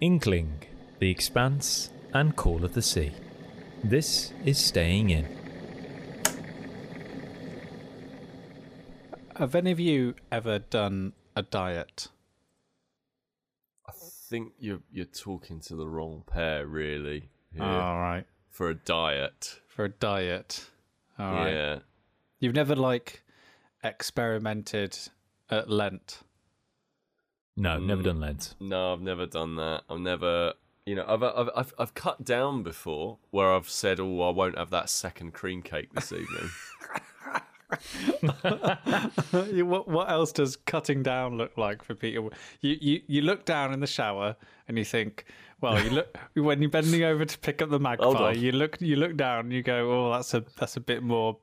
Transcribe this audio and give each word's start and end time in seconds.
Inkling, 0.00 0.62
The 1.00 1.10
Expanse, 1.10 1.90
and 2.14 2.36
Call 2.36 2.64
of 2.64 2.74
the 2.74 2.82
Sea. 2.82 3.12
This 3.82 4.32
is 4.44 4.56
Staying 4.56 5.10
In. 5.10 5.26
Have 9.34 9.56
any 9.56 9.72
of 9.72 9.80
you 9.80 10.14
ever 10.30 10.60
done 10.60 11.14
a 11.34 11.42
diet? 11.42 12.08
I 13.88 13.92
think 14.28 14.52
you're 14.60 14.82
you're 14.92 15.04
talking 15.04 15.58
to 15.62 15.74
the 15.74 15.88
wrong 15.88 16.22
pair, 16.26 16.64
really. 16.66 17.30
here, 17.52 17.64
All 17.64 17.98
right. 17.98 18.24
For 18.50 18.70
a 18.70 18.74
diet. 18.74 19.60
For 19.66 19.84
a 19.84 19.88
diet. 19.88 20.66
All 21.18 21.32
right. 21.32 21.52
Yeah. 21.52 21.78
You've 22.38 22.54
never 22.54 22.76
like 22.76 23.22
experimented 23.82 24.96
at 25.50 25.68
Lent. 25.68 26.20
No, 27.60 27.78
never 27.78 28.02
Mm. 28.02 28.04
done 28.04 28.20
Lent. 28.20 28.54
No, 28.60 28.92
I've 28.92 29.00
never 29.00 29.26
done 29.26 29.56
that. 29.56 29.82
I've 29.90 29.98
never, 30.00 30.52
you 30.86 30.94
know, 30.94 31.04
I've 31.08 31.22
I've 31.22 31.50
I've, 31.56 31.74
I've 31.78 31.94
cut 31.94 32.24
down 32.24 32.62
before 32.62 33.18
where 33.30 33.52
I've 33.52 33.68
said, 33.68 33.98
"Oh, 34.00 34.20
I 34.22 34.30
won't 34.30 34.56
have 34.56 34.70
that 34.70 34.88
second 34.90 35.32
cream 35.34 35.62
cake 35.62 35.92
this 35.92 36.12
evening." 36.12 36.50
What 39.64 39.88
what 39.88 40.10
else 40.10 40.32
does 40.32 40.56
cutting 40.56 41.02
down 41.02 41.36
look 41.36 41.56
like 41.58 41.82
for 41.84 41.94
Peter? 41.94 42.22
You 42.60 42.76
you 42.80 43.00
you 43.06 43.20
look 43.22 43.44
down 43.44 43.72
in 43.74 43.80
the 43.80 43.86
shower 43.86 44.36
and 44.66 44.78
you 44.78 44.84
think, 44.84 45.26
well, 45.60 45.82
you 45.82 45.90
look 45.90 46.16
when 46.34 46.62
you're 46.62 46.70
bending 46.70 47.02
over 47.04 47.24
to 47.24 47.38
pick 47.38 47.60
up 47.62 47.70
the 47.70 47.78
magpie, 47.78 48.32
you 48.32 48.52
look 48.52 48.80
you 48.80 48.96
look 48.96 49.16
down 49.16 49.40
and 49.46 49.52
you 49.52 49.62
go, 49.62 49.90
oh, 49.92 50.12
that's 50.12 50.32
a 50.34 50.44
that's 50.58 50.76
a 50.76 50.80
bit 50.80 51.02
more 51.02 51.38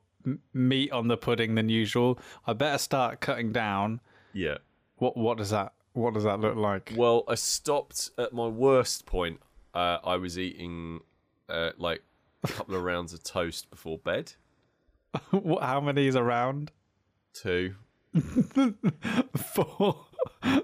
meat 0.52 0.90
on 0.90 1.06
the 1.08 1.16
pudding 1.16 1.54
than 1.54 1.68
usual. 1.68 2.18
I 2.46 2.52
better 2.54 2.78
start 2.78 3.20
cutting 3.20 3.52
down. 3.52 4.00
yeah. 4.32 4.58
What 4.96 5.16
what 5.16 5.36
does 5.38 5.50
that 5.50 5.74
what 5.96 6.14
does 6.14 6.24
that 6.24 6.40
look 6.40 6.56
like? 6.56 6.92
Well, 6.94 7.24
I 7.26 7.34
stopped 7.34 8.10
at 8.18 8.32
my 8.32 8.46
worst 8.46 9.06
point. 9.06 9.40
Uh, 9.74 9.98
I 10.04 10.16
was 10.16 10.38
eating 10.38 11.00
uh, 11.48 11.70
like 11.78 12.02
a 12.44 12.48
couple 12.48 12.74
of 12.74 12.82
rounds 12.82 13.12
of 13.12 13.22
toast 13.22 13.70
before 13.70 13.98
bed. 13.98 14.32
What, 15.30 15.62
how 15.62 15.80
many 15.80 16.08
is 16.08 16.16
around? 16.16 16.72
Two. 17.32 17.74
Four 19.36 20.06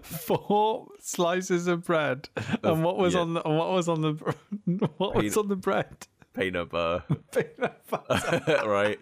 four 0.03 0.89
slices 1.01 1.67
of 1.67 1.85
bread. 1.85 2.29
And 2.63 2.85
what 2.85 2.99
was 2.99 3.15
yeah. 3.15 3.21
on 3.21 3.35
the 3.35 3.41
what 3.41 3.71
was 3.71 3.89
on 3.89 4.03
the 4.03 4.13
what 4.99 5.15
was 5.15 5.37
on 5.37 5.49
the 5.49 5.57
bread? 5.57 6.07
Peanut 6.35 6.71
butter. 6.71 7.05
Peanut 7.33 7.81
butter. 7.89 8.69
right. 8.69 9.01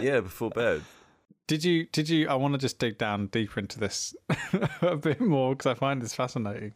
Yeah, 0.00 0.20
before 0.20 0.50
bed. 0.50 0.82
Did 1.46 1.62
you? 1.62 1.86
Did 1.92 2.08
you? 2.08 2.28
I 2.28 2.34
want 2.34 2.54
to 2.54 2.58
just 2.58 2.78
dig 2.78 2.96
down 2.96 3.26
deeper 3.26 3.60
into 3.60 3.78
this 3.78 4.14
a 4.82 4.96
bit 4.96 5.20
more 5.20 5.54
because 5.54 5.66
I 5.66 5.74
find 5.74 6.00
this 6.00 6.14
fascinating. 6.14 6.72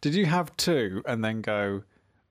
Did 0.00 0.14
you 0.14 0.26
have 0.26 0.56
two 0.56 1.02
and 1.06 1.24
then 1.24 1.40
go, 1.40 1.82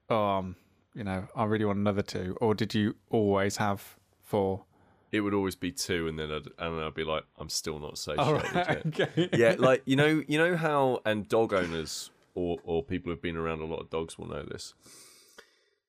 oh, 0.09 0.15
um, 0.15 0.55
you 0.93 1.03
know, 1.03 1.27
I 1.35 1.43
really 1.45 1.65
want 1.65 1.79
another 1.79 2.01
two, 2.01 2.37
or 2.39 2.55
did 2.55 2.73
you 2.73 2.95
always 3.09 3.57
have 3.57 3.95
four? 4.21 4.63
It 5.11 5.19
would 5.19 5.33
always 5.33 5.55
be 5.55 5.73
two, 5.73 6.07
and 6.07 6.17
then 6.17 6.31
I'd, 6.31 6.47
and 6.57 6.81
I'd 6.81 6.93
be 6.93 7.03
like, 7.03 7.25
I'm 7.37 7.49
still 7.49 7.79
not 7.79 7.97
satiated 7.97 8.25
All 8.25 8.33
right, 8.35 8.85
okay. 8.87 9.29
yeah, 9.33 9.55
like 9.59 9.81
you 9.85 9.97
know, 9.97 10.23
you 10.27 10.37
know 10.37 10.55
how 10.55 11.01
and 11.05 11.27
dog 11.27 11.53
owners 11.53 12.09
or 12.35 12.57
or 12.63 12.83
people 12.83 13.11
who've 13.11 13.21
been 13.21 13.35
around 13.35 13.59
a 13.59 13.65
lot 13.65 13.81
of 13.81 13.89
dogs 13.89 14.17
will 14.17 14.27
know 14.27 14.43
this. 14.43 14.73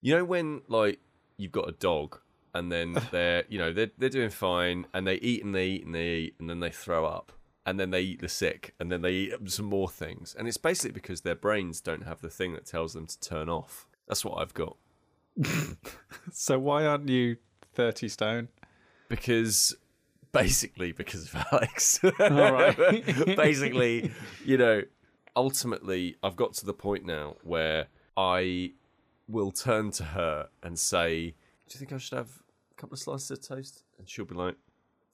You 0.00 0.16
know 0.16 0.24
when 0.24 0.62
like 0.66 0.98
you've 1.36 1.52
got 1.52 1.68
a 1.68 1.72
dog 1.72 2.18
and 2.54 2.70
then 2.70 2.96
they're 3.10 3.44
you 3.48 3.58
know 3.58 3.72
they're 3.72 3.90
they're 3.98 4.08
doing 4.08 4.30
fine 4.30 4.86
and 4.92 5.06
they 5.06 5.14
eat 5.16 5.44
and 5.44 5.54
they 5.54 5.66
eat 5.66 5.84
and 5.86 5.94
they 5.94 6.06
eat 6.06 6.34
and 6.38 6.48
then 6.50 6.60
they 6.60 6.70
throw 6.70 7.04
up 7.06 7.32
and 7.64 7.78
then 7.78 7.90
they 7.90 8.00
eat 8.00 8.20
the 8.20 8.28
sick 8.28 8.74
and 8.80 8.90
then 8.90 9.02
they 9.02 9.12
eat 9.12 9.32
some 9.46 9.66
more 9.66 9.88
things 9.88 10.34
and 10.38 10.48
it's 10.48 10.56
basically 10.56 10.92
because 10.92 11.20
their 11.20 11.34
brains 11.34 11.80
don't 11.80 12.02
have 12.04 12.20
the 12.20 12.28
thing 12.30 12.52
that 12.54 12.66
tells 12.66 12.92
them 12.92 13.06
to 13.06 13.18
turn 13.20 13.48
off. 13.48 13.86
That's 14.08 14.24
what 14.24 14.38
I've 14.38 14.54
got 14.54 14.76
So 16.32 16.58
why 16.58 16.84
aren't 16.84 17.08
you 17.08 17.36
thirty 17.74 18.08
stone? 18.08 18.48
because 19.08 19.74
basically 20.32 20.92
because 20.92 21.24
of 21.26 21.44
Alex. 21.52 22.00
right. 22.18 23.36
basically, 23.36 24.10
you 24.44 24.56
know, 24.56 24.82
ultimately, 25.36 26.16
I've 26.22 26.36
got 26.36 26.54
to 26.54 26.66
the 26.66 26.72
point 26.72 27.04
now 27.04 27.36
where 27.42 27.88
I 28.16 28.72
will 29.28 29.50
turn 29.52 29.90
to 29.92 30.04
her 30.04 30.48
and 30.62 30.78
say, 30.78 31.34
"Do 31.68 31.74
you 31.74 31.78
think 31.78 31.92
I 31.92 31.98
should 31.98 32.16
have 32.18 32.41
couple 32.82 32.94
of 32.94 32.98
slices 33.00 33.30
of 33.30 33.40
toast?" 33.46 33.84
And 33.98 34.08
she'll 34.08 34.24
be 34.24 34.34
like, 34.34 34.56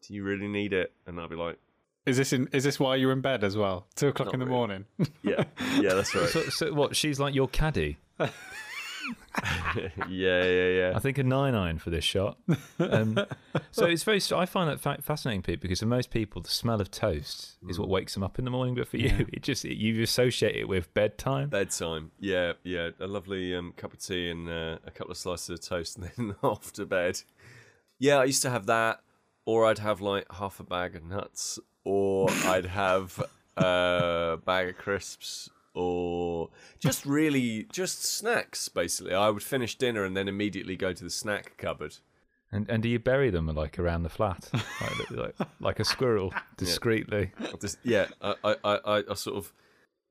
"Do 0.06 0.14
you 0.14 0.24
really 0.24 0.48
need 0.48 0.72
it?" 0.72 0.92
And 1.06 1.20
I'll 1.20 1.28
be 1.28 1.36
like, 1.36 1.58
Is 2.06 2.16
this 2.16 2.32
in? 2.32 2.48
Is 2.52 2.64
this 2.64 2.80
why 2.80 2.96
you're 2.96 3.12
in 3.12 3.20
bed 3.20 3.44
as 3.44 3.56
well? 3.56 3.86
Two 3.94 4.08
o'clock 4.08 4.28
Not 4.28 4.34
in 4.34 4.40
the 4.40 4.46
really. 4.46 4.56
morning. 4.56 4.84
"Yeah, 5.22 5.44
yeah, 5.78 5.92
that's 5.94 6.14
right. 6.14 6.28
So, 6.28 6.42
so 6.48 6.72
what? 6.72 6.96
She's 6.96 7.20
like 7.20 7.34
your 7.34 7.48
caddy. 7.48 7.98
yeah, 10.08 10.44
yeah, 10.44 10.68
yeah." 10.68 10.92
I 10.94 10.98
think 10.98 11.18
a 11.18 11.22
nine 11.22 11.54
iron 11.54 11.78
for 11.78 11.90
this 11.90 12.04
shot. 12.04 12.38
Um, 12.78 13.18
so 13.70 13.84
it's 13.86 14.02
very. 14.02 14.20
I 14.34 14.46
find 14.46 14.68
that 14.70 14.80
fa- 14.80 14.98
fascinating, 15.02 15.42
Pete, 15.42 15.60
because 15.60 15.80
for 15.80 15.86
most 15.86 16.10
people, 16.10 16.42
the 16.42 16.48
smell 16.48 16.80
of 16.80 16.90
toast 16.90 17.56
is 17.68 17.78
what 17.78 17.88
wakes 17.88 18.14
them 18.14 18.22
up 18.22 18.38
in 18.38 18.44
the 18.44 18.50
morning. 18.50 18.74
But 18.74 18.88
for 18.88 18.96
you, 18.96 19.26
it 19.32 19.42
just 19.42 19.64
it, 19.64 19.76
you 19.76 20.02
associate 20.02 20.56
it 20.56 20.68
with 20.68 20.92
bedtime. 20.94 21.48
Bedtime, 21.50 22.10
yeah, 22.18 22.54
yeah, 22.64 22.90
a 23.00 23.06
lovely 23.06 23.54
um, 23.54 23.72
cup 23.76 23.92
of 23.92 24.00
tea 24.00 24.30
and 24.30 24.48
uh, 24.48 24.78
a 24.86 24.90
couple 24.90 25.10
of 25.12 25.18
slices 25.18 25.50
of 25.50 25.60
toast, 25.60 25.98
and 25.98 26.10
then 26.16 26.34
off 26.42 26.72
to 26.74 26.86
bed. 26.86 27.20
Yeah, 27.98 28.18
I 28.18 28.24
used 28.24 28.42
to 28.42 28.50
have 28.50 28.66
that, 28.66 29.00
or 29.44 29.66
I'd 29.66 29.78
have 29.78 30.00
like 30.00 30.30
half 30.32 30.60
a 30.60 30.64
bag 30.64 30.94
of 30.94 31.04
nuts, 31.04 31.58
or 31.84 32.30
I'd 32.44 32.66
have 32.66 33.22
a 33.56 34.38
bag 34.44 34.68
of 34.70 34.78
crisps, 34.78 35.50
or 35.74 36.50
just 36.78 37.04
really 37.06 37.66
just 37.72 38.04
snacks. 38.04 38.68
Basically, 38.68 39.14
I 39.14 39.30
would 39.30 39.42
finish 39.42 39.76
dinner 39.76 40.04
and 40.04 40.16
then 40.16 40.28
immediately 40.28 40.76
go 40.76 40.92
to 40.92 41.04
the 41.04 41.10
snack 41.10 41.56
cupboard. 41.56 41.96
And 42.50 42.68
and 42.70 42.82
do 42.82 42.88
you 42.88 42.98
bury 42.98 43.30
them 43.30 43.46
like 43.48 43.78
around 43.78 44.04
the 44.04 44.08
flat, 44.08 44.48
like 44.52 45.10
like, 45.10 45.34
like 45.60 45.80
a 45.80 45.84
squirrel, 45.84 46.32
discreetly? 46.56 47.32
Just, 47.60 47.78
yeah, 47.82 48.06
I, 48.22 48.34
I, 48.44 48.56
I, 48.64 49.02
I 49.10 49.14
sort 49.14 49.36
of 49.36 49.52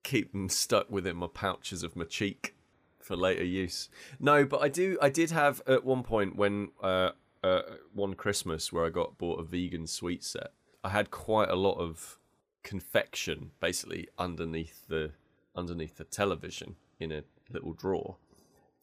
keep 0.04 0.32
them 0.32 0.48
stuck 0.48 0.90
within 0.90 1.16
my 1.16 1.28
pouches 1.28 1.84
of 1.84 1.96
my 1.96 2.06
cheek 2.06 2.56
for 3.00 3.16
later 3.16 3.44
use. 3.44 3.90
No, 4.20 4.46
but 4.46 4.62
I 4.62 4.68
do. 4.68 4.98
I 5.02 5.10
did 5.10 5.32
have 5.32 5.62
at 5.66 5.84
one 5.84 6.04
point 6.04 6.36
when 6.36 6.70
uh, 6.84 7.12
uh, 7.48 7.62
one 7.94 8.14
Christmas 8.14 8.72
where 8.72 8.86
I 8.86 8.90
got 8.90 9.18
bought 9.18 9.40
a 9.40 9.44
vegan 9.44 9.88
sweet 9.88 10.24
set. 10.24 10.52
I 10.84 10.90
had 10.90 11.12
quite 11.12 11.50
a 11.50 11.56
lot 11.56 11.78
of 11.80 12.20
confection 12.64 13.52
basically 13.62 14.08
underneath 14.18 14.88
the 14.88 15.12
underneath 15.56 15.98
the 15.98 16.04
television 16.04 16.76
in 17.00 17.12
a 17.12 17.24
little 17.50 17.74
drawer. 17.74 18.18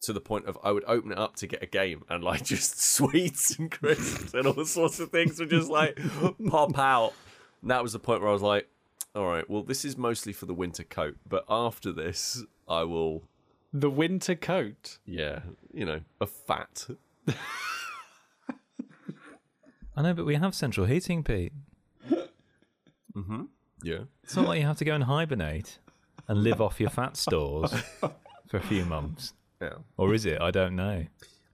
To 0.01 0.13
the 0.13 0.21
point 0.21 0.45
of 0.45 0.57
I 0.63 0.71
would 0.71 0.83
open 0.87 1.11
it 1.11 1.17
up 1.17 1.35
to 1.37 1.47
get 1.47 1.63
a 1.63 1.67
game 1.67 2.03
and 2.09 2.23
like 2.23 2.43
just 2.53 2.81
sweets 2.81 3.57
and 3.57 3.71
crisps 3.71 4.33
and 4.33 4.47
all 4.47 4.65
sorts 4.65 4.99
of 4.99 5.09
things 5.09 5.39
would 5.39 5.49
just 5.49 5.69
like 5.69 5.99
pop 6.49 6.77
out. 6.77 7.13
And 7.61 7.71
that 7.71 7.81
was 7.81 7.93
the 7.93 7.99
point 7.99 8.21
where 8.21 8.29
I 8.29 8.33
was 8.33 8.41
like, 8.41 8.67
all 9.15 9.25
right, 9.27 9.49
well, 9.49 9.63
this 9.63 9.85
is 9.85 9.97
mostly 9.97 10.33
for 10.33 10.45
the 10.45 10.53
winter 10.53 10.83
coat, 10.83 11.15
but 11.27 11.45
after 11.49 11.91
this, 11.93 12.43
I 12.67 12.83
will, 12.83 13.23
the 13.71 13.89
winter 13.89 14.35
coat. 14.35 14.99
yeah, 15.05 15.39
you 15.73 15.85
know, 15.85 16.01
a 16.19 16.27
fat. 16.27 16.85
I 19.95 20.01
know, 20.01 20.13
but 20.13 20.25
we 20.25 20.35
have 20.35 20.53
central 20.55 20.85
heating, 20.85 21.23
Pete. 21.23 21.53
Mm-hmm. 23.15 23.43
Yeah. 23.83 23.99
It's 24.23 24.35
not 24.35 24.47
like 24.47 24.59
you 24.59 24.65
have 24.65 24.77
to 24.79 24.85
go 24.85 24.93
and 24.93 25.03
hibernate 25.05 25.79
and 26.27 26.43
live 26.43 26.59
off 26.61 26.79
your 26.79 26.89
fat 26.89 27.15
stores 27.15 27.71
for 28.49 28.57
a 28.57 28.61
few 28.61 28.83
months, 28.85 29.33
Yeah. 29.61 29.75
or 29.97 30.13
is 30.13 30.25
it? 30.25 30.41
I 30.41 30.51
don't 30.51 30.75
know. 30.75 31.05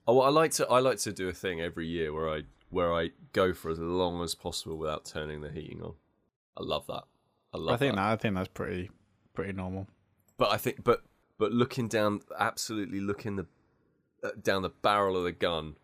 Oh, 0.06 0.14
well, 0.16 0.26
I 0.26 0.30
like 0.30 0.50
to 0.52 0.66
I 0.68 0.80
like 0.80 0.98
to 0.98 1.12
do 1.12 1.28
a 1.28 1.32
thing 1.32 1.60
every 1.60 1.86
year 1.86 2.12
where 2.12 2.28
I 2.28 2.42
where 2.70 2.92
I 2.92 3.10
go 3.32 3.52
for 3.54 3.70
as 3.70 3.78
long 3.78 4.22
as 4.24 4.34
possible 4.34 4.76
without 4.76 5.04
turning 5.04 5.40
the 5.40 5.50
heating 5.50 5.80
on. 5.82 5.94
I 6.56 6.62
love 6.64 6.86
that. 6.88 7.04
I 7.54 7.58
love 7.58 7.74
I 7.74 7.76
think 7.76 7.94
that. 7.94 8.00
that. 8.02 8.12
I 8.12 8.16
think 8.16 8.34
that's 8.34 8.48
pretty 8.48 8.90
pretty 9.34 9.52
normal. 9.52 9.86
But 10.38 10.50
I 10.50 10.56
think 10.56 10.82
but 10.82 11.02
but 11.38 11.52
looking 11.52 11.86
down 11.86 12.22
absolutely 12.36 12.98
looking 13.00 13.36
the 13.36 13.46
uh, 14.24 14.30
down 14.42 14.62
the 14.62 14.70
barrel 14.70 15.16
of 15.16 15.22
the 15.22 15.30
gun 15.32 15.76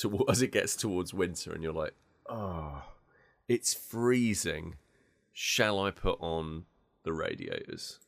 to 0.00 0.24
as 0.28 0.42
it 0.42 0.52
gets 0.52 0.76
towards 0.76 1.12
winter 1.14 1.52
and 1.52 1.62
you're 1.62 1.72
like, 1.72 1.94
"Oh, 2.28 2.82
it's 3.48 3.74
freezing. 3.74 4.76
Shall 5.32 5.80
I 5.80 5.90
put 5.90 6.18
on 6.20 6.64
the 7.04 7.12
radiators?" 7.12 7.98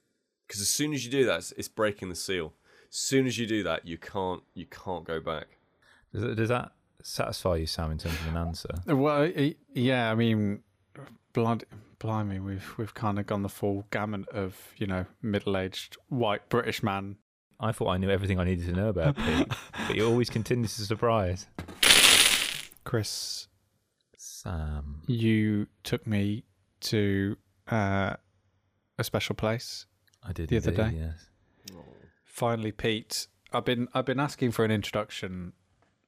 Cuz 0.48 0.60
as 0.60 0.68
soon 0.68 0.92
as 0.92 1.04
you 1.04 1.10
do 1.10 1.24
that, 1.26 1.38
it's, 1.38 1.52
it's 1.52 1.68
breaking 1.68 2.08
the 2.08 2.14
seal. 2.16 2.52
As 2.90 2.96
soon 2.96 3.26
as 3.26 3.38
you 3.38 3.46
do 3.46 3.62
that, 3.62 3.86
you 3.86 3.98
can't 3.98 4.42
you 4.54 4.66
can't 4.66 5.04
go 5.04 5.20
back. 5.20 5.58
Does, 6.12 6.36
does 6.36 6.48
that 6.48 6.72
satisfy 7.02 7.56
you, 7.56 7.66
Sam, 7.66 7.92
in 7.92 7.98
terms 7.98 8.16
of 8.16 8.26
an 8.28 8.36
answer? 8.36 8.74
Well, 8.86 9.20
y- 9.34 9.54
yeah, 9.72 10.10
I 10.10 10.14
mean, 10.16 10.62
blood, 11.32 11.64
blimey, 12.00 12.40
we've 12.40 12.76
we've 12.78 12.94
kind 12.94 13.18
of 13.18 13.26
gone 13.26 13.42
the 13.42 13.48
full 13.48 13.86
gamut 13.90 14.28
of 14.30 14.56
you 14.76 14.86
know 14.86 15.06
middle-aged 15.22 15.96
white 16.08 16.48
British 16.48 16.82
man. 16.82 17.16
I 17.60 17.72
thought 17.72 17.88
I 17.90 17.98
knew 17.98 18.10
everything 18.10 18.40
I 18.40 18.44
needed 18.44 18.66
to 18.66 18.72
know 18.72 18.88
about 18.88 19.16
Pete, 19.16 19.48
but 19.86 19.94
you 19.96 20.06
always 20.06 20.30
continue 20.30 20.66
to 20.66 20.82
surprise. 20.82 21.46
Kris, 22.84 23.48
Sam. 24.16 25.02
you 25.06 25.66
took 25.84 26.06
me 26.06 26.44
to 26.80 27.36
uh, 27.70 28.14
a 28.98 29.04
special 29.04 29.34
place 29.34 29.86
I 30.26 30.32
did 30.32 30.48
The 30.48 30.56
other 30.58 30.70
indeed, 30.70 30.98
day? 30.98 31.04
yes. 31.06 31.76
finally, 32.24 32.72
Pete, 32.72 33.26
I've 33.52 33.64
been 33.64 33.88
I've 33.94 34.06
been 34.06 34.20
asking 34.20 34.52
for 34.52 34.64
an 34.64 34.70
introduction 34.70 35.52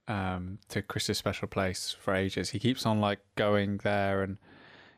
um, 0.09 0.59
to 0.69 0.81
Kris's 0.83 1.19
special 1.19 1.49
place 1.49 1.95
for 1.99 2.15
ages. 2.15 2.51
He 2.51 2.59
keeps 2.59 2.87
on 2.87 3.01
like 3.01 3.21
going 3.37 3.79
there 3.79 4.23
and 4.23 4.39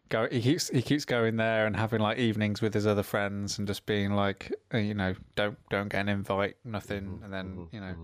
go. 0.08 0.28
He 0.30 0.40
keeps 0.40 0.68
he 0.68 0.82
keeps 0.82 1.04
going 1.04 1.36
there 1.36 1.66
and 1.66 1.76
having 1.76 2.00
like 2.00 2.18
evenings 2.18 2.60
with 2.60 2.74
his 2.74 2.86
other 2.86 3.02
friends 3.02 3.58
and 3.58 3.66
just 3.66 3.86
being 3.86 4.12
like, 4.12 4.52
uh, 4.72 4.78
you 4.78 4.94
know, 4.94 5.14
don't 5.36 5.58
don't 5.70 5.88
get 5.88 6.00
an 6.00 6.08
invite, 6.08 6.56
nothing, 6.64 7.20
and 7.24 7.32
then 7.32 7.68
you 7.72 7.80
know, 7.80 7.94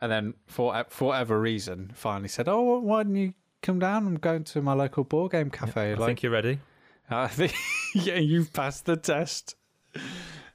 and 0.00 0.10
then 0.12 0.34
for 0.46 0.84
for 0.88 1.08
whatever 1.08 1.40
reason, 1.40 1.92
finally 1.94 2.28
said, 2.28 2.48
oh, 2.48 2.78
why 2.80 3.02
didn't 3.02 3.16
you 3.16 3.34
come 3.62 3.78
down? 3.78 4.06
I'm 4.06 4.16
going 4.16 4.44
to 4.44 4.62
my 4.62 4.72
local 4.72 5.04
board 5.04 5.32
game 5.32 5.50
cafe. 5.50 5.92
I 5.92 5.94
like, 5.94 6.06
think 6.06 6.22
you're 6.22 6.32
ready. 6.32 6.60
I 7.10 7.28
think 7.28 7.54
yeah, 7.94 8.16
you've 8.16 8.52
passed 8.52 8.86
the 8.86 8.96
test. 8.96 9.56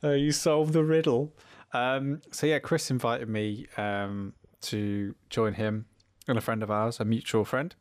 Uh, 0.04 0.12
you 0.12 0.32
solved 0.32 0.74
the 0.74 0.84
riddle. 0.84 1.34
Um, 1.74 2.22
so 2.32 2.48
yeah, 2.48 2.60
Kris 2.60 2.90
invited 2.90 3.28
me 3.28 3.68
um, 3.78 4.34
to 4.62 5.14
join 5.30 5.54
him 5.54 5.86
and 6.28 6.38
a 6.38 6.42
friend 6.42 6.64
of 6.64 6.72
ours, 6.72 7.00
a 7.00 7.06
mutual 7.06 7.44
friend, 7.46 7.76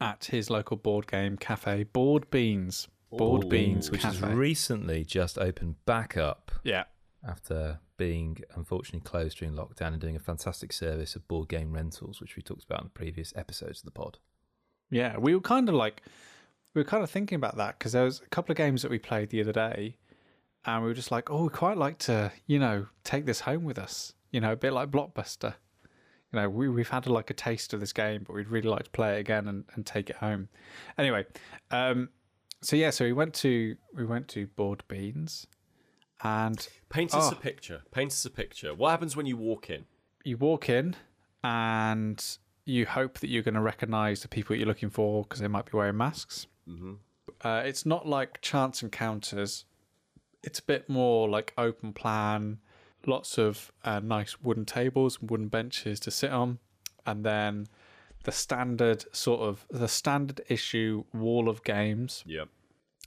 at 0.00 0.26
his 0.26 0.50
local 0.50 0.76
board 0.76 1.06
game 1.06 1.36
cafe, 1.36 1.84
Board 1.84 2.30
Beans. 2.30 2.88
Board 3.10 3.44
Ooh. 3.44 3.48
Beans, 3.48 3.90
Which 3.90 4.02
cafe. 4.02 4.18
has 4.26 4.34
recently 4.36 5.04
just 5.04 5.38
opened 5.38 5.76
back 5.86 6.16
up 6.16 6.50
yeah, 6.64 6.84
after 7.26 7.78
being 7.96 8.38
unfortunately 8.54 9.00
closed 9.08 9.38
during 9.38 9.54
lockdown 9.54 9.88
and 9.88 10.00
doing 10.00 10.16
a 10.16 10.20
fantastic 10.20 10.72
service 10.72 11.14
of 11.16 11.26
board 11.28 11.48
game 11.48 11.72
rentals, 11.72 12.20
which 12.20 12.36
we 12.36 12.42
talked 12.42 12.64
about 12.64 12.82
in 12.82 12.88
previous 12.90 13.32
episodes 13.36 13.78
of 13.80 13.84
the 13.84 13.90
pod. 13.92 14.18
yeah. 14.90 15.16
We 15.16 15.34
were 15.34 15.40
kind 15.40 15.68
of 15.68 15.74
like 15.76 16.02
we 16.74 16.80
were 16.80 16.84
kind 16.84 17.02
of 17.02 17.08
thinking 17.10 17.36
about 17.36 17.56
that 17.56 17.78
because 17.78 17.92
there 17.92 18.04
was 18.04 18.20
a 18.20 18.28
couple 18.28 18.52
of 18.52 18.58
games 18.58 18.82
that 18.82 18.90
we 18.90 18.98
played 18.98 19.30
the 19.30 19.40
other 19.40 19.52
day, 19.52 19.96
and 20.66 20.82
we 20.82 20.88
were 20.90 20.94
just 20.94 21.10
like, 21.12 21.30
oh, 21.30 21.44
we'd 21.44 21.52
quite 21.52 21.78
like 21.78 21.96
to, 22.00 22.32
you 22.46 22.58
know, 22.58 22.86
take 23.04 23.24
this 23.24 23.40
home 23.40 23.64
with 23.64 23.78
us. 23.78 24.12
You 24.32 24.40
know, 24.40 24.52
a 24.52 24.56
bit 24.56 24.72
like 24.74 24.90
Blockbuster. 24.90 25.54
You 26.32 26.40
know, 26.40 26.48
we 26.50 26.68
we've 26.68 26.88
had 26.88 27.06
like 27.06 27.30
a 27.30 27.34
taste 27.34 27.72
of 27.72 27.80
this 27.80 27.92
game, 27.92 28.24
but 28.26 28.34
we'd 28.34 28.48
really 28.48 28.68
like 28.68 28.84
to 28.84 28.90
play 28.90 29.16
it 29.16 29.20
again 29.20 29.46
and, 29.48 29.64
and 29.74 29.86
take 29.86 30.10
it 30.10 30.16
home. 30.16 30.48
Anyway, 30.98 31.24
um, 31.70 32.08
so 32.62 32.74
yeah, 32.76 32.90
so 32.90 33.04
we 33.04 33.12
went 33.12 33.32
to 33.34 33.76
we 33.94 34.04
went 34.04 34.28
to 34.28 34.46
Board 34.48 34.82
Beans, 34.88 35.46
and 36.22 36.68
Paint 36.88 37.14
us 37.14 37.30
a 37.32 37.34
Oh. 37.34 37.38
picture. 37.38 37.82
Paint 37.90 38.12
us 38.12 38.24
a 38.24 38.30
picture. 38.30 38.74
What 38.74 38.90
happens 38.90 39.16
when 39.16 39.26
you 39.26 39.36
walk 39.36 39.70
in? 39.70 39.84
you 40.24 40.36
walk 40.36 40.68
in, 40.68 40.96
and 41.44 42.22
you 42.64 42.84
hope 42.86 43.20
that 43.20 43.28
you're 43.28 43.44
going 43.44 43.54
to 43.54 43.60
recognise 43.60 44.22
the 44.22 44.28
people 44.28 44.56
you're 44.56 44.66
looking 44.66 44.90
for 44.90 45.22
because 45.22 45.38
they 45.38 45.46
might 45.48 45.64
be 45.70 45.76
wearing 45.76 45.96
masks. 45.96 46.48
hmm 46.66 46.94
Uh, 47.42 47.62
it's 47.64 47.86
not 47.86 48.06
like 48.08 48.40
chance 48.40 48.82
encounters. 48.82 49.64
It's 50.42 50.58
a 50.58 50.62
bit 50.62 50.88
more 50.88 51.28
like 51.28 51.52
open 51.56 51.92
plan. 51.92 52.58
Lots 53.06 53.38
of 53.38 53.72
uh, 53.84 54.00
nice 54.00 54.40
wooden 54.42 54.64
tables 54.64 55.18
and 55.20 55.30
wooden 55.30 55.48
benches 55.48 56.00
to 56.00 56.10
sit 56.10 56.30
on, 56.30 56.58
and 57.06 57.24
then 57.24 57.66
the 58.24 58.32
standard 58.32 59.04
sort 59.14 59.40
of 59.40 59.66
the 59.70 59.88
standard 59.88 60.40
issue 60.48 61.04
wall 61.12 61.48
of 61.48 61.62
games. 61.62 62.24
Yep. 62.26 62.48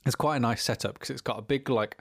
It's 0.06 0.16
quite 0.16 0.36
a 0.36 0.40
nice 0.40 0.62
setup 0.62 0.94
because 0.94 1.10
it's 1.10 1.20
got 1.20 1.38
a 1.38 1.42
big 1.42 1.68
like 1.68 1.98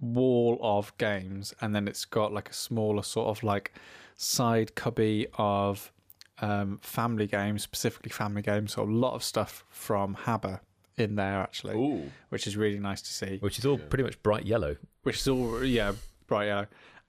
wall 0.00 0.58
of 0.60 0.96
games, 0.98 1.54
and 1.60 1.74
then 1.74 1.86
it's 1.86 2.04
got 2.04 2.32
like 2.32 2.50
a 2.50 2.54
smaller 2.54 3.02
sort 3.02 3.28
of 3.28 3.44
like 3.44 3.72
side 4.16 4.74
cubby 4.74 5.26
of 5.34 5.92
um, 6.40 6.78
family 6.82 7.26
games, 7.26 7.62
specifically 7.62 8.10
family 8.10 8.42
games. 8.42 8.72
So 8.72 8.82
a 8.82 8.84
lot 8.84 9.14
of 9.14 9.22
stuff 9.22 9.64
from 9.70 10.16
HABA 10.24 10.60
in 10.96 11.16
there 11.16 11.40
actually 11.40 11.76
Ooh. 11.76 12.10
which 12.28 12.46
is 12.46 12.56
really 12.56 12.78
nice 12.78 13.02
to 13.02 13.12
see. 13.12 13.38
Which 13.38 13.58
is 13.58 13.66
all 13.66 13.78
pretty 13.78 14.04
much 14.04 14.22
bright 14.22 14.44
yellow. 14.44 14.76
Which 15.02 15.18
is 15.18 15.28
all 15.28 15.64
yeah, 15.64 15.92
bright 16.26 16.46
yellow. 16.46 16.66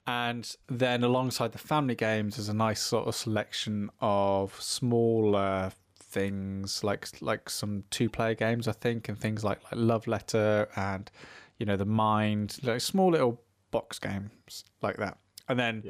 And 0.07 0.55
then 0.67 1.03
alongside 1.03 1.51
the 1.51 1.59
family 1.59 1.95
games, 1.95 2.35
there's 2.35 2.49
a 2.49 2.53
nice 2.53 2.81
sort 2.81 3.07
of 3.07 3.15
selection 3.15 3.89
of 4.01 4.59
smaller 4.59 5.71
things 5.95 6.83
like 6.83 7.07
like 7.21 7.49
some 7.49 7.83
two 7.89 8.09
player 8.09 8.35
games, 8.35 8.67
I 8.67 8.73
think, 8.73 9.09
and 9.09 9.17
things 9.17 9.43
like 9.43 9.63
like 9.63 9.73
Love 9.75 10.07
Letter 10.07 10.67
and 10.75 11.09
you 11.57 11.65
know 11.65 11.77
the 11.77 11.85
Mind, 11.85 12.57
like 12.63 12.81
small 12.81 13.11
little 13.11 13.41
box 13.71 13.99
games 13.99 14.65
like 14.81 14.97
that. 14.97 15.17
And 15.47 15.59
then 15.59 15.83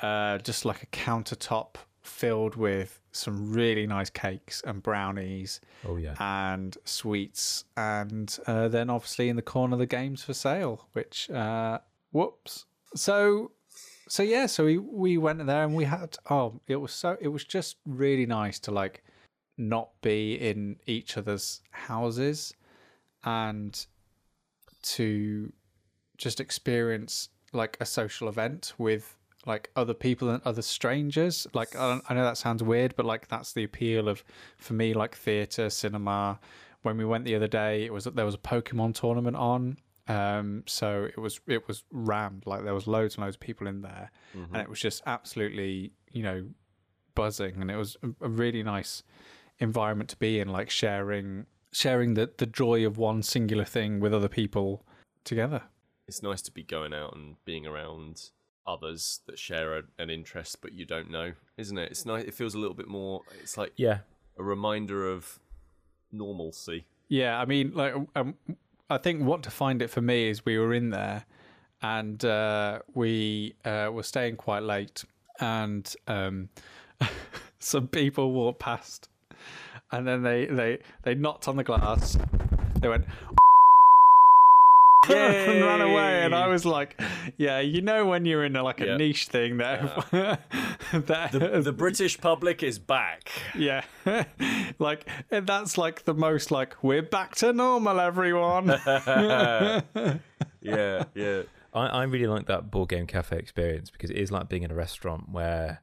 uh, 0.00 0.38
just 0.38 0.64
like 0.64 0.82
a 0.82 0.86
countertop 0.86 1.76
filled 2.02 2.54
with 2.54 3.00
some 3.12 3.52
really 3.52 3.86
nice 3.86 4.10
cakes 4.10 4.62
and 4.64 4.82
brownies 4.82 5.60
Oh 5.84 5.96
yeah. 5.96 6.14
and 6.20 6.76
sweets, 6.84 7.64
and 7.76 8.36
uh, 8.46 8.68
then 8.68 8.90
obviously 8.90 9.28
in 9.28 9.36
the 9.36 9.42
corner 9.42 9.76
the 9.76 9.86
games 9.86 10.22
for 10.22 10.34
sale. 10.34 10.86
Which, 10.92 11.30
uh, 11.30 11.78
whoops. 12.12 12.66
So, 12.96 13.52
so 14.08 14.22
yeah, 14.22 14.46
so 14.46 14.64
we 14.64 14.78
we 14.78 15.18
went 15.18 15.44
there 15.46 15.64
and 15.64 15.74
we 15.74 15.84
had 15.84 16.16
oh, 16.30 16.60
it 16.66 16.76
was 16.76 16.92
so 16.92 17.16
it 17.20 17.28
was 17.28 17.44
just 17.44 17.76
really 17.84 18.26
nice 18.26 18.58
to 18.60 18.70
like 18.70 19.02
not 19.58 19.90
be 20.02 20.34
in 20.34 20.76
each 20.86 21.16
other's 21.16 21.62
houses 21.70 22.54
and 23.24 23.86
to 24.82 25.52
just 26.16 26.40
experience 26.40 27.30
like 27.52 27.76
a 27.80 27.86
social 27.86 28.28
event 28.28 28.72
with 28.78 29.16
like 29.46 29.70
other 29.76 29.94
people 29.94 30.28
and 30.28 30.42
other 30.44 30.62
strangers. 30.62 31.46
Like 31.54 31.74
I, 31.76 32.00
I 32.08 32.14
know 32.14 32.24
that 32.24 32.36
sounds 32.36 32.62
weird 32.62 32.94
but 32.96 33.06
like 33.06 33.28
that's 33.28 33.52
the 33.52 33.64
appeal 33.64 34.08
of 34.08 34.24
for 34.58 34.74
me 34.74 34.94
like 34.94 35.14
theater 35.16 35.70
cinema. 35.70 36.38
When 36.82 36.98
we 36.98 37.04
went 37.04 37.24
the 37.24 37.34
other 37.34 37.48
day 37.48 37.84
it 37.84 37.92
was 37.92 38.04
there 38.04 38.24
was 38.24 38.34
a 38.34 38.38
pokemon 38.38 38.94
tournament 38.94 39.36
on 39.36 39.78
um 40.08 40.62
so 40.66 41.04
it 41.04 41.18
was 41.18 41.40
it 41.46 41.66
was 41.68 41.84
rammed 41.90 42.44
like 42.46 42.62
there 42.64 42.74
was 42.74 42.86
loads 42.86 43.16
and 43.16 43.24
loads 43.24 43.36
of 43.36 43.40
people 43.40 43.66
in 43.66 43.82
there 43.82 44.10
and 44.34 44.56
it 44.56 44.68
was 44.68 44.80
just 44.80 45.02
absolutely 45.06 45.92
you 46.12 46.22
know 46.22 46.46
buzzing 47.14 47.60
and 47.60 47.70
it 47.70 47.76
was 47.76 47.96
a, 48.02 48.08
a 48.26 48.28
really 48.28 48.62
nice 48.62 49.02
environment 49.58 50.08
to 50.10 50.16
be 50.16 50.38
in 50.38 50.48
like 50.48 50.70
sharing 50.70 51.46
sharing 51.72 52.14
the 52.14 52.30
the 52.38 52.46
joy 52.46 52.86
of 52.86 52.98
one 52.98 53.22
singular 53.22 53.64
thing 53.64 54.00
with 54.00 54.12
other 54.14 54.28
people 54.28 54.84
together 55.24 55.62
It's 56.06 56.22
nice 56.22 56.42
to 56.42 56.52
be 56.52 56.62
going 56.62 56.94
out 56.94 57.16
and 57.16 57.36
being 57.44 57.66
around 57.66 58.30
others 58.66 59.20
that 59.26 59.38
share 59.38 59.76
a, 59.78 59.82
an 59.98 60.10
interest, 60.10 60.60
but 60.60 60.72
you 60.72 60.84
don't 60.84 61.08
know, 61.10 61.32
isn't 61.56 61.78
it? 61.78 61.90
It's 61.92 62.04
nice. 62.04 62.24
It 62.24 62.34
feels 62.34 62.54
a 62.54 62.58
little 62.58 62.74
bit 62.74 62.88
more. 62.88 63.22
It's 63.40 63.56
like 63.56 63.72
Yeah. 63.76 63.98
a 64.38 64.42
reminder 64.42 65.08
of 65.08 65.38
normalcy. 66.12 66.86
Yeah, 67.08 67.38
I 67.40 67.44
mean, 67.44 67.72
like, 67.74 67.94
um, 68.16 68.34
I 68.88 68.98
think 68.98 69.24
what 69.24 69.42
defined 69.42 69.82
it 69.82 69.90
for 69.90 70.00
me 70.00 70.28
is 70.28 70.44
we 70.44 70.58
were 70.58 70.72
in 70.72 70.90
there, 70.90 71.24
and 71.82 72.24
uh, 72.24 72.80
we 72.94 73.54
uh, 73.64 73.90
were 73.92 74.04
staying 74.04 74.36
quite 74.36 74.62
late, 74.62 75.04
and 75.40 75.92
um, 76.06 76.48
some 77.58 77.88
people 77.88 78.32
walked 78.32 78.60
past, 78.60 79.08
and 79.90 80.06
then 80.06 80.22
they 80.22 80.46
they 80.46 80.78
they 81.02 81.14
knocked 81.14 81.48
on 81.48 81.56
the 81.56 81.64
glass. 81.64 82.16
They 82.80 82.88
went. 82.88 83.06
And 85.10 85.64
ran 85.64 85.80
away, 85.80 86.22
and 86.24 86.34
I 86.34 86.46
was 86.48 86.64
like, 86.64 87.00
"Yeah, 87.36 87.60
you 87.60 87.80
know 87.82 88.06
when 88.06 88.24
you're 88.24 88.44
in 88.44 88.56
a, 88.56 88.62
like 88.62 88.80
a 88.80 88.86
Yeah. 88.86 88.96
niche 88.96 89.26
thing 89.28 89.58
that, 89.58 89.80
that 90.92 91.32
The, 91.32 91.60
the 91.62 91.72
British 91.72 92.18
public 92.20 92.62
is 92.62 92.78
back. 92.78 93.28
yeah, 93.54 93.84
like 94.78 95.06
and 95.30 95.46
that's 95.46 95.76
like 95.78 96.04
the 96.04 96.14
most 96.14 96.50
like 96.50 96.82
we're 96.82 97.02
back 97.02 97.34
to 97.36 97.52
normal, 97.52 98.00
everyone. 98.00 98.68
Yeah, 100.60 101.04
yeah. 101.14 101.42
I, 101.72 101.86
I 101.88 102.02
really 102.04 102.26
like 102.26 102.46
that 102.46 102.70
board 102.70 102.88
game 102.88 103.06
cafe 103.06 103.38
experience 103.38 103.90
because 103.90 104.10
it 104.10 104.16
is 104.16 104.32
like 104.32 104.48
being 104.48 104.62
in 104.62 104.70
a 104.70 104.74
restaurant 104.74 105.28
where 105.30 105.82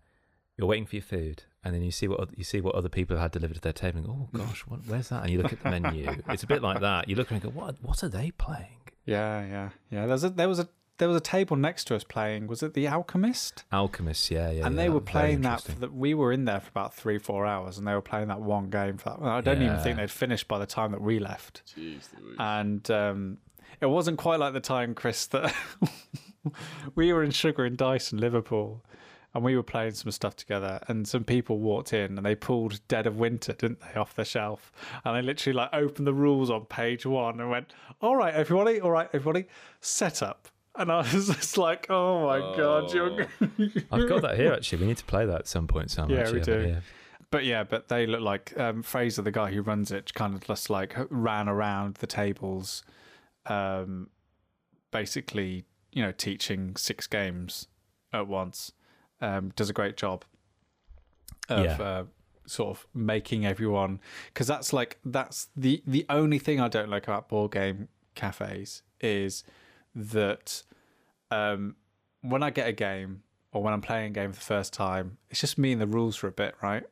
you're 0.57 0.67
waiting 0.67 0.85
for 0.85 0.95
your 0.95 1.03
food 1.03 1.43
and 1.63 1.73
then 1.73 1.81
you 1.83 1.91
see 1.91 2.07
what 2.07 2.35
you 2.37 2.43
see 2.43 2.59
what 2.61 2.75
other 2.75 2.89
people 2.89 3.15
have 3.15 3.23
had 3.23 3.31
delivered 3.31 3.53
to 3.55 3.61
their 3.61 3.73
table 3.73 3.99
and 3.99 4.07
go, 4.07 4.13
oh 4.13 4.37
gosh, 4.37 4.61
what, 4.61 4.79
where's 4.87 5.09
that? 5.09 5.21
And 5.23 5.31
you 5.31 5.41
look 5.41 5.53
at 5.53 5.61
the 5.63 5.69
menu. 5.69 6.11
it's 6.29 6.43
a 6.43 6.47
bit 6.47 6.61
like 6.61 6.81
that. 6.81 7.07
You 7.07 7.15
look 7.15 7.31
and 7.31 7.41
go, 7.41 7.49
what 7.49 7.75
what 7.81 8.03
are 8.03 8.09
they 8.09 8.31
playing? 8.31 8.77
Yeah, 9.05 9.45
yeah, 9.45 9.69
yeah. 9.91 10.05
There's 10.05 10.23
a 10.23 10.29
there 10.29 10.47
was 10.47 10.59
a 10.59 10.67
there 10.97 11.07
was 11.07 11.17
a 11.17 11.21
table 11.21 11.55
next 11.55 11.85
to 11.85 11.95
us 11.95 12.03
playing. 12.03 12.47
Was 12.47 12.63
it 12.63 12.73
The 12.73 12.87
Alchemist? 12.87 13.63
Alchemist, 13.71 14.29
yeah, 14.31 14.51
yeah. 14.51 14.65
and 14.65 14.75
yeah, 14.75 14.83
they 14.83 14.89
were 14.89 15.01
playing 15.01 15.41
that. 15.41 15.61
For 15.61 15.71
interesting. 15.71 15.79
the, 15.79 15.89
we 15.89 16.13
were 16.13 16.31
in 16.31 16.45
there 16.45 16.59
for 16.59 16.69
about 16.69 16.93
three, 16.93 17.17
four 17.17 17.45
hours, 17.45 17.77
and 17.77 17.87
they 17.87 17.93
were 17.93 18.01
playing 18.01 18.27
that 18.27 18.41
one 18.41 18.69
game 18.69 18.97
for 18.97 19.09
that. 19.09 19.21
I 19.21 19.41
don't 19.41 19.61
even 19.61 19.79
think 19.79 19.97
they'd 19.97 20.11
finished 20.11 20.47
by 20.47 20.59
the 20.59 20.65
time 20.65 20.91
that 20.91 21.01
we 21.01 21.19
left. 21.19 21.63
Jeez, 21.75 22.07
and 22.37 22.89
um, 22.91 23.37
it 23.81 23.87
wasn't 23.87 24.17
quite 24.17 24.39
like 24.39 24.53
the 24.53 24.59
time, 24.59 24.93
Kris, 24.93 25.25
that 25.27 25.53
we 26.95 27.11
were 27.11 27.23
in 27.23 27.31
Sugar 27.31 27.65
and 27.65 27.75
Dice 27.75 28.11
in 28.11 28.19
Liverpool, 28.19 28.83
and 29.33 29.43
we 29.43 29.55
were 29.55 29.63
playing 29.63 29.93
some 29.93 30.11
stuff 30.11 30.35
together, 30.35 30.79
and 30.87 31.07
some 31.07 31.23
people 31.23 31.59
walked 31.59 31.91
in 31.91 32.17
and 32.17 32.25
they 32.25 32.35
pulled 32.35 32.85
Dead 32.87 33.07
of 33.07 33.17
Winter, 33.17 33.53
didn't 33.53 33.79
they, 33.81 33.99
off 33.99 34.15
the 34.15 34.25
shelf, 34.25 34.71
and 35.03 35.15
they 35.15 35.21
literally 35.21 35.55
like 35.55 35.69
opened 35.73 36.05
the 36.05 36.13
rules 36.13 36.49
on 36.49 36.65
page 36.65 37.05
one 37.05 37.39
and 37.39 37.49
went, 37.49 37.73
"All 38.01 38.15
right, 38.15 38.33
everybody, 38.33 38.79
all 38.79 38.91
right, 38.91 39.09
everybody, 39.11 39.45
set 39.81 40.21
up." 40.21 40.47
And 40.75 40.91
I 40.91 40.97
was 40.97 41.27
just 41.35 41.57
like, 41.57 41.87
"Oh 41.89 42.27
my 42.27 42.39
god, 42.55 42.93
you're." 42.93 43.27
I've 43.91 44.07
got 44.07 44.21
that 44.21 44.37
here 44.37 44.53
actually. 44.53 44.81
We 44.81 44.87
need 44.87 44.97
to 44.97 45.05
play 45.05 45.25
that 45.25 45.39
at 45.39 45.47
some 45.47 45.67
point, 45.67 45.89
Sam. 45.89 46.09
Yeah, 46.09 46.19
actually, 46.19 46.41
we 46.41 46.51
I 46.51 46.55
have 46.55 46.65
it 46.65 46.73
do. 46.75 46.81
But 47.31 47.45
yeah, 47.45 47.63
but 47.63 47.87
they 47.87 48.05
look 48.05 48.21
like 48.21 48.57
um, 48.59 48.83
Fraser, 48.83 49.23
the 49.23 49.31
guy 49.31 49.51
who 49.51 49.63
runs 49.63 49.91
it, 49.91 50.13
kind 50.13 50.35
of 50.35 50.41
just 50.41 50.69
like 50.69 50.95
ran 51.09 51.49
around 51.49 51.95
the 51.95 52.05
tables, 52.05 52.83
um, 53.47 54.11
basically, 54.91 55.65
you 55.91 56.03
know, 56.03 56.11
teaching 56.11 56.75
six 56.75 57.07
games 57.07 57.67
at 58.11 58.27
once 58.27 58.71
um, 59.23 59.51
does 59.55 59.69
a 59.69 59.73
great 59.73 59.95
job 59.97 60.23
of 61.49 61.65
Yeah. 61.65 61.81
uh, 61.81 62.03
sort 62.45 62.69
of 62.77 62.85
making 62.93 63.45
everyone 63.45 63.99
because 64.33 64.47
that's 64.47 64.73
like 64.73 64.99
that's 65.05 65.47
the 65.55 65.81
the 65.87 66.05
only 66.09 66.39
thing 66.39 66.59
I 66.59 66.67
don't 66.67 66.89
like 66.89 67.03
about 67.07 67.29
board 67.29 67.51
game 67.51 67.87
cafes 68.15 68.83
is 68.99 69.43
that 69.95 70.63
um, 71.31 71.75
when 72.21 72.43
I 72.43 72.49
get 72.49 72.67
a 72.67 72.73
game 72.73 73.23
or 73.53 73.63
when 73.63 73.73
I'm 73.73 73.81
playing 73.81 74.07
a 74.07 74.13
game 74.13 74.31
for 74.33 74.39
the 74.39 74.45
first 74.45 74.73
time, 74.73 75.17
it's 75.29 75.39
just 75.39 75.57
me 75.57 75.71
and 75.71 75.79
the 75.81 75.87
rules 75.87 76.15
for 76.15 76.27
a 76.27 76.31
bit, 76.31 76.55
right? 76.61 76.83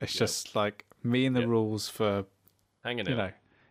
It's 0.00 0.14
Yep. 0.14 0.18
just 0.18 0.54
like 0.56 0.84
me 1.02 1.26
and 1.26 1.34
the 1.36 1.40
Yep. 1.40 1.48
rules 1.48 1.88
for 1.88 2.24
Hanging 2.82 3.06
you 3.06 3.12
out. 3.14 3.18
know, 3.18 3.30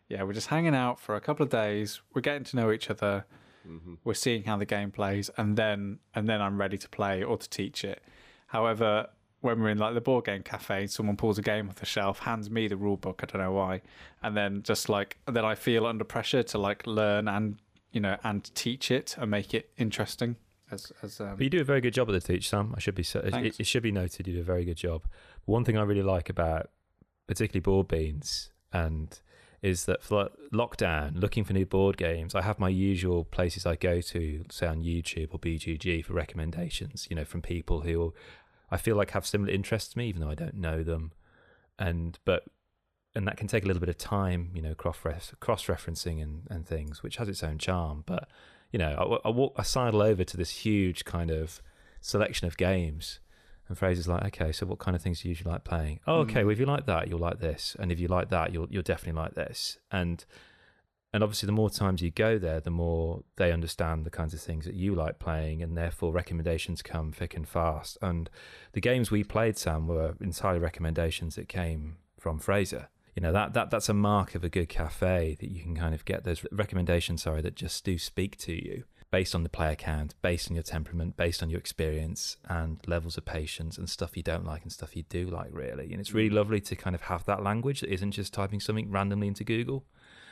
yeah, 0.10 0.24
we're 0.24 0.34
just 0.34 0.48
hanging 0.48 0.76
out 0.76 1.00
for 1.00 1.16
a 1.16 1.22
couple 1.22 1.44
of 1.44 1.50
days. 1.50 2.02
We're 2.14 2.22
getting 2.22 2.44
to 2.46 2.56
know 2.58 2.72
each 2.72 2.90
other. 2.90 3.26
Mhm. 3.68 3.98
We're 4.04 4.14
seeing 4.14 4.44
how 4.44 4.58
the 4.58 4.66
game 4.66 4.92
plays, 4.92 5.30
and 5.38 5.58
then 5.58 6.00
and 6.14 6.28
then 6.28 6.42
I'm 6.42 6.60
ready 6.60 6.78
to 6.78 6.90
play 6.90 7.24
or 7.24 7.38
to 7.38 7.50
teach 7.50 7.84
it. 7.84 8.04
However, 8.48 9.10
when 9.42 9.62
we're 9.62 9.70
in 9.70 9.78
like 9.78 9.94
the 9.94 10.02
board 10.02 10.26
game 10.26 10.44
cafe, 10.44 10.88
someone 10.88 11.18
pulls 11.18 11.38
a 11.38 11.42
game 11.42 11.70
off 11.70 11.76
the 11.76 11.86
shelf, 11.86 12.20
hands 12.20 12.50
me 12.50 12.68
the 12.68 12.78
rule 12.78 12.98
book. 12.98 13.22
I 13.24 13.26
don't 13.26 13.42
know 13.42 13.52
why, 13.52 13.82
and 14.22 14.36
then 14.38 14.64
just 14.64 14.90
like 14.90 15.18
then 15.32 15.46
I 15.46 15.56
feel 15.56 15.86
under 15.86 16.04
pressure 16.04 16.44
to 16.44 16.58
like 16.58 16.86
learn 16.88 17.28
and 17.28 17.58
you 17.92 18.00
know 18.00 18.18
and 18.24 18.44
teach 18.56 18.92
it 18.92 19.16
and 19.18 19.30
make 19.32 19.54
it 19.54 19.72
interesting. 19.78 20.36
As 20.72 20.92
as 21.02 21.20
um, 21.20 21.36
But 21.36 21.44
you 21.44 21.50
do 21.50 21.62
a 21.62 21.66
very 21.66 21.82
good 21.82 21.94
job 21.94 22.10
at 22.10 22.14
the 22.14 22.22
teach, 22.22 22.50
Sam. 22.50 22.74
I 22.76 22.80
should 22.80 22.96
be. 22.96 23.04
It, 23.04 23.60
it 23.60 23.68
should 23.68 23.84
be 23.84 23.92
noted. 23.92 24.28
You 24.28 24.36
do 24.36 24.40
a 24.42 24.44
very 24.44 24.66
good 24.66 24.78
job. 24.78 25.06
One 25.46 25.64
thing 25.66 25.78
I 25.78 25.84
really 25.84 26.02
like 26.04 26.30
about, 26.30 26.70
particularly 27.28 27.62
board 27.62 27.88
beans, 27.88 28.50
and 28.72 29.20
is 29.64 29.86
that 29.86 30.04
for 30.04 30.30
lockdown, 30.52 31.20
looking 31.20 31.46
for 31.46 31.54
new 31.54 31.66
board 31.66 31.96
games, 31.96 32.36
I 32.36 32.42
have 32.42 32.60
my 32.60 32.68
usual 32.68 33.24
places 33.24 33.66
I 33.66 33.78
go 33.78 34.02
to, 34.02 34.44
say 34.52 34.68
on 34.68 34.84
YouTube 34.84 35.30
or 35.32 35.40
BGG 35.40 36.04
for 36.06 36.14
recommendations. 36.14 37.08
You 37.10 37.16
know, 37.16 37.24
from 37.24 37.42
people 37.42 37.82
who 37.82 38.14
I 38.70 38.76
feel 38.78 38.98
like 38.98 39.12
have 39.12 39.26
similar 39.26 39.52
interests 39.52 39.94
to 39.94 39.98
me, 39.98 40.10
even 40.10 40.22
though 40.22 40.30
I 40.30 40.36
don't 40.36 40.56
know 40.56 40.84
them, 40.84 41.14
and 41.80 42.20
but 42.26 42.44
and 43.16 43.26
that 43.26 43.38
can 43.38 43.48
take 43.48 43.64
a 43.64 43.68
little 43.68 43.80
bit 43.80 43.90
of 43.90 43.98
time, 43.98 44.52
you 44.54 44.62
know, 44.62 44.76
cross 44.76 44.98
referencing 45.00 46.22
and, 46.22 46.48
and 46.50 46.68
things, 46.68 47.02
which 47.02 47.16
has 47.16 47.30
its 47.30 47.42
own 47.42 47.58
charm. 47.58 48.04
But 48.06 48.28
you 48.72 48.80
know, 48.80 49.20
I, 49.24 49.30
I 49.30 49.32
walk, 49.32 49.54
I 49.56 49.64
sidle 49.64 50.02
over 50.02 50.26
to 50.26 50.36
this 50.36 50.50
huge 50.50 51.06
kind 51.06 51.32
of 51.32 51.62
selection 52.02 52.48
of 52.48 52.58
games, 52.58 53.20
and 53.70 53.78
Fraser's 53.78 54.08
like, 54.08 54.24
okay, 54.26 54.52
so 54.52 54.66
what 54.66 54.80
kind 54.80 54.96
of 54.96 55.02
things 55.02 55.22
do 55.22 55.28
you 55.28 55.32
usually 55.32 55.52
like 55.52 55.64
playing? 55.64 56.00
Oh, 56.06 56.20
okay, 56.22 56.42
Mm. 56.42 56.46
well, 56.46 56.52
if 56.52 56.60
you 56.60 56.66
like 56.66 56.86
that, 56.86 57.08
you'll 57.08 57.20
like 57.20 57.40
this, 57.40 57.76
and 57.80 57.92
if 57.92 58.00
you 58.00 58.08
like 58.08 58.30
that, 58.30 58.52
you'll 58.54 58.68
you'll 58.70 58.84
definitely 58.84 59.22
like 59.22 59.36
this, 59.36 59.78
and 59.92 60.26
and 61.14 61.22
obviously, 61.22 61.46
the 61.46 61.52
more 61.54 61.70
times 61.70 62.02
you 62.02 62.10
go 62.10 62.40
there, 62.40 62.60
the 62.60 62.72
more 62.72 63.24
they 63.36 63.52
understand 63.52 64.04
the 64.04 64.10
kinds 64.10 64.34
of 64.34 64.42
things 64.42 64.66
that 64.66 64.74
you 64.74 64.96
like 64.96 65.20
playing, 65.20 65.62
and 65.62 65.78
therefore 65.78 66.12
recommendations 66.12 66.82
come 66.82 67.12
thick 67.12 67.36
and 67.36 67.48
fast. 67.48 68.00
And 68.02 68.32
the 68.72 68.82
games 68.82 69.12
we 69.12 69.24
played, 69.24 69.56
Sam, 69.56 69.88
were 69.88 70.16
entirely 70.20 70.60
recommendations 70.60 71.36
that 71.36 71.48
came 71.48 71.98
from 72.20 72.40
Fraser. 72.40 72.90
You 73.16 73.22
know 73.22 73.32
that 73.32 73.54
that 73.54 73.70
that's 73.70 73.90
a 73.90 73.94
mark 73.94 74.34
of 74.34 74.44
a 74.44 74.50
good 74.50 74.70
cafe 74.70 75.38
that 75.40 75.52
you 75.52 75.62
can 75.62 75.76
kind 75.76 75.94
of 75.94 76.04
get 76.04 76.24
those 76.24 76.44
recommendations. 76.52 77.22
Sorry, 77.22 77.44
that 77.44 77.54
just 77.56 77.86
do 77.86 78.00
speak 78.00 78.36
to 78.38 78.54
you 78.54 78.86
based 79.14 79.36
on 79.36 79.44
the 79.44 79.50
player 79.50 79.76
count, 79.76 80.16
based 80.24 80.50
on 80.50 80.56
your 80.56 80.64
temperament, 80.64 81.16
based 81.16 81.44
on 81.44 81.50
your 81.52 81.60
experience 81.60 82.38
and 82.50 82.80
levels 82.88 83.16
of 83.16 83.24
patience 83.24 83.78
and 83.78 83.88
stuff 83.88 84.18
you 84.18 84.24
don't 84.24 84.44
like 84.44 84.64
and 84.64 84.72
stuff 84.72 84.96
you 84.96 85.04
do 85.04 85.28
like, 85.28 85.50
really. 85.52 85.92
And 85.92 86.02
it's 86.02 86.16
really 86.16 86.32
mm. 86.32 86.38
lovely 86.38 86.60
to 86.62 86.76
kind 86.76 86.96
of 86.96 87.04
have 87.04 87.24
that 87.26 87.44
language 87.44 87.82
that 87.82 87.94
isn't 87.94 88.14
just 88.14 88.34
typing 88.34 88.60
something 88.60 88.90
randomly 88.90 89.28
into 89.28 89.44
Google 89.44 89.86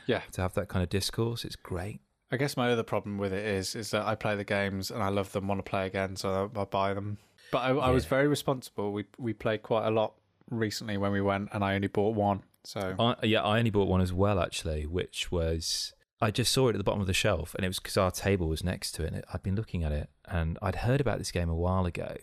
yeah, 0.08 0.22
to 0.32 0.42
have 0.42 0.54
that 0.54 0.66
kind 0.66 0.82
of 0.82 0.88
discourse. 0.88 1.44
It's 1.44 1.54
great. 1.54 2.00
I 2.32 2.36
guess 2.38 2.56
my 2.56 2.72
other 2.72 2.82
problem 2.82 3.18
with 3.18 3.32
it 3.32 3.46
is 3.46 3.76
is 3.76 3.92
that 3.92 4.04
I 4.04 4.16
play 4.16 4.34
the 4.34 4.42
games 4.42 4.90
and 4.90 5.00
I 5.00 5.10
love 5.10 5.30
them, 5.30 5.46
want 5.46 5.64
to 5.64 5.70
play 5.70 5.86
again, 5.86 6.16
so 6.16 6.50
I, 6.52 6.60
I 6.60 6.64
buy 6.64 6.92
them. 6.92 7.18
But 7.52 7.58
I, 7.58 7.68
I 7.68 7.90
was 7.90 8.06
very 8.06 8.26
responsible. 8.26 8.92
We 8.92 9.04
we 9.16 9.32
played 9.32 9.62
quite 9.62 9.86
a 9.86 9.92
lot 9.92 10.14
recently 10.50 10.96
when 10.96 11.12
we 11.12 11.20
went, 11.20 11.50
and 11.52 11.62
I 11.62 11.76
only 11.76 11.86
bought 11.86 12.16
one. 12.16 12.42
So 12.64 12.96
I, 12.98 13.14
yeah, 13.22 13.42
I 13.42 13.58
only 13.58 13.70
bought 13.70 13.86
one 13.86 14.00
as 14.00 14.12
well, 14.12 14.40
actually, 14.40 14.86
which 14.86 15.30
was 15.30 15.92
I 16.22 16.30
just 16.30 16.52
saw 16.52 16.68
it 16.68 16.74
at 16.74 16.78
the 16.78 16.84
bottom 16.84 17.00
of 17.00 17.06
the 17.08 17.12
shelf, 17.12 17.54
and 17.54 17.64
it 17.64 17.68
was 17.68 17.80
because 17.80 17.96
our 17.96 18.10
table 18.10 18.48
was 18.48 18.62
next 18.62 18.92
to 18.92 19.04
it. 19.04 19.12
And 19.12 19.24
I'd 19.34 19.42
been 19.42 19.56
looking 19.56 19.82
at 19.82 19.92
it, 19.92 20.08
and 20.26 20.58
I'd 20.62 20.76
heard 20.76 21.00
about 21.00 21.18
this 21.18 21.32
game 21.32 21.50
a 21.50 21.54
while 21.54 21.84
ago, 21.84 22.16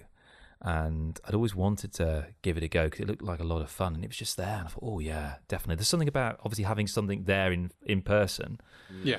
and 0.62 1.20
I'd 1.28 1.34
always 1.34 1.54
wanted 1.54 1.94
to 1.96 2.28
give 2.42 2.58
it 2.58 2.64
a 2.64 2.68
go 2.68 2.86
because 2.86 3.02
it 3.02 3.08
looked 3.08 3.22
like 3.22 3.40
a 3.40 3.44
lot 3.44 3.62
of 3.62 3.70
fun, 3.70 3.96
and 3.96 4.04
it 4.04 4.08
was 4.08 4.18
just 4.18 4.38
there. 4.38 4.58
And 4.60 4.66
I 4.66 4.70
thought, 4.70 4.84
oh 4.84 5.00
yeah, 5.00 5.36
definitely. 5.48 5.76
There's 5.76 5.90
something 5.90 6.08
about 6.08 6.40
obviously 6.46 6.64
having 6.64 6.88
something 6.88 7.26
there 7.26 7.52
in 7.52 7.72
in 7.86 8.02
person 8.02 8.60
yeah, 9.04 9.18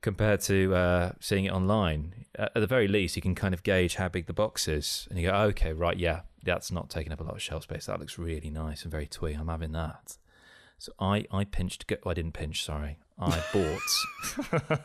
compared 0.00 0.40
to 0.42 0.74
uh, 0.74 1.12
seeing 1.20 1.44
it 1.44 1.52
online. 1.52 2.26
At 2.34 2.52
at 2.56 2.60
the 2.60 2.66
very 2.66 2.88
least, 2.88 3.14
you 3.16 3.22
can 3.22 3.34
kind 3.36 3.54
of 3.54 3.62
gauge 3.62 3.94
how 3.94 4.08
big 4.08 4.26
the 4.26 4.32
box 4.32 4.68
is, 4.68 5.06
and 5.10 5.18
you 5.18 5.28
go, 5.28 5.34
okay, 5.34 5.72
right, 5.72 5.96
yeah, 5.96 6.22
that's 6.42 6.70
not 6.70 6.90
taking 6.90 7.12
up 7.12 7.20
a 7.20 7.24
lot 7.24 7.34
of 7.34 7.42
shelf 7.42 7.64
space. 7.64 7.86
That 7.86 8.00
looks 8.00 8.18
really 8.18 8.50
nice 8.50 8.82
and 8.82 8.90
very 8.90 9.06
twee. 9.06 9.34
I'm 9.34 9.48
having 9.48 9.72
that. 9.72 10.16
So 10.78 10.92
I, 10.98 11.24
I 11.30 11.44
pinched. 11.44 11.86
Go- 11.86 11.96
I 12.06 12.14
didn't 12.14 12.32
pinch. 12.32 12.64
Sorry, 12.64 12.98
I 13.20 13.42
bought. 13.52 13.82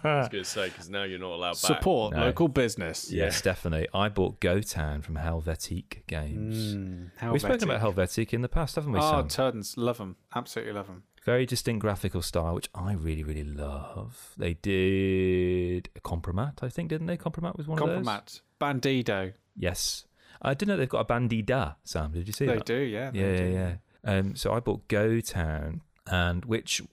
I 0.04 0.20
was 0.20 0.30
going 0.30 0.44
to 0.44 0.44
say 0.44 0.70
because 0.70 0.90
now 0.90 1.04
you're 1.04 1.20
not 1.20 1.32
allowed 1.34 1.52
back. 1.52 1.56
support 1.58 2.14
No. 2.16 2.22
local 2.26 2.48
business. 2.48 3.12
yes, 3.12 3.42
definitely. 3.42 3.88
I 3.94 4.10
bought 4.10 4.40
Go 4.40 4.60
Town 4.62 5.02
from 5.02 5.16
Helvetiq 5.16 6.08
Games. 6.08 6.76
Mm, 6.76 7.32
We've 7.32 7.42
spoken 7.42 7.70
about 7.70 7.82
Helvetiq 7.82 8.34
in 8.34 8.42
the 8.42 8.50
past, 8.50 8.76
haven't 8.76 8.92
we? 8.94 9.00
Oh, 9.00 9.20
Sam? 9.22 9.28
tons, 9.28 9.76
love 9.78 9.98
them, 10.00 10.16
absolutely 10.36 10.74
love 10.74 10.88
them. 10.88 11.04
Very 11.26 11.46
distinct 11.46 11.82
graphical 11.82 12.22
style, 12.22 12.56
which 12.56 12.70
I 12.76 12.94
really, 12.94 13.24
really 13.24 13.44
love. 13.46 14.34
They 14.38 14.56
did 14.56 15.90
a 15.96 16.02
Kompromat, 16.02 16.64
I 16.64 16.70
think, 16.70 16.90
didn't 16.90 17.08
they? 17.08 17.18
Kompromat 17.18 17.56
was 17.56 17.68
one 17.68 17.82
of 17.82 17.88
those. 17.88 18.06
Kompromat, 18.06 18.42
Bandido, 18.60 19.34
Yes. 19.56 20.06
I 20.42 20.54
didn't 20.54 20.70
know 20.70 20.78
they've 20.78 20.90
got 20.90 21.10
a 21.10 21.14
Bandida, 21.14 21.76
Sam. 21.86 22.12
Did 22.12 22.28
you 22.28 22.34
see 22.34 22.46
they 22.48 22.56
that? 22.56 22.66
do, 22.66 22.76
yeah, 22.76 23.12
they 23.12 23.20
Yeah, 23.20 23.28
yeah, 23.32 23.38
do. 23.38 23.52
yeah. 23.54 23.76
Um, 24.04 24.36
so 24.36 24.52
I 24.52 24.60
bought 24.60 24.88
Go 24.90 25.22
Town, 25.22 25.82
and 26.08 26.44
which, 26.44 26.82
s- 26.82 26.88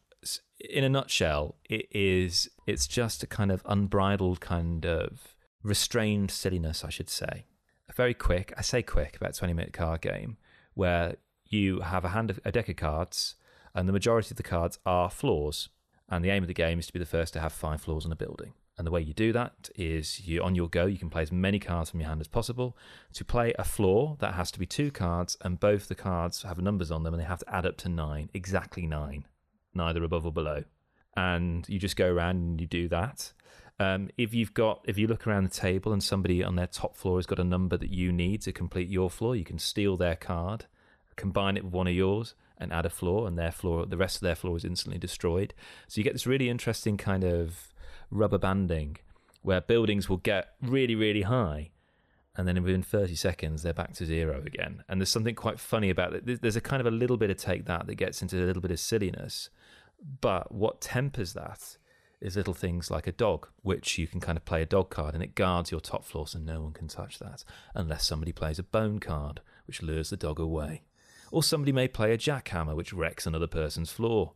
in 0.59 0.85
a 0.85 0.89
nutshell, 0.89 1.57
it 1.69 1.87
is. 1.91 2.49
It's 2.67 2.87
just 2.87 3.23
a 3.23 3.27
kind 3.27 3.51
of 3.51 3.63
unbridled 3.65 4.41
kind 4.41 4.85
of 4.87 5.35
restrained 5.63 6.31
silliness, 6.31 6.85
I 6.85 6.91
should 6.91 7.11
say. 7.11 7.47
A 7.89 7.93
very 7.93 8.15
quick, 8.15 8.53
I 8.57 8.63
say 8.63 8.83
quick, 8.83 9.17
about 9.17 9.35
twenty 9.35 9.55
minute 9.55 9.73
card 9.73 10.01
game 10.01 10.37
where 10.75 11.17
you 11.47 11.81
have 11.81 12.05
a 12.05 12.11
hand 12.11 12.31
of 12.31 12.39
a 12.45 12.53
deck 12.53 12.69
of 12.69 12.77
cards, 12.77 13.35
and 13.75 13.89
the 13.89 13.93
majority 13.93 14.31
of 14.31 14.37
the 14.37 14.43
cards 14.43 14.79
are 14.87 15.11
floors. 15.11 15.69
And 16.09 16.25
the 16.25 16.31
aim 16.31 16.43
of 16.43 16.49
the 16.49 16.55
game 16.55 16.79
is 16.79 16.87
to 16.89 16.93
be 16.93 16.99
the 16.99 17.07
first 17.07 17.33
to 17.35 17.41
have 17.41 17.53
five 17.53 17.81
floors 17.81 18.05
in 18.05 18.11
a 18.11 18.17
building. 18.17 18.55
And 18.77 18.87
the 18.87 18.91
way 18.91 19.01
you 19.01 19.13
do 19.13 19.33
that 19.33 19.69
is 19.77 20.27
you 20.27 20.43
on 20.43 20.55
your 20.55 20.69
go, 20.69 20.87
you 20.87 20.99
can 20.99 21.11
play 21.11 21.23
as 21.23 21.31
many 21.31 21.59
cards 21.59 21.91
from 21.91 22.01
your 22.01 22.09
hand 22.09 22.21
as 22.21 22.29
possible. 22.29 22.77
To 23.13 23.25
play 23.25 23.53
a 23.59 23.65
floor, 23.65 24.17
that 24.21 24.35
has 24.35 24.51
to 24.53 24.59
be 24.59 24.67
two 24.67 24.91
cards, 24.91 25.37
and 25.43 25.61
both 25.61 25.87
the 25.89 25.95
cards 25.95 26.43
have 26.43 26.59
numbers 26.59 26.91
on 26.91 27.03
them, 27.03 27.13
and 27.15 27.21
they 27.21 27.27
have 27.27 27.41
to 27.41 27.55
add 27.55 27.67
up 27.67 27.77
to 27.79 27.89
nine, 27.89 28.31
exactly 28.33 28.87
nine, 28.87 29.27
neither 29.75 30.03
above 30.05 30.27
or 30.27 30.33
below. 30.33 30.65
And 31.17 31.69
you 31.69 31.79
just 31.79 31.97
go 31.97 32.11
around 32.13 32.37
and 32.37 32.61
you 32.61 32.67
do 32.67 32.89
that. 32.89 33.33
Um, 33.79 34.11
if 34.19 34.35
you've 34.35 34.53
got, 34.55 34.85
if 34.87 34.99
you 34.99 35.07
look 35.07 35.27
around 35.27 35.45
the 35.45 35.51
table 35.51 35.93
and 35.93 36.03
somebody 36.03 36.45
on 36.45 36.55
their 36.57 36.67
top 36.67 36.97
floor 36.97 37.17
has 37.19 37.27
got 37.27 37.39
a 37.39 37.45
number 37.45 37.77
that 37.79 37.91
you 37.91 38.13
need 38.13 38.43
to 38.43 38.53
complete 38.53 38.89
your 38.89 39.09
floor, 39.11 39.35
you 39.35 39.45
can 39.45 39.59
steal 39.59 39.97
their 39.97 40.17
card, 40.17 40.67
combine 41.17 41.57
it 41.57 41.65
with 41.65 41.73
one 41.73 41.87
of 41.87 41.95
yours, 41.95 42.35
and 42.59 42.73
add 42.75 42.85
a 42.85 42.91
floor, 42.91 43.27
and 43.27 43.39
their 43.39 43.51
floor, 43.51 43.87
the 43.87 43.97
rest 43.97 44.17
of 44.17 44.21
their 44.21 44.35
floor 44.35 44.55
is 44.57 44.67
instantly 44.67 44.99
destroyed. 44.99 45.55
So 45.89 45.99
you 45.99 46.05
get 46.05 46.13
this 46.13 46.27
really 46.27 46.51
interesting 46.51 46.99
kind 46.99 47.25
of 47.25 47.73
rubber 48.11 48.37
banding 48.39 48.99
where 49.43 49.63
buildings 49.63 50.11
will 50.11 50.19
get 50.19 50.51
really, 50.61 50.95
really 50.95 51.23
high, 51.23 51.71
and 52.37 52.47
then 52.47 52.63
within 52.63 52.83
30 52.83 53.15
seconds 53.15 53.63
they're 53.63 53.73
back 53.73 53.95
to 53.95 54.05
zero 54.05 54.43
again. 54.45 54.85
And 54.91 55.01
there's 55.01 55.09
something 55.09 55.35
quite 55.35 55.59
funny 55.59 55.89
about 55.89 56.13
it. 56.13 56.27
There's- 56.27 56.41
There's 56.41 56.57
a 56.57 56.61
kind 56.61 56.81
of 56.81 56.87
a 56.87 56.91
little 56.95 57.17
bit 57.17 57.31
of 57.31 57.39
take 57.39 57.65
that 57.65 57.87
that 57.87 57.95
gets 57.95 58.21
into 58.21 58.37
a 58.37 58.45
little 58.45 58.61
bit 58.61 58.71
of 58.71 58.79
silliness, 58.79 59.49
but 60.21 60.53
what 60.53 60.81
tempers 60.81 61.33
that 61.35 61.77
is 62.21 62.37
little 62.37 62.55
things 62.55 62.91
like 62.91 63.07
a 63.07 63.13
dog, 63.13 63.49
which 63.63 63.99
you 63.99 64.07
can 64.07 64.21
kind 64.21 64.37
of 64.37 64.45
play 64.45 64.63
a 64.63 64.67
dog 64.67 64.91
card 64.91 65.15
and 65.15 65.23
it 65.23 65.35
guards 65.35 65.71
your 65.71 65.81
top 65.81 66.05
floor 66.05 66.27
so 66.27 66.39
no 66.39 66.61
one 66.61 66.73
can 66.73 66.89
touch 66.89 67.19
that 67.19 67.45
unless 67.75 68.07
somebody 68.07 68.33
plays 68.33 68.59
a 68.59 68.63
bone 68.63 68.99
card, 68.99 69.41
which 69.67 69.83
lures 69.83 70.11
the 70.11 70.17
dog 70.17 70.39
away. 70.39 70.83
Or 71.33 71.43
somebody 71.43 71.73
may 71.73 71.89
play 71.89 72.13
a 72.13 72.19
jackhammer, 72.19 72.75
which 72.75 72.93
wrecks 72.93 73.27
another 73.27 73.47
person's 73.47 73.93
floor. 73.93 74.33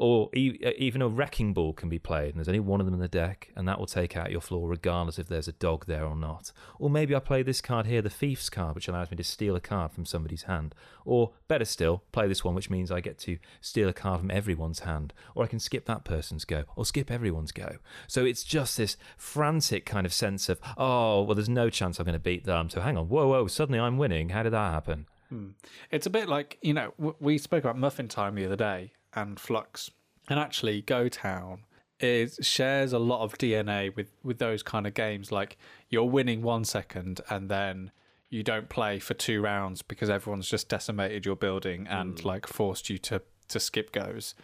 Or 0.00 0.30
e- 0.32 0.56
even 0.78 1.02
a 1.02 1.08
wrecking 1.08 1.52
ball 1.52 1.72
can 1.72 1.88
be 1.88 1.98
played, 1.98 2.28
and 2.28 2.36
there's 2.36 2.48
only 2.48 2.60
one 2.60 2.78
of 2.78 2.86
them 2.86 2.94
in 2.94 3.00
the 3.00 3.08
deck, 3.08 3.50
and 3.56 3.66
that 3.66 3.80
will 3.80 3.86
take 3.86 4.16
out 4.16 4.30
your 4.30 4.40
floor 4.40 4.68
regardless 4.68 5.18
if 5.18 5.26
there's 5.26 5.48
a 5.48 5.52
dog 5.52 5.86
there 5.86 6.04
or 6.04 6.14
not. 6.14 6.52
Or 6.78 6.88
maybe 6.88 7.16
I 7.16 7.18
play 7.18 7.42
this 7.42 7.60
card 7.60 7.86
here, 7.86 8.00
the 8.00 8.08
Thief's 8.08 8.48
card, 8.48 8.76
which 8.76 8.86
allows 8.86 9.10
me 9.10 9.16
to 9.16 9.24
steal 9.24 9.56
a 9.56 9.60
card 9.60 9.90
from 9.90 10.06
somebody's 10.06 10.44
hand. 10.44 10.72
Or 11.04 11.32
better 11.48 11.64
still, 11.64 12.04
play 12.12 12.28
this 12.28 12.44
one, 12.44 12.54
which 12.54 12.70
means 12.70 12.92
I 12.92 13.00
get 13.00 13.18
to 13.20 13.38
steal 13.60 13.88
a 13.88 13.92
card 13.92 14.20
from 14.20 14.30
everyone's 14.30 14.80
hand. 14.80 15.12
Or 15.34 15.42
I 15.42 15.48
can 15.48 15.58
skip 15.58 15.86
that 15.86 16.04
person's 16.04 16.44
go, 16.44 16.62
or 16.76 16.84
skip 16.84 17.10
everyone's 17.10 17.50
go. 17.50 17.78
So 18.06 18.24
it's 18.24 18.44
just 18.44 18.76
this 18.76 18.96
frantic 19.16 19.84
kind 19.84 20.06
of 20.06 20.12
sense 20.12 20.48
of, 20.48 20.60
oh, 20.76 21.22
well, 21.22 21.34
there's 21.34 21.48
no 21.48 21.70
chance 21.70 21.98
I'm 21.98 22.06
going 22.06 22.12
to 22.12 22.20
beat 22.20 22.44
them. 22.44 22.70
So 22.70 22.80
hang 22.80 22.96
on, 22.96 23.08
whoa, 23.08 23.26
whoa, 23.26 23.48
suddenly 23.48 23.80
I'm 23.80 23.98
winning. 23.98 24.28
How 24.28 24.44
did 24.44 24.52
that 24.52 24.72
happen? 24.72 25.06
Hmm. 25.28 25.48
It's 25.90 26.06
a 26.06 26.10
bit 26.10 26.26
like 26.26 26.56
you 26.62 26.72
know 26.72 26.94
we 27.20 27.36
spoke 27.36 27.62
about 27.62 27.76
Muffin 27.76 28.08
Time 28.08 28.34
the 28.34 28.46
other 28.46 28.56
day 28.56 28.92
and 29.14 29.36
Fluxx, 29.36 29.90
and 30.28 30.38
actually 30.38 30.82
Go 30.82 31.08
Town 31.08 31.64
is 32.00 32.38
shares 32.42 32.92
a 32.92 32.98
lot 32.98 33.22
of 33.22 33.36
DNA 33.38 33.94
with 33.94 34.12
with 34.22 34.38
those 34.38 34.62
kind 34.62 34.86
of 34.86 34.94
games. 34.94 35.32
Like 35.32 35.56
you're 35.88 36.04
winning 36.04 36.42
one 36.42 36.64
second 36.64 37.20
and 37.28 37.48
then 37.48 37.90
you 38.30 38.42
don't 38.42 38.68
play 38.68 38.98
for 38.98 39.14
two 39.14 39.40
rounds 39.40 39.82
because 39.82 40.10
everyone's 40.10 40.48
just 40.48 40.68
decimated 40.68 41.24
your 41.24 41.36
building 41.36 41.86
and 41.88 42.18
hmm. 42.20 42.26
like 42.26 42.46
forced 42.46 42.90
you 42.90 42.98
to 42.98 43.22
to 43.48 43.60
skip 43.60 43.92
goes. 43.92 44.34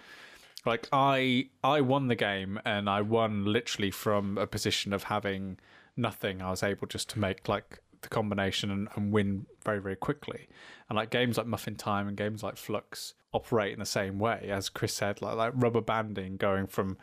Like 0.66 0.88
I 0.92 1.48
I 1.62 1.80
won 1.80 2.08
the 2.08 2.14
game 2.14 2.60
and 2.64 2.88
I 2.88 3.02
won 3.02 3.44
literally 3.44 3.90
from 3.90 4.38
a 4.38 4.46
position 4.46 4.92
of 4.92 5.04
having 5.04 5.58
nothing. 5.96 6.42
I 6.42 6.50
was 6.50 6.62
able 6.62 6.86
just 6.86 7.10
to 7.10 7.18
make 7.18 7.48
like 7.48 7.80
the 8.04 8.08
combination 8.08 8.70
and, 8.70 8.88
and 8.94 9.12
win 9.12 9.46
very 9.64 9.80
very 9.80 9.96
quickly. 9.96 10.46
And 10.88 10.96
like 10.96 11.10
games 11.10 11.36
like 11.36 11.46
Muffin 11.46 11.74
Time 11.76 12.08
and 12.08 12.16
games 12.16 12.42
like 12.42 12.54
Fluxx 12.54 13.14
operate 13.32 13.72
in 13.72 13.80
the 13.80 13.86
same 13.86 14.18
way 14.18 14.48
as 14.50 14.68
Kris 14.68 14.94
said, 14.94 15.20
like 15.20 15.36
like 15.36 15.52
rubber 15.56 15.80
banding, 15.80 16.36
going 16.36 16.66
from 16.66 16.96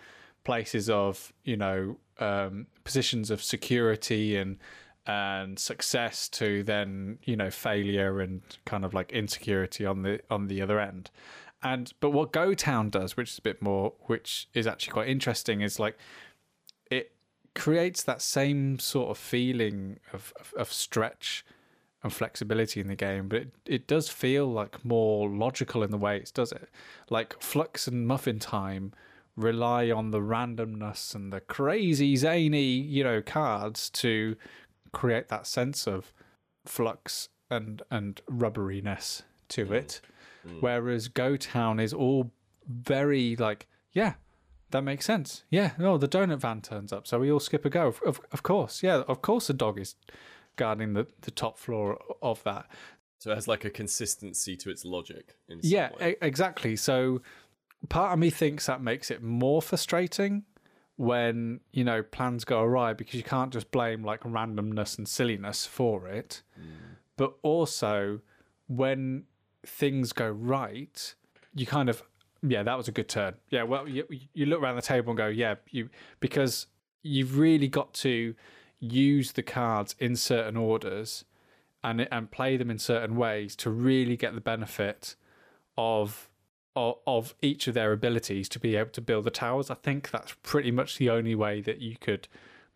places 0.44 0.90
of 0.90 1.34
you 1.44 1.58
know 1.58 1.98
um, 2.20 2.68
positions 2.84 3.30
of 3.30 3.44
security 3.44 4.38
and 4.38 4.58
and 5.08 5.58
success 5.58 6.30
to 6.30 6.64
then 6.64 7.18
you 7.24 7.36
know 7.36 7.50
failure 7.50 8.22
and 8.22 8.42
kind 8.66 8.86
of 8.86 8.94
like 8.94 9.12
insecurity 9.12 9.86
on 9.86 10.04
the 10.04 10.20
on 10.30 10.48
the 10.48 10.62
other 10.62 10.80
end 10.80 11.10
and 11.64 11.94
but 12.00 12.12
what 12.12 12.32
go 12.32 12.54
town 12.54 12.90
does 12.90 13.18
which 13.18 13.32
is 13.32 13.40
a 13.40 13.42
bit 13.42 13.62
more 13.64 13.94
which 14.02 14.48
is 14.54 14.68
actually 14.68 14.92
quite 14.92 15.10
interesting 15.10 15.62
is 15.62 15.80
like 15.80 15.98
creates 17.54 18.04
that 18.04 18.22
same 18.22 18.80
sort 18.80 19.10
of 19.10 19.18
feeling 19.18 20.00
of 20.14 20.34
of, 20.40 20.54
of 20.58 20.72
stretch 20.72 21.46
and 22.04 22.12
flexibility 22.12 22.80
in 22.80 22.88
the 22.88 22.96
game 22.96 23.28
but 23.28 23.42
it, 23.42 23.54
it 23.66 23.88
does 23.88 24.10
feel 24.10 24.48
like 24.48 24.84
more 24.84 25.30
logical 25.30 25.84
in 25.84 25.92
the 25.92 25.98
way 25.98 26.18
it 26.18 26.32
does 26.34 26.52
it? 26.52 26.70
Like 27.10 27.40
fluxx 27.40 27.88
and 27.88 28.08
muffin 28.08 28.40
time 28.40 28.94
rely 29.36 29.90
on 29.92 30.12
the 30.12 30.20
randomness 30.20 31.16
and 31.16 31.32
the 31.32 31.40
crazy 31.40 32.16
zany 32.16 32.72
you 32.72 33.04
know 33.04 33.22
cards 33.22 33.90
to 33.90 34.36
create 34.92 35.30
that 35.30 35.48
sense 35.48 35.88
of 35.88 36.14
flux 36.66 37.30
and 37.50 37.82
and 37.92 38.22
rubberiness 38.30 39.24
to 39.50 39.66
mm. 39.66 39.72
it. 39.72 40.02
Mm. 40.48 40.62
Whereas 40.62 41.08
Go 41.08 41.38
Town 41.38 41.80
is 41.80 41.94
all 41.94 42.32
very 42.68 43.36
like, 43.36 43.68
yeah, 43.94 44.14
that 44.72 44.82
makes 44.84 45.06
sense. 45.06 45.44
Yeah, 45.50 45.72
no, 45.78 45.98
the 45.98 46.08
donut 46.08 46.40
van 46.40 46.62
turns 46.62 46.92
up, 46.92 47.08
so 47.08 47.20
we 47.20 47.32
all 47.32 47.40
skip 47.40 47.66
a 47.66 47.70
go. 47.70 47.88
Of, 47.88 48.02
of, 48.04 48.22
of 48.32 48.44
course, 48.44 48.84
yeah, 48.84 49.04
of 49.08 49.22
course, 49.22 49.48
the 49.48 49.54
dog 49.54 49.80
is 49.80 49.96
guarding 50.56 50.94
the, 50.94 51.08
the 51.22 51.32
top 51.32 51.58
floor 51.58 52.00
of 52.22 52.44
that. 52.44 52.68
So 53.20 53.32
it 53.32 53.36
has 53.36 53.48
like 53.48 53.66
a 53.66 53.70
consistency 53.70 54.56
to 54.58 54.70
its 54.70 54.84
logic. 54.84 55.36
In 55.48 55.62
some 55.62 55.70
Yeah, 55.72 55.90
way. 56.00 56.12
e- 56.12 56.16
exactly. 56.22 56.76
So 56.76 57.22
part 57.90 58.14
of 58.14 58.20
me 58.20 58.30
thinks 58.30 58.66
that 58.66 58.82
makes 58.82 59.12
it 59.12 59.22
more 59.22 59.62
frustrating 59.62 60.44
when 60.98 61.60
you 61.72 61.84
know 61.84 62.04
plans 62.04 62.46
go 62.46 62.62
awry 62.62 62.94
because 62.94 63.16
you 63.16 63.24
can't 63.24 63.52
just 63.52 63.72
blame 63.72 64.04
like 64.04 64.22
randomness 64.22 64.98
and 64.98 65.08
silliness 65.08 65.66
for 65.66 66.08
it 66.08 66.44
mm. 66.60 66.66
but 67.18 67.34
also 67.42 68.20
when 68.68 69.24
things 69.66 70.14
go 70.14 70.30
right 70.30 71.16
you 71.56 71.66
kind 71.66 71.90
of 71.90 72.04
yeah 72.42 72.64
that 72.64 72.78
was 72.78 72.88
a 72.88 72.92
good 72.92 73.08
turn 73.08 73.36
yeah 73.50 73.64
well 73.64 73.88
you, 73.88 74.06
you 74.34 74.46
look 74.46 74.62
around 74.62 74.76
the 74.76 74.82
table 74.82 75.12
and 75.12 75.18
go 75.18 75.28
yeah 75.28 75.56
you 75.70 75.90
because 76.20 76.68
you've 77.04 77.38
really 77.38 77.68
got 77.68 77.94
to 77.94 78.34
use 78.80 79.34
the 79.34 79.44
cards 79.44 79.96
in 80.00 80.16
certain 80.16 80.58
orders 80.58 81.24
and 81.84 82.08
and 82.12 82.32
play 82.32 82.58
them 82.58 82.70
in 82.70 82.80
certain 82.80 83.16
ways 83.16 83.56
to 83.56 83.70
really 83.70 84.18
get 84.18 84.34
the 84.34 84.42
benefit 84.42 85.16
of 85.78 86.30
of, 86.76 86.96
of 87.06 87.36
each 87.42 87.68
of 87.68 87.74
their 87.74 87.92
abilities 87.92 88.48
to 88.50 88.60
be 88.60 88.76
able 88.76 88.92
to 88.92 89.02
build 89.02 89.26
the 89.26 89.32
towers. 89.32 89.70
I 89.70 89.76
think 89.76 90.10
that's 90.10 90.36
pretty 90.42 90.72
much 90.72 90.98
the 90.98 91.10
only 91.10 91.36
way 91.36 91.62
that 91.62 91.80
you 91.80 91.96
could 92.00 92.28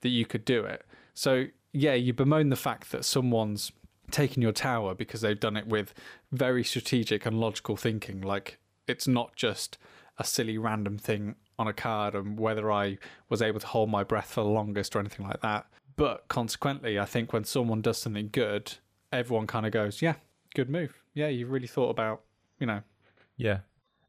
that 0.02 0.10
you 0.10 0.26
could 0.26 0.46
do 0.46 0.66
it. 0.66 0.86
So 1.14 1.46
yeah, 1.72 1.94
you 1.94 2.14
bemoan 2.14 2.50
the 2.50 2.56
fact 2.56 2.92
that 2.92 3.06
someone's 3.06 3.72
taken 4.12 4.42
your 4.42 4.52
tower 4.52 4.94
because 4.94 5.22
they've 5.22 5.40
done 5.40 5.58
it 5.58 5.68
with 5.68 5.94
very 6.32 6.64
strategic 6.64 7.26
and 7.26 7.40
logical 7.40 7.76
thinking. 7.76 8.22
Like 8.22 8.60
it's 8.88 9.08
not 9.08 9.36
just 9.36 9.78
a 10.18 10.24
silly 10.24 10.58
random 10.58 10.98
thing 10.98 11.36
on 11.58 11.68
a 11.68 11.74
card 11.74 12.16
and 12.16 12.40
whether 12.40 12.72
I 12.72 12.98
was 13.30 13.42
able 13.42 13.60
to 13.60 13.68
hold 13.68 13.90
my 13.90 14.04
breath 14.04 14.32
for 14.32 14.44
the 14.44 14.50
longest 14.50 14.96
or 14.96 15.00
anything 15.00 15.26
like 15.26 15.42
that. 15.42 15.66
But 15.96 16.28
consequently, 16.28 17.00
I 17.00 17.06
think 17.06 17.32
when 17.32 17.46
someone 17.46 17.82
does 17.82 17.98
something 17.98 18.30
good, 18.32 18.74
everyone 19.12 19.48
kind 19.48 19.66
of 19.66 19.72
goes, 19.72 20.02
"Yeah, 20.02 20.16
good 20.54 20.70
move. 20.70 21.02
Yeah, 21.14 21.28
you've 21.28 21.50
really 21.52 21.68
thought 21.68 21.90
about, 21.90 22.22
you 22.60 22.68
know, 22.68 22.82
Yeah. 23.38 23.60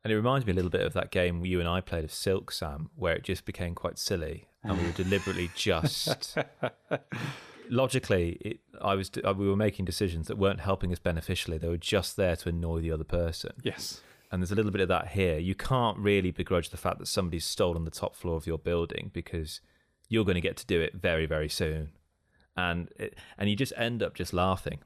And 0.02 0.12
it 0.12 0.16
reminds 0.16 0.46
me 0.46 0.52
a 0.52 0.54
little 0.54 0.70
bit 0.70 0.82
of 0.82 0.92
that 0.92 1.10
game 1.10 1.44
you 1.44 1.58
and 1.58 1.68
I 1.68 1.80
played 1.80 2.04
of 2.04 2.12
Silk 2.12 2.52
Sam, 2.52 2.90
where 2.94 3.14
it 3.16 3.24
just 3.24 3.44
became 3.44 3.74
quite 3.74 3.98
silly, 3.98 4.46
and 4.62 4.78
we 4.78 4.86
were 4.86 4.92
deliberately 5.04 5.50
just 5.56 6.38
logically. 7.68 8.38
It, 8.40 8.60
I 8.80 8.94
was 8.94 9.10
we 9.36 9.48
were 9.48 9.56
making 9.56 9.84
decisions 9.84 10.28
that 10.28 10.38
weren't 10.38 10.60
helping 10.60 10.92
us 10.92 10.98
beneficially; 10.98 11.58
they 11.58 11.68
were 11.68 11.76
just 11.76 12.16
there 12.16 12.36
to 12.36 12.48
annoy 12.48 12.80
the 12.80 12.92
other 12.92 13.04
person. 13.04 13.52
yes, 13.62 14.00
And 14.36 14.42
there's 14.42 14.52
a 14.52 14.54
little 14.54 14.70
bit 14.70 14.82
of 14.82 14.88
that 14.88 15.08
here. 15.12 15.38
You 15.38 15.54
can't 15.54 15.96
really 15.96 16.30
begrudge 16.30 16.68
the 16.68 16.76
fact 16.76 16.98
that 16.98 17.06
somebody's 17.06 17.46
stolen 17.46 17.84
the 17.86 17.90
top 17.90 18.14
floor 18.14 18.36
of 18.36 18.46
your 18.46 18.58
building 18.58 19.10
because 19.14 19.62
you're 20.10 20.26
going 20.26 20.34
to 20.34 20.42
get 20.42 20.58
to 20.58 20.66
do 20.66 20.78
it 20.78 20.92
very, 20.92 21.24
very 21.24 21.48
soon, 21.48 21.92
and 22.54 22.90
it, 22.96 23.14
and 23.38 23.48
you 23.48 23.56
just 23.56 23.72
end 23.78 24.02
up 24.02 24.14
just 24.14 24.34
laughing 24.34 24.80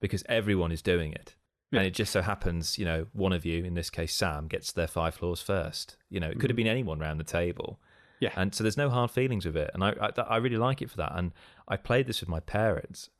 because 0.00 0.24
everyone 0.28 0.72
is 0.72 0.82
doing 0.82 1.12
it. 1.12 1.36
Yeah. 1.70 1.78
And 1.78 1.86
it 1.86 1.92
just 1.92 2.10
so 2.10 2.22
happens, 2.22 2.76
you 2.76 2.84
know, 2.84 3.06
one 3.12 3.32
of 3.32 3.46
you, 3.46 3.62
in 3.62 3.74
this 3.74 3.88
case 3.88 4.16
Sam, 4.16 4.48
gets 4.48 4.72
their 4.72 4.88
five 4.88 5.14
floors 5.14 5.40
first. 5.40 5.96
You 6.10 6.18
know, 6.18 6.30
it 6.30 6.40
could 6.40 6.50
have 6.50 6.56
mm-hmm. 6.56 6.64
been 6.64 6.66
anyone 6.66 6.98
round 6.98 7.20
the 7.20 7.24
table. 7.24 7.78
Yeah. 8.18 8.32
And 8.34 8.52
so 8.52 8.64
there's 8.64 8.76
no 8.76 8.90
hard 8.90 9.12
feelings 9.12 9.46
with 9.46 9.56
it, 9.56 9.70
and 9.74 9.84
I, 9.84 9.94
I 10.00 10.22
I 10.22 10.36
really 10.38 10.56
like 10.56 10.82
it 10.82 10.90
for 10.90 10.96
that. 10.96 11.12
And 11.14 11.30
I 11.68 11.76
played 11.76 12.08
this 12.08 12.20
with 12.20 12.28
my 12.28 12.40
parents, 12.40 13.10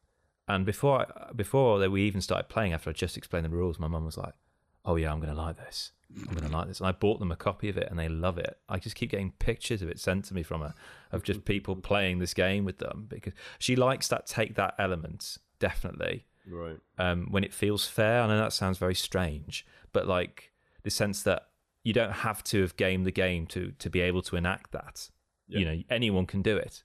and 0.49 0.67
before 0.67 1.03
I, 1.03 1.33
before 1.35 1.88
we 1.88 2.03
even 2.03 2.21
started 2.21 2.49
playing, 2.49 2.73
after 2.73 2.91
I 2.91 2.95
just 2.95 3.17
explained 3.17 3.45
the 3.45 3.51
rules, 3.51 3.79
my 3.79 3.87
mum 3.87 4.05
was 4.05 4.19
like, 4.19 4.35
"Oh 4.88 4.96
yeah, 4.96 5.12
I'm 5.12 5.20
going 5.20 5.35
to 5.35 5.40
like 5.40 5.57
this. 5.57 5.92
I'm 6.16 6.35
going 6.35 6.51
to 6.51 6.57
like 6.57 6.66
this." 6.66 6.81
And 6.81 6.88
I 6.88 6.92
bought 6.92 7.20
them 7.20 7.31
a 7.31 7.37
copy 7.37 7.68
of 7.68 7.77
it, 7.77 7.88
and 7.90 7.98
they 7.98 8.09
love 8.09 8.38
it. 8.38 8.59
I 8.68 8.79
just 8.79 8.96
keep 8.96 9.11
getting 9.11 9.33
pictures 9.33 9.83
of 9.83 9.88
it 9.88 10.01
sent 10.01 10.24
to 10.27 10.35
me 10.35 10.42
from 10.42 10.62
her, 10.62 10.74
of 11.12 11.22
just 11.22 11.44
people 11.53 11.77
playing 11.77 12.18
this 12.18 12.35
game 12.35 12.64
with 12.64 12.79
them 12.79 13.07
because 13.09 13.35
she 13.59 13.77
likes 13.77 14.09
that 14.09 14.27
take 14.27 14.57
that 14.57 14.74
element 14.79 15.38
definitely 15.61 16.24
Right. 16.51 16.79
um, 16.98 17.29
when 17.31 17.44
it 17.44 17.53
feels 17.53 17.87
fair. 17.87 18.22
I 18.22 18.27
know 18.27 18.38
that 18.38 18.53
sounds 18.53 18.79
very 18.79 18.94
strange, 18.94 19.66
but 19.92 20.07
like 20.07 20.53
the 20.83 20.90
sense 20.90 21.22
that 21.24 21.48
you 21.85 21.92
don't 21.92 22.12
have 22.12 22.42
to 22.44 22.62
have 22.62 22.77
gamed 22.77 23.07
the 23.07 23.12
game 23.12 23.46
to 23.48 23.72
to 23.79 23.90
be 23.90 24.01
able 24.01 24.22
to 24.22 24.37
enact 24.37 24.72
that. 24.72 25.11
You 25.51 25.64
know, 25.64 25.83
anyone 25.88 26.27
can 26.27 26.42
do 26.42 26.57
it, 26.57 26.85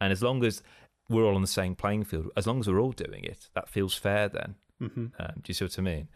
and 0.00 0.12
as 0.12 0.22
long 0.22 0.42
as 0.42 0.62
we're 1.10 1.24
all 1.24 1.34
on 1.34 1.42
the 1.42 1.46
same 1.46 1.74
playing 1.74 2.04
field, 2.04 2.30
as 2.36 2.46
long 2.46 2.60
as 2.60 2.68
we're 2.68 2.80
all 2.80 2.92
doing 2.92 3.24
it, 3.24 3.48
that 3.54 3.68
feels 3.68 3.94
fair. 3.94 4.28
Then, 4.28 4.54
mm-hmm. 4.80 5.06
um, 5.18 5.32
do 5.36 5.42
you 5.48 5.54
see 5.54 5.64
what 5.64 5.78
I 5.78 5.82
mean? 5.82 6.08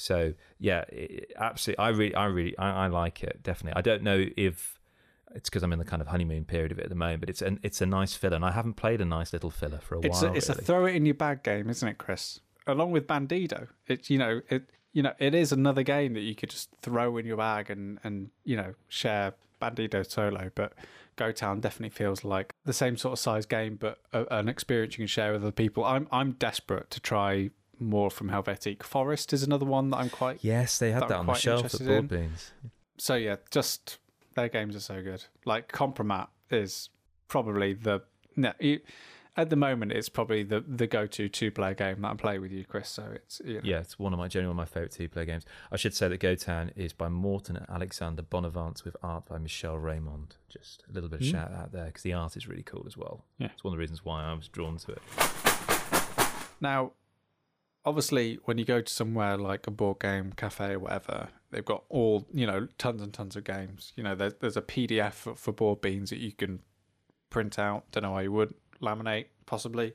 So 0.00 0.34
yeah, 0.58 0.84
it, 0.88 1.32
absolutely. 1.38 1.84
I 1.84 1.88
really, 1.90 2.14
I 2.14 2.24
really, 2.26 2.58
I, 2.58 2.84
I 2.84 2.86
like 2.88 3.22
it 3.22 3.42
definitely. 3.42 3.78
I 3.78 3.82
don't 3.82 4.02
know 4.02 4.26
if 4.36 4.80
it's 5.34 5.48
because 5.48 5.62
I'm 5.62 5.72
in 5.72 5.78
the 5.78 5.84
kind 5.84 6.02
of 6.02 6.08
honeymoon 6.08 6.44
period 6.44 6.72
of 6.72 6.78
it 6.78 6.84
at 6.84 6.88
the 6.88 6.96
moment, 6.96 7.20
but 7.20 7.28
it's 7.28 7.42
an 7.42 7.60
it's 7.62 7.80
a 7.80 7.86
nice 7.86 8.14
filler, 8.14 8.36
and 8.36 8.44
I 8.44 8.52
haven't 8.52 8.74
played 8.74 9.00
a 9.00 9.04
nice 9.04 9.32
little 9.32 9.50
filler 9.50 9.78
for 9.78 9.96
a 9.96 10.00
it's 10.00 10.22
while. 10.22 10.32
a, 10.32 10.36
it's 10.36 10.48
really. 10.48 10.60
a 10.60 10.64
throw 10.64 10.84
it 10.86 10.94
in 10.94 11.06
your 11.06 11.14
bag 11.14 11.42
game, 11.42 11.68
isn't 11.70 11.86
it, 11.86 11.98
Kris? 11.98 12.40
Along 12.66 12.90
with 12.92 13.06
Bandido, 13.06 13.68
it's 13.86 14.10
you 14.10 14.18
know 14.18 14.40
it 14.48 14.70
you 14.92 15.02
know 15.02 15.12
it 15.18 15.34
is 15.34 15.52
another 15.52 15.82
game 15.82 16.14
that 16.14 16.20
you 16.20 16.34
could 16.34 16.50
just 16.50 16.70
throw 16.82 17.16
in 17.16 17.26
your 17.26 17.36
bag 17.36 17.70
and 17.70 17.98
and 18.02 18.30
you 18.44 18.56
know 18.56 18.74
share 18.88 19.34
Bandido 19.60 20.08
solo, 20.08 20.50
but 20.54 20.72
Go 21.16 21.32
Town 21.32 21.60
definitely 21.60 21.90
feels 21.90 22.24
like 22.24 22.54
the 22.64 22.72
same 22.72 22.96
sort 22.96 23.12
of 23.12 23.18
size 23.18 23.46
game, 23.46 23.76
but 23.76 23.98
a, 24.12 24.24
an 24.30 24.48
experience 24.48 24.94
you 24.94 25.02
can 25.02 25.06
share 25.06 25.32
with 25.32 25.42
other 25.42 25.52
people. 25.52 25.84
I'm 25.84 26.08
I'm 26.10 26.32
desperate 26.32 26.90
to 26.90 27.00
try 27.00 27.50
more 27.80 28.10
from 28.10 28.28
Helvetiq. 28.30 28.82
Forest 28.82 29.32
is 29.32 29.42
another 29.42 29.64
one 29.66 29.90
that 29.90 29.96
I'm 29.98 30.10
quite 30.10 30.38
yes, 30.42 30.78
they 30.78 30.92
had 30.92 31.02
that 31.02 31.08
that, 31.08 31.16
on 31.18 31.26
the 31.26 31.34
shelf 31.34 31.74
at 31.74 31.84
Board. 31.86 32.08
Beans. 32.08 32.52
so 32.98 33.14
yeah, 33.14 33.36
just 33.50 33.98
their 34.34 34.48
games 34.48 34.76
are 34.76 34.80
so 34.80 35.02
good. 35.02 35.24
Like 35.44 35.72
Kompromat 35.72 36.28
is 36.50 36.90
probably 37.28 37.72
the 37.74 38.02
no, 38.36 38.52
you, 38.60 38.80
at 39.36 39.48
the 39.50 39.56
moment 39.56 39.92
it's 39.92 40.08
probably 40.08 40.42
the 40.42 40.60
the 40.60 40.86
go 40.86 41.06
to 41.06 41.28
two 41.28 41.50
player 41.50 41.74
game 41.74 42.00
that 42.02 42.08
I 42.10 42.14
play 42.14 42.38
with 42.38 42.52
you, 42.52 42.64
Kris. 42.64 42.88
So 42.88 43.04
it's 43.14 43.40
you 43.44 43.54
know, 43.54 43.60
Yeah, 43.64 43.78
it's 43.78 43.98
one 43.98 44.12
of 44.12 44.18
my 44.18 44.28
one 44.28 44.44
of 44.44 44.56
my 44.56 44.64
favourite 44.64 44.92
two 44.92 45.08
player 45.08 45.24
games. 45.24 45.44
I 45.72 45.76
should 45.76 45.94
say 45.94 46.08
that 46.08 46.20
GoTown 46.20 46.70
is 46.76 46.92
by 46.92 47.08
Morton 47.08 47.56
and 47.56 47.66
Alexander 47.68 48.22
Bonavance 48.22 48.84
with 48.84 48.96
art 49.02 49.26
by 49.26 49.38
Michelle 49.38 49.78
Raymond. 49.78 50.36
Just 50.48 50.84
a 50.88 50.92
little 50.92 51.08
bit 51.08 51.20
of 51.20 51.26
Mm. 51.26 51.30
shout 51.32 51.52
out 51.52 51.72
there 51.72 51.86
because 51.86 52.02
the 52.02 52.12
art 52.12 52.36
is 52.36 52.46
really 52.48 52.62
cool 52.64 52.84
as 52.86 52.96
well. 52.96 53.24
Yeah. 53.38 53.48
It's 53.54 53.64
one 53.64 53.72
of 53.72 53.76
the 53.76 53.80
reasons 53.80 54.04
why 54.04 54.24
I 54.24 54.32
was 54.34 54.48
drawn 54.48 54.76
to 54.78 54.92
it. 54.92 55.02
Now, 56.60 56.92
obviously, 57.90 58.38
when 58.44 58.56
you 58.56 58.64
go 58.64 58.80
to 58.80 58.92
somewhere 58.92 59.36
like 59.36 59.66
a 59.66 59.70
board 59.70 59.98
game 59.98 60.32
cafe 60.32 60.74
or 60.74 60.78
whatever, 60.78 61.28
they've 61.50 61.64
got 61.64 61.82
all 61.88 62.24
you 62.32 62.46
know 62.46 62.68
tons 62.78 63.02
and 63.02 63.12
tons 63.12 63.34
of 63.34 63.44
games. 63.44 63.92
You 63.96 64.04
know, 64.04 64.14
there's 64.14 64.34
there's 64.40 64.56
a 64.56 64.62
PDF 64.62 65.12
for, 65.12 65.34
for 65.34 65.52
board 65.52 65.80
beans 65.80 66.10
that 66.10 66.20
you 66.20 66.32
can 66.32 66.60
print 67.30 67.58
out. 67.58 67.90
Don't 67.90 68.04
know 68.04 68.12
why 68.12 68.22
you 68.22 68.32
would 68.32 68.54
laminate 68.80 69.26
possibly, 69.44 69.94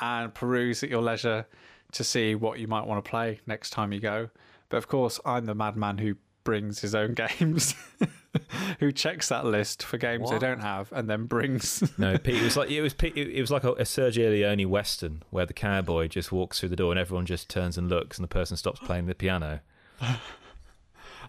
and 0.00 0.34
peruse 0.34 0.82
at 0.82 0.90
your 0.90 1.02
leisure 1.02 1.46
to 1.92 2.02
see 2.02 2.34
what 2.34 2.58
you 2.58 2.66
might 2.66 2.84
want 2.84 3.02
to 3.02 3.08
play 3.08 3.40
next 3.46 3.70
time 3.70 3.92
you 3.92 4.00
go. 4.00 4.28
But 4.68 4.78
of 4.78 4.88
course, 4.88 5.20
I'm 5.24 5.44
the 5.44 5.54
madman 5.54 5.98
who 5.98 6.16
brings 6.46 6.80
his 6.80 6.94
own 6.94 7.12
games, 7.38 7.74
who 8.80 8.90
checks 8.92 9.28
that 9.28 9.44
list 9.44 9.82
for 9.82 9.98
games 9.98 10.22
What? 10.22 10.30
they 10.40 10.46
don't 10.46 10.60
have, 10.60 10.90
and 10.92 11.10
then 11.10 11.26
brings. 11.26 11.82
No, 11.98 12.16
Pete, 12.16 12.36
it 12.36 12.42
was 12.44 12.56
like 12.56 12.70
it 12.70 12.80
was 12.80 12.94
Pete, 12.94 13.16
it 13.18 13.40
was 13.40 13.50
like 13.50 13.64
a, 13.64 13.72
a 13.72 13.82
Sergio 13.84 14.30
Leone 14.30 14.70
western 14.70 15.22
where 15.30 15.44
the 15.44 15.52
cowboy 15.52 16.08
just 16.08 16.32
walks 16.32 16.58
through 16.60 16.70
the 16.70 16.76
door 16.76 16.90
and 16.92 16.98
everyone 16.98 17.26
just 17.26 17.50
turns 17.50 17.76
and 17.76 17.90
looks, 17.90 18.16
and 18.16 18.24
the 18.24 18.28
person 18.28 18.56
stops 18.56 18.80
playing 18.80 19.04
the 19.06 19.14
piano. 19.14 19.60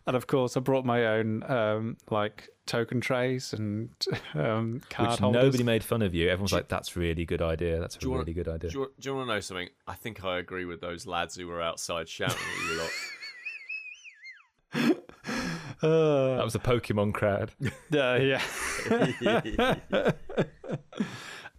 and 0.05 0.15
of 0.15 0.27
course, 0.27 0.55
I 0.55 0.61
brought 0.61 0.85
my 0.85 1.05
own 1.05 1.43
um, 1.51 1.97
like 2.09 2.49
token 2.65 2.99
trays 3.01 3.53
and 3.53 3.89
um, 4.35 4.81
card 4.89 5.11
which 5.11 5.19
holders. 5.19 5.41
nobody 5.43 5.63
made 5.63 5.83
fun 5.83 6.01
of 6.01 6.13
you. 6.13 6.29
Everyone's 6.29 6.53
like, 6.53 6.67
"That's 6.67 6.95
a 6.95 6.99
really 6.99 7.25
good 7.25 7.41
idea. 7.41 7.79
That's 7.79 7.95
a 7.95 7.99
Do 7.99 8.05
you 8.07 8.11
wanna- 8.11 8.21
really 8.23 8.33
good 8.33 8.47
idea." 8.47 8.69
Do 8.71 8.79
you, 8.79 8.91
do 8.99 9.09
you 9.09 9.15
want 9.15 9.27
to 9.29 9.33
know 9.35 9.39
something? 9.39 9.69
I 9.87 9.93
think 9.95 10.23
I 10.23 10.37
agree 10.37 10.65
with 10.65 10.81
those 10.81 11.07
lads 11.07 11.35
who 11.35 11.47
were 11.47 11.61
outside 11.61 12.07
shouting 12.09 12.35
at 12.37 12.71
you 12.71 12.77
lot. 12.79 12.89
Uh, 15.81 16.35
That 16.37 16.43
was 16.43 16.53
the 16.53 16.59
Pokemon 16.59 17.13
crowd. 17.13 17.51
yeah, 17.91 18.15
yeah. 18.17 19.75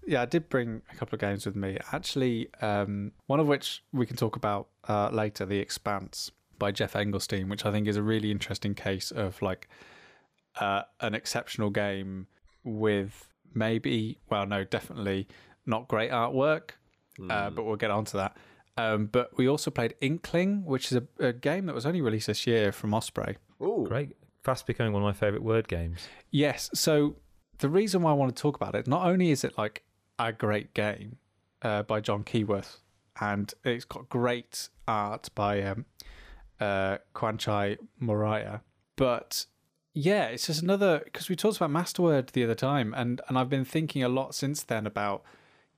yeah, 0.07 0.23
I 0.23 0.25
did 0.27 0.49
bring 0.49 0.83
a 0.91 0.97
couple 0.97 1.15
of 1.17 1.21
games 1.21 1.47
with 1.47 1.55
me. 1.57 1.79
Actually, 1.93 2.49
um, 2.61 3.13
one 3.27 3.41
of 3.41 3.47
which 3.47 3.85
we 3.93 4.07
can 4.07 4.17
talk 4.17 4.37
about 4.37 4.69
uh, 4.89 5.11
later, 5.11 5.45
The 5.45 5.59
Expanse 5.59 6.31
by 6.59 6.73
Geoff 6.73 6.95
Engelstein, 6.95 7.49
which 7.49 7.65
I 7.65 7.71
think 7.71 7.87
is 7.87 7.97
a 7.97 8.03
really 8.03 8.31
interesting 8.31 8.75
case 8.75 9.11
of 9.11 9.41
like 9.43 9.69
uh, 10.61 10.83
an 11.01 11.15
exceptional 11.15 11.71
game 11.71 12.27
with 12.65 13.29
maybe, 13.55 14.19
well, 14.31 14.47
no, 14.47 14.65
definitely 14.65 15.29
not 15.67 15.87
great 15.89 16.11
artwork, 16.11 16.71
uh, 17.31 17.51
but 17.51 17.65
we'll 17.65 17.77
get 17.77 17.91
onto 17.91 18.17
that. 18.19 18.37
Um, 18.79 19.07
but 19.07 19.37
we 19.37 19.49
also 19.49 19.71
played 19.71 19.95
Inkling, 20.01 20.65
which 20.65 20.93
is 20.93 20.99
a, 20.99 21.27
a 21.27 21.33
game 21.33 21.67
that 21.67 21.75
was 21.75 21.85
only 21.85 22.01
released 22.01 22.29
this 22.29 22.47
year 22.47 22.71
from 22.73 22.95
Osprey. 22.95 23.37
Ooh, 23.61 23.85
Great, 23.89 24.17
fast 24.43 24.67
becoming 24.67 24.93
one 24.93 25.03
of 25.03 25.07
my 25.07 25.13
favorite 25.13 25.43
word 25.43 25.67
games. 25.69 26.09
Yes. 26.31 26.71
So 26.75 27.17
the 27.59 27.69
reason 27.69 28.03
why 28.03 28.11
I 28.11 28.15
want 28.15 28.35
to 28.35 28.41
talk 28.41 28.57
about 28.57 28.75
it, 28.75 28.87
not 28.87 29.07
only 29.07 29.31
is 29.31 29.43
it 29.45 29.59
like 29.59 29.83
a 30.19 30.33
great 30.33 30.75
game 30.75 31.17
uh, 31.63 31.83
by 31.83 32.01
John 32.01 32.23
Keyworth, 32.23 32.79
and 33.21 33.53
it's 33.65 33.85
got 33.85 34.09
great 34.09 34.69
art 34.87 35.29
by 35.35 35.63
um, 35.63 35.85
uh, 36.61 36.99
Kwanchai 37.15 37.79
Moriah, 37.99 38.63
but 38.97 39.47
yeah, 39.93 40.27
it's 40.27 40.47
just 40.47 40.63
another 40.63 41.01
because 41.05 41.29
we 41.29 41.35
talked 41.35 41.57
about 41.57 41.71
Masterword 41.71 42.31
the 42.31 42.45
other 42.45 42.55
time, 42.55 42.95
and 42.97 43.21
and 43.29 43.37
I've 43.37 43.49
been 43.49 43.65
thinking 43.65 44.05
a 44.05 44.09
lot 44.09 44.35
since 44.35 44.63
then 44.63 44.87
about 44.87 45.25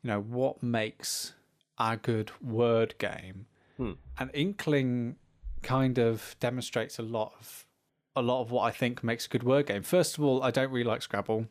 you 0.02 0.08
know 0.08 0.20
what 0.20 0.62
makes 0.62 1.32
a 1.80 1.96
good 1.96 2.30
word 2.40 2.94
game, 2.98 3.46
hmm. 3.76 3.92
and 4.18 4.30
Inkling 4.34 5.16
kind 5.62 5.98
of 5.98 6.36
demonstrates 6.38 6.98
a 6.98 7.02
lot 7.02 7.32
of 7.40 7.66
a 8.16 8.22
lot 8.22 8.42
of 8.42 8.50
what 8.50 8.62
I 8.62 8.70
think 8.70 9.02
makes 9.02 9.26
a 9.26 9.28
good 9.28 9.42
word 9.42 9.66
game. 9.66 9.82
First 9.82 10.18
of 10.18 10.24
all, 10.24 10.42
I 10.42 10.50
don't 10.50 10.70
really 10.70 10.88
like 10.88 11.02
Scrabble. 11.02 11.46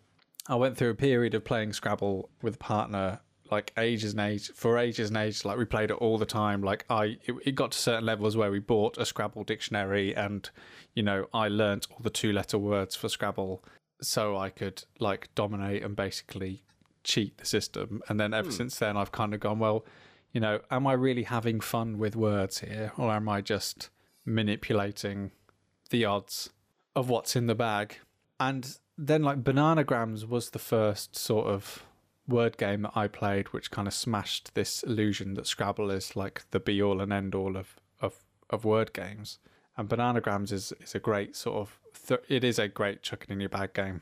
I 0.48 0.56
went 0.56 0.78
through 0.78 0.90
a 0.90 0.96
period 0.96 1.34
of 1.34 1.44
playing 1.44 1.74
Scrabble 1.74 2.30
with 2.42 2.56
a 2.56 2.60
partner, 2.60 3.20
like 3.50 3.72
ages 3.78 4.12
and 4.12 4.22
ages 4.22 4.52
for 4.54 4.78
ages 4.78 5.10
and 5.10 5.18
ages. 5.18 5.46
Like 5.46 5.58
we 5.58 5.66
played 5.66 5.90
it 5.90 5.98
all 5.98 6.18
the 6.18 6.26
time. 6.26 6.62
Like 6.62 6.86
I, 6.90 7.18
it, 7.26 7.36
it 7.46 7.56
got 7.56 7.72
to 7.72 7.78
certain 7.78 8.06
levels 8.06 8.36
where 8.36 8.52
we 8.52 8.60
bought 8.60 8.98
a 8.98 9.06
Scrabble 9.06 9.44
dictionary, 9.44 10.16
and 10.16 10.50
you 10.94 11.04
know 11.04 11.28
I 11.34 11.48
learnt 11.48 11.88
all 11.92 12.00
the 12.02 12.10
two-letter 12.10 12.58
words 12.58 12.96
for 12.96 13.10
Scrabble, 13.10 13.64
so 14.02 14.38
I 14.38 14.50
could 14.50 14.84
like 15.00 15.30
dominate 15.36 15.84
and 15.84 15.96
basically 15.96 16.64
cheat 17.04 17.38
the 17.38 17.46
system. 17.46 18.02
And 18.10 18.20
then 18.20 18.34
ever 18.34 18.50
hmm. 18.50 18.56
since 18.56 18.78
then, 18.78 18.98
I've 18.98 19.12
kind 19.12 19.34
of 19.34 19.40
gone, 19.40 19.60
well, 19.60 19.86
you 20.32 20.42
know, 20.42 20.62
am 20.70 20.88
I 20.88 20.94
really 20.94 21.24
having 21.24 21.60
fun 21.60 21.98
with 21.98 22.16
words 22.16 22.60
here, 22.60 22.92
or 22.98 23.12
am 23.12 23.28
I 23.28 23.42
just 23.42 23.90
manipulating 24.26 25.32
the 25.90 26.06
odds 26.06 26.50
of 26.96 27.10
what's 27.10 27.36
in 27.36 27.48
the 27.48 27.56
bag. 27.56 27.98
And 28.40 28.78
then 28.98 29.24
like 29.24 29.44
Bananagrams 29.44 30.28
was 30.28 30.52
the 30.52 30.60
first 30.60 31.16
sort 31.16 31.48
of 31.48 31.84
word 32.28 32.58
game 32.58 32.84
that 32.84 32.96
I 32.96 33.08
played, 33.08 33.48
which 33.48 33.72
kind 33.72 33.88
of 33.88 33.94
smashed 33.94 34.54
this 34.54 34.84
illusion 34.84 35.34
that 35.34 35.48
Scrabble 35.48 35.92
is 35.92 36.16
like 36.16 36.44
the 36.52 36.60
be 36.60 36.82
all 36.82 37.02
and 37.02 37.12
end 37.12 37.36
all 37.36 37.58
of, 37.58 37.76
of, 38.02 38.16
of 38.50 38.66
word 38.66 38.94
games. 38.94 39.40
And 39.78 39.90
Bananagrams 39.90 40.52
is, 40.52 40.74
is 40.82 40.94
a 40.94 41.00
great 41.00 41.36
sort 41.36 41.58
of, 41.58 41.80
th- 42.08 42.22
it 42.28 42.44
is 42.44 42.60
a 42.60 42.68
great 42.68 43.02
chucking 43.02 43.34
in 43.34 43.40
your 43.40 43.50
bag 43.50 43.74
game 43.74 44.02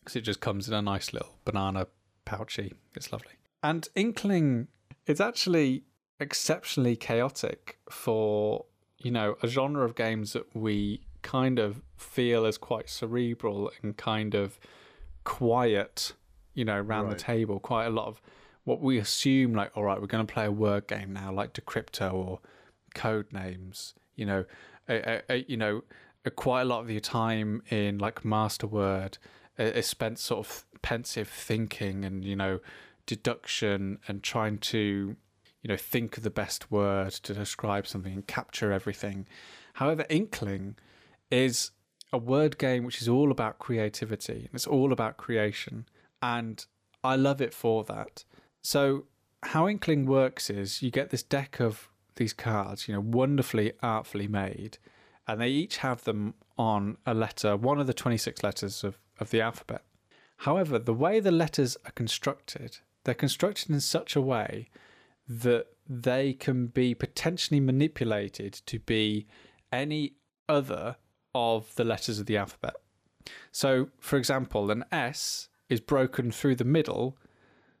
because 0.00 0.16
it 0.16 0.22
just 0.22 0.40
comes 0.40 0.68
in 0.68 0.74
a 0.74 0.82
nice 0.82 1.12
little 1.12 1.36
banana 1.44 1.86
pouchy. 2.24 2.72
It's 2.94 3.12
lovely. 3.12 3.32
And 3.62 3.86
Inkling, 3.94 4.68
it's 5.08 5.20
actually 5.20 5.82
exceptionally 6.20 6.94
chaotic 6.96 7.78
for 7.90 8.64
you 8.98 9.10
know 9.10 9.36
a 9.42 9.48
genre 9.48 9.84
of 9.84 9.94
games 9.96 10.32
that 10.34 10.54
we 10.54 11.00
kind 11.22 11.58
of 11.58 11.82
feel 11.96 12.44
as 12.46 12.56
quite 12.58 12.88
cerebral 12.88 13.70
and 13.82 13.96
kind 13.96 14.34
of 14.34 14.58
quiet 15.24 16.12
you 16.54 16.64
know 16.64 16.76
around 16.76 17.06
Right. 17.06 17.18
the 17.18 17.22
table 17.24 17.58
quite 17.60 17.86
a 17.86 17.90
lot 17.90 18.06
of 18.06 18.20
what 18.64 18.80
we 18.80 18.98
assume 18.98 19.54
like 19.54 19.76
all 19.76 19.84
right 19.84 20.00
we're 20.00 20.06
going 20.06 20.26
to 20.26 20.32
play 20.32 20.44
a 20.46 20.52
word 20.52 20.86
game 20.86 21.12
now 21.12 21.32
like 21.32 21.52
decrypto 21.54 22.12
or 22.12 22.40
code 22.94 23.32
names 23.32 23.94
you 24.16 24.26
know 24.26 24.44
a, 24.88 24.94
a, 24.94 25.22
a, 25.30 25.44
you 25.48 25.56
know 25.56 25.82
a, 26.24 26.30
quite 26.30 26.62
a 26.62 26.64
lot 26.64 26.80
of 26.80 26.90
your 26.90 27.00
time 27.00 27.62
in 27.70 27.98
like 27.98 28.24
master 28.24 28.66
word 28.66 29.18
is 29.58 29.86
spent 29.86 30.18
sort 30.18 30.46
of 30.46 30.64
pensive 30.82 31.28
thinking 31.28 32.04
and 32.04 32.24
you 32.24 32.36
know 32.36 32.60
deduction 33.08 33.98
and 34.06 34.22
trying 34.22 34.58
to 34.58 35.16
you 35.62 35.68
know 35.68 35.76
think 35.76 36.18
of 36.18 36.22
the 36.22 36.30
best 36.30 36.70
word 36.70 37.10
to 37.10 37.34
describe 37.34 37.86
something 37.86 38.12
and 38.12 38.26
capture 38.28 38.70
everything. 38.70 39.26
However 39.74 40.04
inkling 40.08 40.76
is 41.30 41.72
a 42.12 42.18
word 42.18 42.58
game 42.58 42.84
which 42.84 43.02
is 43.02 43.08
all 43.08 43.30
about 43.30 43.58
creativity. 43.58 44.40
And 44.44 44.54
it's 44.54 44.66
all 44.66 44.92
about 44.92 45.16
creation 45.16 45.86
and 46.22 46.64
i 47.02 47.16
love 47.16 47.40
it 47.40 47.54
for 47.54 47.82
that. 47.84 48.24
So 48.62 49.04
how 49.42 49.66
inkling 49.68 50.04
works 50.04 50.50
is 50.50 50.82
you 50.82 50.90
get 50.90 51.10
this 51.10 51.22
deck 51.22 51.60
of 51.60 51.88
these 52.16 52.32
cards 52.32 52.88
you 52.88 52.94
know 52.94 53.00
wonderfully 53.00 53.72
artfully 53.82 54.26
made 54.26 54.76
and 55.26 55.40
they 55.40 55.48
each 55.48 55.78
have 55.78 56.02
them 56.04 56.34
on 56.58 56.96
a 57.06 57.14
letter 57.14 57.56
one 57.56 57.80
of 57.80 57.86
the 57.86 57.94
26 57.94 58.42
letters 58.42 58.84
of, 58.84 58.98
of 59.18 59.30
the 59.30 59.40
alphabet. 59.40 59.82
However 60.38 60.78
the 60.78 60.94
way 60.94 61.20
the 61.20 61.32
letters 61.32 61.76
are 61.86 61.92
constructed 61.92 62.78
they're 63.08 63.14
constructed 63.14 63.70
in 63.70 63.80
such 63.80 64.14
a 64.14 64.20
way 64.20 64.68
that 65.26 65.64
they 65.88 66.34
can 66.34 66.66
be 66.66 66.94
potentially 66.94 67.58
manipulated 67.58 68.52
to 68.66 68.78
be 68.78 69.26
any 69.72 70.12
other 70.46 70.96
of 71.34 71.74
the 71.76 71.84
letters 71.84 72.18
of 72.18 72.26
the 72.26 72.36
alphabet. 72.36 72.74
So, 73.50 73.88
for 73.98 74.18
example, 74.18 74.70
an 74.70 74.84
S 74.92 75.48
is 75.70 75.80
broken 75.80 76.30
through 76.30 76.56
the 76.56 76.64
middle, 76.64 77.16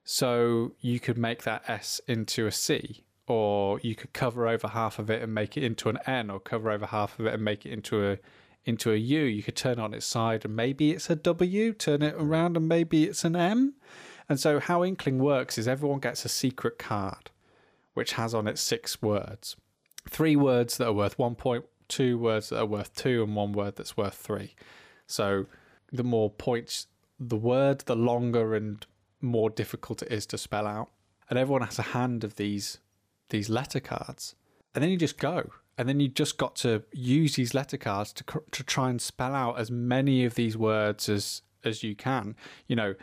so 0.02 0.72
you 0.80 0.98
could 0.98 1.18
make 1.18 1.42
that 1.42 1.62
S 1.68 2.00
into 2.08 2.46
a 2.46 2.50
C, 2.50 3.04
or 3.26 3.80
you 3.80 3.94
could 3.94 4.14
cover 4.14 4.48
over 4.48 4.68
half 4.68 4.98
of 4.98 5.10
it 5.10 5.22
and 5.22 5.34
make 5.34 5.58
it 5.58 5.62
into 5.62 5.90
an 5.90 5.98
N, 6.06 6.30
or 6.30 6.40
cover 6.40 6.70
over 6.70 6.86
half 6.86 7.18
of 7.18 7.26
it 7.26 7.34
and 7.34 7.44
make 7.44 7.66
it 7.66 7.72
into 7.74 8.12
a 8.12 8.18
into 8.64 8.92
a 8.92 8.96
U. 8.96 9.20
You 9.20 9.42
could 9.42 9.56
turn 9.56 9.72
it 9.72 9.80
on 9.80 9.92
its 9.92 10.06
side 10.06 10.46
and 10.46 10.56
maybe 10.56 10.92
it's 10.92 11.10
a 11.10 11.16
W, 11.16 11.74
turn 11.74 12.00
it 12.00 12.14
around 12.18 12.56
and 12.56 12.66
maybe 12.66 13.04
it's 13.04 13.24
an 13.24 13.36
M. 13.36 13.74
And 14.28 14.38
so, 14.38 14.60
how 14.60 14.84
Inkling 14.84 15.18
works 15.18 15.56
is 15.58 15.66
everyone 15.66 16.00
gets 16.00 16.24
a 16.24 16.28
secret 16.28 16.78
card, 16.78 17.30
which 17.94 18.12
has 18.12 18.34
on 18.34 18.46
it 18.46 18.58
six 18.58 19.00
words 19.00 19.56
three 20.08 20.36
words 20.36 20.78
that 20.78 20.86
are 20.86 20.92
worth 20.92 21.18
one 21.18 21.34
point, 21.34 21.64
two 21.86 22.18
words 22.18 22.48
that 22.48 22.58
are 22.58 22.66
worth 22.66 22.94
two, 22.94 23.22
and 23.22 23.36
one 23.36 23.52
word 23.52 23.76
that's 23.76 23.96
worth 23.96 24.14
three. 24.14 24.54
So, 25.06 25.46
the 25.92 26.04
more 26.04 26.30
points 26.30 26.86
the 27.18 27.36
word, 27.36 27.80
the 27.80 27.96
longer 27.96 28.54
and 28.54 28.86
more 29.20 29.50
difficult 29.50 30.02
it 30.02 30.12
is 30.12 30.26
to 30.26 30.38
spell 30.38 30.66
out. 30.66 30.90
And 31.28 31.38
everyone 31.38 31.62
has 31.62 31.78
a 31.78 31.82
hand 31.82 32.24
of 32.24 32.36
these 32.36 32.78
these 33.30 33.50
letter 33.50 33.80
cards, 33.80 34.34
and 34.74 34.82
then 34.82 34.90
you 34.90 34.96
just 34.96 35.18
go. 35.18 35.50
And 35.76 35.88
then 35.88 36.00
you 36.00 36.08
just 36.08 36.38
got 36.38 36.56
to 36.56 36.82
use 36.92 37.36
these 37.36 37.54
letter 37.54 37.76
cards 37.76 38.12
to 38.14 38.24
to 38.50 38.62
try 38.64 38.90
and 38.90 39.00
spell 39.00 39.34
out 39.34 39.58
as 39.58 39.70
many 39.70 40.24
of 40.24 40.34
these 40.34 40.56
words 40.56 41.08
as 41.08 41.42
as 41.64 41.82
you 41.82 41.94
can. 41.94 42.36
You 42.66 42.76
know, 42.76 42.94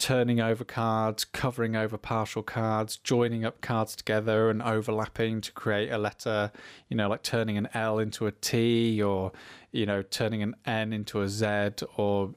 turning 0.00 0.40
over 0.40 0.64
cards, 0.64 1.24
covering 1.26 1.76
over 1.76 1.98
partial 1.98 2.42
cards, 2.42 2.96
joining 2.96 3.44
up 3.44 3.60
cards 3.60 3.94
together 3.94 4.48
and 4.48 4.62
overlapping 4.62 5.42
to 5.42 5.52
create 5.52 5.90
a 5.90 5.98
letter, 5.98 6.50
you 6.88 6.96
know, 6.96 7.08
like 7.08 7.22
turning 7.22 7.58
an 7.58 7.68
L 7.74 7.98
into 7.98 8.26
a 8.26 8.32
T 8.32 9.00
or, 9.02 9.30
you 9.70 9.84
know, 9.84 10.00
turning 10.02 10.42
an 10.42 10.56
N 10.64 10.94
into 10.94 11.20
a 11.20 11.28
Z 11.28 11.86
or, 11.96 12.34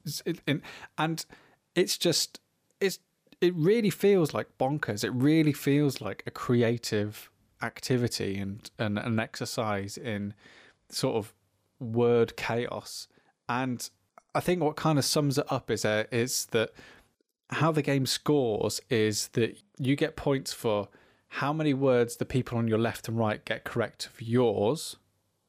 and 0.97 1.25
it's 1.73 1.97
just, 1.97 2.41
it's, 2.81 2.99
it 3.39 3.55
really 3.55 3.89
feels 3.89 4.33
like 4.33 4.57
bonkers. 4.59 5.03
It 5.05 5.11
really 5.11 5.53
feels 5.53 6.01
like 6.01 6.21
a 6.27 6.31
creative 6.31 7.31
activity 7.61 8.37
and, 8.37 8.69
and 8.77 8.99
an 8.99 9.19
exercise 9.19 9.97
in 9.97 10.33
sort 10.89 11.15
of 11.15 11.33
word 11.79 12.35
chaos. 12.35 13.07
And 13.47 13.89
I 14.35 14.41
think 14.41 14.61
what 14.61 14.75
kind 14.75 14.99
of 14.99 15.05
sums 15.05 15.37
it 15.37 15.45
up 15.49 15.71
is, 15.71 15.85
uh, 15.85 16.03
is 16.11 16.47
that 16.51 16.71
how 17.53 17.71
the 17.71 17.81
game 17.81 18.05
scores 18.05 18.81
is 18.89 19.29
that 19.29 19.57
you 19.77 19.95
get 19.95 20.15
points 20.15 20.53
for 20.53 20.87
how 21.27 21.51
many 21.51 21.73
words 21.73 22.17
the 22.17 22.25
people 22.25 22.57
on 22.57 22.67
your 22.67 22.77
left 22.77 23.07
and 23.07 23.17
right 23.17 23.43
get 23.43 23.63
correct 23.63 24.07
for 24.13 24.23
yours. 24.23 24.97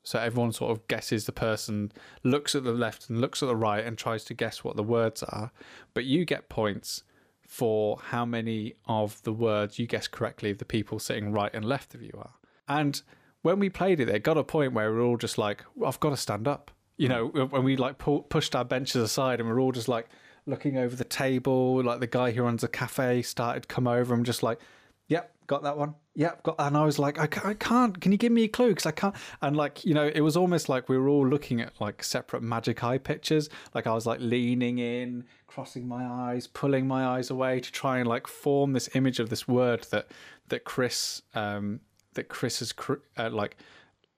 So 0.03 0.19
everyone 0.19 0.53
sort 0.53 0.71
of 0.71 0.87
guesses 0.88 1.25
the 1.25 1.33
person, 1.33 1.93
looks 2.23 2.55
at 2.55 2.64
the 2.64 2.73
left 2.73 3.09
and 3.09 3.21
looks 3.21 3.43
at 3.43 3.47
the 3.47 3.57
right 3.57 3.85
and 3.85 3.97
tries 3.97 4.25
to 4.25 4.35
guess 4.35 4.62
what 4.62 4.77
the 4.77 4.83
words 4.83 5.23
are. 5.23 5.51
But 5.95 6.05
you 6.05 6.25
get 6.25 6.49
points 6.49 7.05
for 7.47 7.99
how 7.99 8.25
many 8.25 8.75
of 8.87 9.23
the 9.23 9.33
words 9.33 9.79
you 9.79 9.87
guess 9.87 10.09
correctly 10.09 10.51
of 10.51 10.59
the 10.59 10.64
people 10.64 10.99
sitting 10.99 11.33
right 11.33 11.53
and 11.55 11.64
left 11.64 11.95
of 11.95 12.03
you 12.03 12.12
are. 12.17 12.35
And 12.69 13.01
when 13.43 13.59
we 13.59 13.69
played 13.69 14.01
it, 14.01 14.09
it 14.09 14.23
got 14.23 14.38
a 14.38 14.45
point 14.45 14.73
where 14.73 14.93
we 14.93 14.99
are 14.99 15.03
all 15.03 15.17
just 15.17 15.38
like, 15.38 15.64
I've 15.85 16.01
got 16.01 16.11
to 16.11 16.17
stand 16.17 16.49
up. 16.49 16.71
You 16.97 17.09
know, 17.09 17.27
when 17.27 17.64
we 17.64 17.77
like 17.77 17.99
pushed 17.99 18.55
our 18.55 18.64
benches 18.64 19.03
aside 19.03 19.40
and 19.40 19.49
we 19.49 19.55
we're 19.55 19.61
all 19.61 19.73
just 19.73 19.88
like 19.88 20.09
looking 20.46 20.76
over 20.76 20.94
the 20.94 21.04
table, 21.04 21.83
like 21.83 22.00
the 22.00 22.07
guy 22.07 22.33
who 22.33 22.42
runs 22.42 22.62
a 22.62 22.68
cafe 22.68 23.22
started 23.22 23.68
come 23.68 23.87
over 23.87 24.14
and 24.14 24.26
just 24.26 24.42
like, 24.42 24.61
yep, 25.09 25.35
got 25.46 25.62
that 25.62 25.76
one. 25.76 25.94
Yep, 26.16 26.42
got. 26.44 26.54
And 26.59 26.76
I 26.76 26.85
was 26.85 26.98
like, 26.98 27.18
I 27.18 27.26
can't. 27.26 27.46
I 27.46 27.54
can't. 27.54 28.00
Can 28.00 28.12
you 28.12 28.18
give 28.18 28.33
me 28.33 28.44
a 28.44 28.48
clue? 28.48 28.68
Because 28.68 28.87
I 28.87 28.92
can't. 28.92 29.14
And 29.42 29.57
like, 29.57 29.85
you 29.85 29.94
know, 29.94 30.11
it 30.14 30.20
was 30.20 30.37
almost 30.37 30.68
like 30.68 30.88
we 30.88 30.96
were 30.96 31.09
all 31.09 31.26
looking 31.26 31.61
at 31.61 31.80
like 31.80 32.04
separate 32.04 32.42
magic 32.42 32.85
eye 32.85 32.98
pictures. 32.98 33.48
Like 33.74 33.87
I 33.87 33.94
was 33.94 34.07
like 34.07 34.20
leaning 34.20 34.78
in, 34.78 35.24
crossing 35.46 35.88
my 35.88 36.04
eyes, 36.07 36.46
pulling 36.46 36.87
my 36.87 37.04
eyes 37.04 37.30
away 37.30 37.61
to 37.61 37.72
try 37.72 37.98
and 37.98 38.09
like 38.09 38.26
form 38.26 38.72
this 38.72 38.88
image 38.94 39.18
of 39.18 39.28
this 39.30 39.48
word 39.48 39.87
that 39.90 40.09
that 40.48 40.64
Kris 40.64 41.22
um 41.35 41.80
that 42.14 42.28
Kris 42.28 42.61
has 42.61 42.72
uh, 43.18 43.30
like 43.30 43.57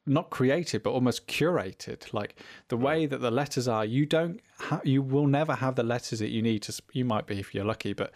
not 0.06 0.30
created 0.30 0.82
but 0.82 0.90
almost 0.90 1.26
curated 1.26 2.12
like 2.12 2.36
the 2.68 2.76
hmm. 2.76 2.82
way 2.82 3.06
that 3.06 3.20
the 3.20 3.30
letters 3.30 3.66
are 3.66 3.84
you 3.84 4.06
don't 4.06 4.40
ha- 4.58 4.80
you 4.84 5.02
will 5.02 5.26
never 5.26 5.54
have 5.54 5.74
the 5.74 5.82
letters 5.82 6.20
that 6.20 6.30
you 6.30 6.40
need 6.40 6.62
to 6.62 6.70
sp- 6.70 6.92
you 6.92 7.04
might 7.04 7.26
be 7.26 7.40
if 7.40 7.54
you're 7.54 7.64
lucky 7.64 7.92
but 7.92 8.14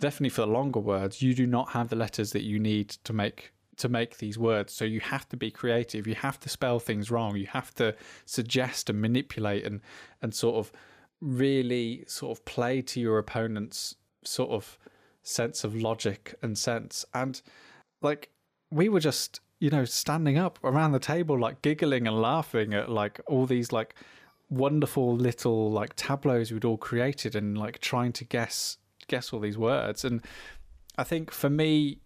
definitely 0.00 0.30
for 0.30 0.40
the 0.40 0.46
longer 0.48 0.80
words, 0.80 1.22
you 1.22 1.34
do 1.34 1.46
not 1.46 1.70
have 1.70 1.90
the 1.90 1.96
letters 1.96 2.32
that 2.32 2.42
you 2.42 2.58
need 2.58 2.88
to 2.88 3.12
make 3.12 3.52
to 3.76 3.88
make 3.88 4.18
these 4.18 4.36
words. 4.36 4.74
So 4.74 4.84
you 4.84 5.00
have 5.00 5.26
to 5.30 5.36
be 5.36 5.50
creative. 5.50 6.06
You 6.06 6.14
have 6.16 6.38
to 6.40 6.48
spell 6.48 6.80
things 6.80 7.10
wrong. 7.10 7.36
You 7.36 7.46
have 7.46 7.72
to 7.76 7.94
suggest 8.26 8.90
and 8.90 9.00
manipulate 9.00 9.64
and 9.64 9.80
and 10.20 10.34
sort 10.34 10.56
of 10.56 10.72
really 11.20 12.04
sort 12.06 12.36
of 12.36 12.44
play 12.44 12.82
to 12.82 13.00
your 13.00 13.18
opponent's 13.18 13.94
sort 14.24 14.50
of 14.50 14.78
sense 15.22 15.64
of 15.64 15.76
logic 15.76 16.34
and 16.42 16.58
sense. 16.58 17.04
And 17.14 17.40
like 18.02 18.30
we 18.70 18.88
were 18.88 19.00
just, 19.00 19.40
you 19.60 19.70
know, 19.70 19.84
standing 19.84 20.38
up 20.38 20.58
around 20.64 20.92
the 20.92 20.98
table 20.98 21.38
like 21.38 21.62
giggling 21.62 22.08
and 22.08 22.20
laughing 22.20 22.74
at 22.74 22.90
like 22.90 23.20
all 23.26 23.46
these 23.46 23.72
like 23.72 23.94
wonderful 24.48 25.14
little 25.14 25.70
like 25.70 25.94
tableaus 25.94 26.50
we'd 26.50 26.64
all 26.64 26.76
created 26.76 27.36
and 27.36 27.56
like 27.56 27.78
trying 27.78 28.12
to 28.12 28.24
guess 28.24 28.78
guess 29.06 29.32
all 29.32 29.40
these 29.40 29.58
words. 29.58 30.04
And 30.04 30.22
I 30.96 31.04
think 31.04 31.30
for 31.30 31.50
me, 31.50 31.98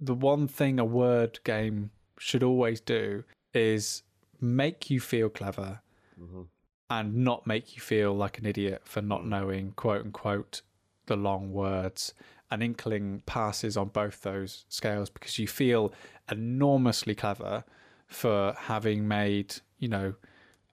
the 0.00 0.14
one 0.14 0.48
thing 0.48 0.80
a 0.80 0.84
word 0.84 1.38
game 1.44 1.90
should 2.18 2.42
always 2.42 2.80
do 2.80 3.24
is 3.54 4.02
make 4.40 4.90
you 4.90 4.98
feel 4.98 5.28
clever 5.28 5.80
mm-hmm. 6.20 6.42
and 6.90 7.16
not 7.16 7.46
make 7.46 7.76
you 7.76 7.82
feel 7.82 8.14
like 8.14 8.38
an 8.38 8.46
idiot 8.46 8.82
for 8.84 9.02
not 9.02 9.26
knowing, 9.26 9.72
quote 9.72 10.04
unquote, 10.04 10.62
the 11.06 11.16
long 11.16 11.52
words. 11.52 12.14
An 12.52 12.62
inkling 12.62 13.22
passes 13.26 13.76
on 13.76 13.88
both 13.88 14.22
those 14.22 14.66
scales 14.68 15.10
because 15.10 15.38
you 15.38 15.48
feel 15.48 15.92
enormously 16.30 17.14
clever 17.14 17.64
for 18.06 18.54
having 18.56 19.08
made, 19.08 19.56
you 19.78 19.88
know, 19.88 20.14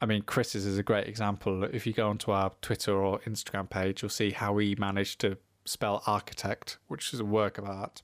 I 0.02 0.06
mean, 0.06 0.22
Kris's 0.22 0.66
is 0.66 0.78
a 0.78 0.84
great 0.84 1.08
example. 1.08 1.64
If 1.64 1.88
you 1.88 1.94
go 1.94 2.10
onto 2.10 2.32
our 2.32 2.52
Twitter 2.62 2.96
or 2.96 3.20
Instagram 3.20 3.70
page, 3.70 4.02
you'll 4.02 4.10
see 4.10 4.32
how 4.32 4.58
he 4.58 4.76
managed 4.76 5.20
to 5.22 5.38
spell 5.66 6.04
architect, 6.06 6.78
which 6.88 7.14
is 7.14 7.20
a 7.20 7.26
work 7.26 7.58
of 7.58 7.66
art. 7.66 8.02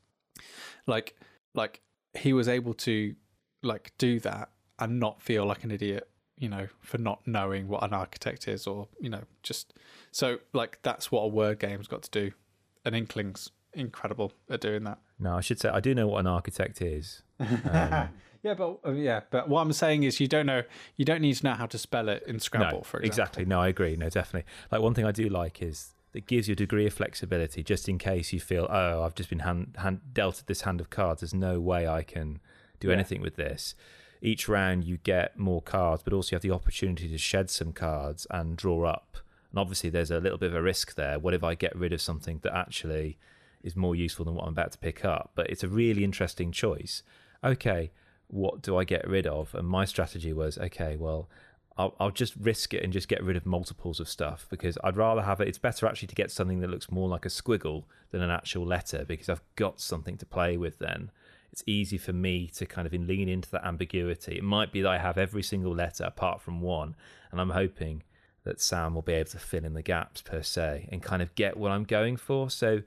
Like 0.87 1.15
like 1.53 1.81
he 2.13 2.33
was 2.33 2.47
able 2.47 2.73
to 2.73 3.15
like 3.63 3.91
do 3.97 4.19
that 4.21 4.49
and 4.79 4.99
not 4.99 5.21
feel 5.21 5.45
like 5.45 5.63
an 5.63 5.71
idiot, 5.71 6.09
you 6.37 6.49
know, 6.49 6.67
for 6.81 6.97
not 6.97 7.25
knowing 7.25 7.67
what 7.67 7.83
an 7.83 7.93
architect 7.93 8.47
is 8.47 8.67
or, 8.67 8.87
you 8.99 9.09
know, 9.09 9.23
just 9.41 9.73
so 10.11 10.39
like 10.53 10.79
that's 10.81 11.11
what 11.11 11.21
a 11.21 11.27
word 11.27 11.59
game's 11.59 11.87
got 11.87 12.03
to 12.03 12.11
do. 12.11 12.31
An 12.83 12.93
inkling's 12.93 13.51
incredible 13.75 14.33
at 14.49 14.61
doing 14.61 14.83
that. 14.83 14.99
No, 15.19 15.35
I 15.35 15.41
should 15.41 15.59
say 15.59 15.69
I 15.69 15.79
do 15.79 15.95
know 15.95 16.07
what 16.07 16.19
an 16.19 16.27
architect 16.27 16.81
is. 16.81 17.21
Um, 17.39 18.09
yeah, 18.43 18.53
but 18.53 18.79
uh, 18.85 18.91
yeah, 18.91 19.21
but 19.31 19.49
what 19.49 19.61
I'm 19.61 19.73
saying 19.73 20.03
is 20.03 20.19
you 20.19 20.27
don't 20.27 20.45
know 20.45 20.61
you 20.97 21.03
don't 21.03 21.21
need 21.21 21.33
to 21.33 21.43
know 21.43 21.53
how 21.53 21.65
to 21.65 21.79
spell 21.79 22.09
it 22.09 22.23
in 22.27 22.39
Scrabble, 22.39 22.77
no, 22.77 22.83
for 22.83 22.99
example. 22.99 23.07
Exactly. 23.07 23.45
No, 23.45 23.59
I 23.59 23.69
agree. 23.69 23.95
No, 23.95 24.07
definitely. 24.07 24.47
Like 24.71 24.81
one 24.81 24.93
thing 24.93 25.03
I 25.03 25.11
do 25.11 25.27
like 25.29 25.63
is 25.63 25.95
it 26.15 26.27
gives 26.27 26.47
you 26.47 26.53
a 26.53 26.55
degree 26.55 26.85
of 26.87 26.93
flexibility 26.93 27.63
just 27.63 27.89
in 27.89 27.97
case 27.97 28.31
you 28.31 28.39
feel, 28.39 28.67
oh, 28.69 29.03
I've 29.03 29.15
just 29.15 29.29
been 29.29 29.39
hand, 29.39 29.75
hand 29.79 29.99
dealt 30.13 30.43
this 30.47 30.61
hand 30.61 30.79
of 30.79 30.89
cards. 30.89 31.21
There's 31.21 31.33
no 31.33 31.59
way 31.59 31.87
I 31.87 32.03
can 32.03 32.39
do 32.79 32.87
yeah. 32.87 32.93
anything 32.93 33.21
with 33.21 33.35
this. 33.35 33.75
Each 34.21 34.47
round 34.47 34.85
you 34.85 34.97
get 34.97 35.37
more 35.37 35.61
cards, 35.61 36.03
but 36.03 36.13
also 36.13 36.31
you 36.31 36.35
have 36.35 36.41
the 36.41 36.51
opportunity 36.51 37.09
to 37.09 37.17
shed 37.17 37.49
some 37.49 37.73
cards 37.73 38.25
and 38.31 38.55
draw 38.55 38.85
up. 38.85 39.17
And 39.51 39.59
obviously, 39.59 39.89
there's 39.89 40.11
a 40.11 40.19
little 40.19 40.37
bit 40.37 40.51
of 40.51 40.55
a 40.55 40.61
risk 40.61 40.95
there. 40.95 41.19
What 41.19 41.33
if 41.33 41.43
I 41.43 41.53
get 41.53 41.75
rid 41.75 41.93
of 41.93 42.01
something 42.01 42.39
that 42.43 42.55
actually 42.55 43.17
is 43.65 43.75
more 43.75 43.95
useful 43.95 44.23
than 44.23 44.35
what 44.35 44.43
I'm 44.43 44.53
about 44.53 44.71
to 44.71 44.77
pick 44.77 45.03
up? 45.03 45.31
But 45.35 45.49
it's 45.49 45.63
a 45.63 45.67
really 45.67 46.03
interesting 46.03 46.51
choice. 46.53 47.03
Okay, 47.43 47.91
what 48.27 48.61
do 48.61 48.77
I 48.77 48.85
get 48.85 49.07
rid 49.07 49.27
of? 49.27 49.53
And 49.53 49.67
my 49.67 49.83
strategy 49.85 50.31
was 50.31 50.57
okay, 50.57 50.95
well, 50.95 51.27
I'll, 51.77 51.93
I'll 51.99 52.11
just 52.11 52.35
risk 52.37 52.73
it 52.73 52.83
and 52.83 52.93
just 52.93 53.09
get 53.09 53.23
rid 53.23 53.35
of 53.35 53.45
multiples 53.45 53.99
of 53.99 54.07
stuff 54.07 54.47
because 54.49 54.77
I'd 54.83 54.95
rather 54.95 55.23
have 55.23 55.41
it. 55.41 55.49
It's 55.49 55.57
better 55.57 55.85
actually 55.85 56.07
to 56.07 56.15
get 56.15 56.31
something 56.31 56.61
that 56.61 56.69
looks 56.69 56.89
more 56.89 57.09
like 57.09 57.25
a 57.25 57.29
squiggle 57.29 57.83
than 58.11 58.21
an 58.21 58.29
actual 58.29 58.65
letter 58.65 59.03
because 59.05 59.27
I've 59.27 59.43
got 59.55 59.81
something 59.81 60.17
to 60.17 60.25
play 60.25 60.55
with 60.55 60.79
then. 60.79 61.11
It's 61.51 61.63
easy 61.65 61.97
for 61.97 62.13
me 62.13 62.47
to 62.55 62.65
kind 62.65 62.85
of 62.85 62.93
lean 62.93 63.29
into 63.29 63.49
that 63.51 63.65
ambiguity. 63.65 64.37
It 64.37 64.43
might 64.43 64.71
be 64.71 64.81
that 64.81 64.89
I 64.89 64.97
have 64.97 65.17
every 65.17 65.43
single 65.43 65.73
letter 65.73 66.03
apart 66.03 66.41
from 66.41 66.61
one, 66.61 66.95
and 67.31 67.39
I'm 67.39 67.51
hoping 67.51 68.03
that 68.43 68.61
Sam 68.61 68.93
will 68.93 69.01
be 69.01 69.13
able 69.13 69.31
to 69.31 69.39
fill 69.39 69.65
in 69.65 69.73
the 69.73 69.81
gaps 69.81 70.21
per 70.21 70.41
se 70.41 70.87
and 70.91 71.01
kind 71.01 71.21
of 71.21 71.33
get 71.35 71.57
what 71.57 71.71
I'm 71.71 71.83
going 71.83 72.17
for. 72.17 72.49
So, 72.49 72.81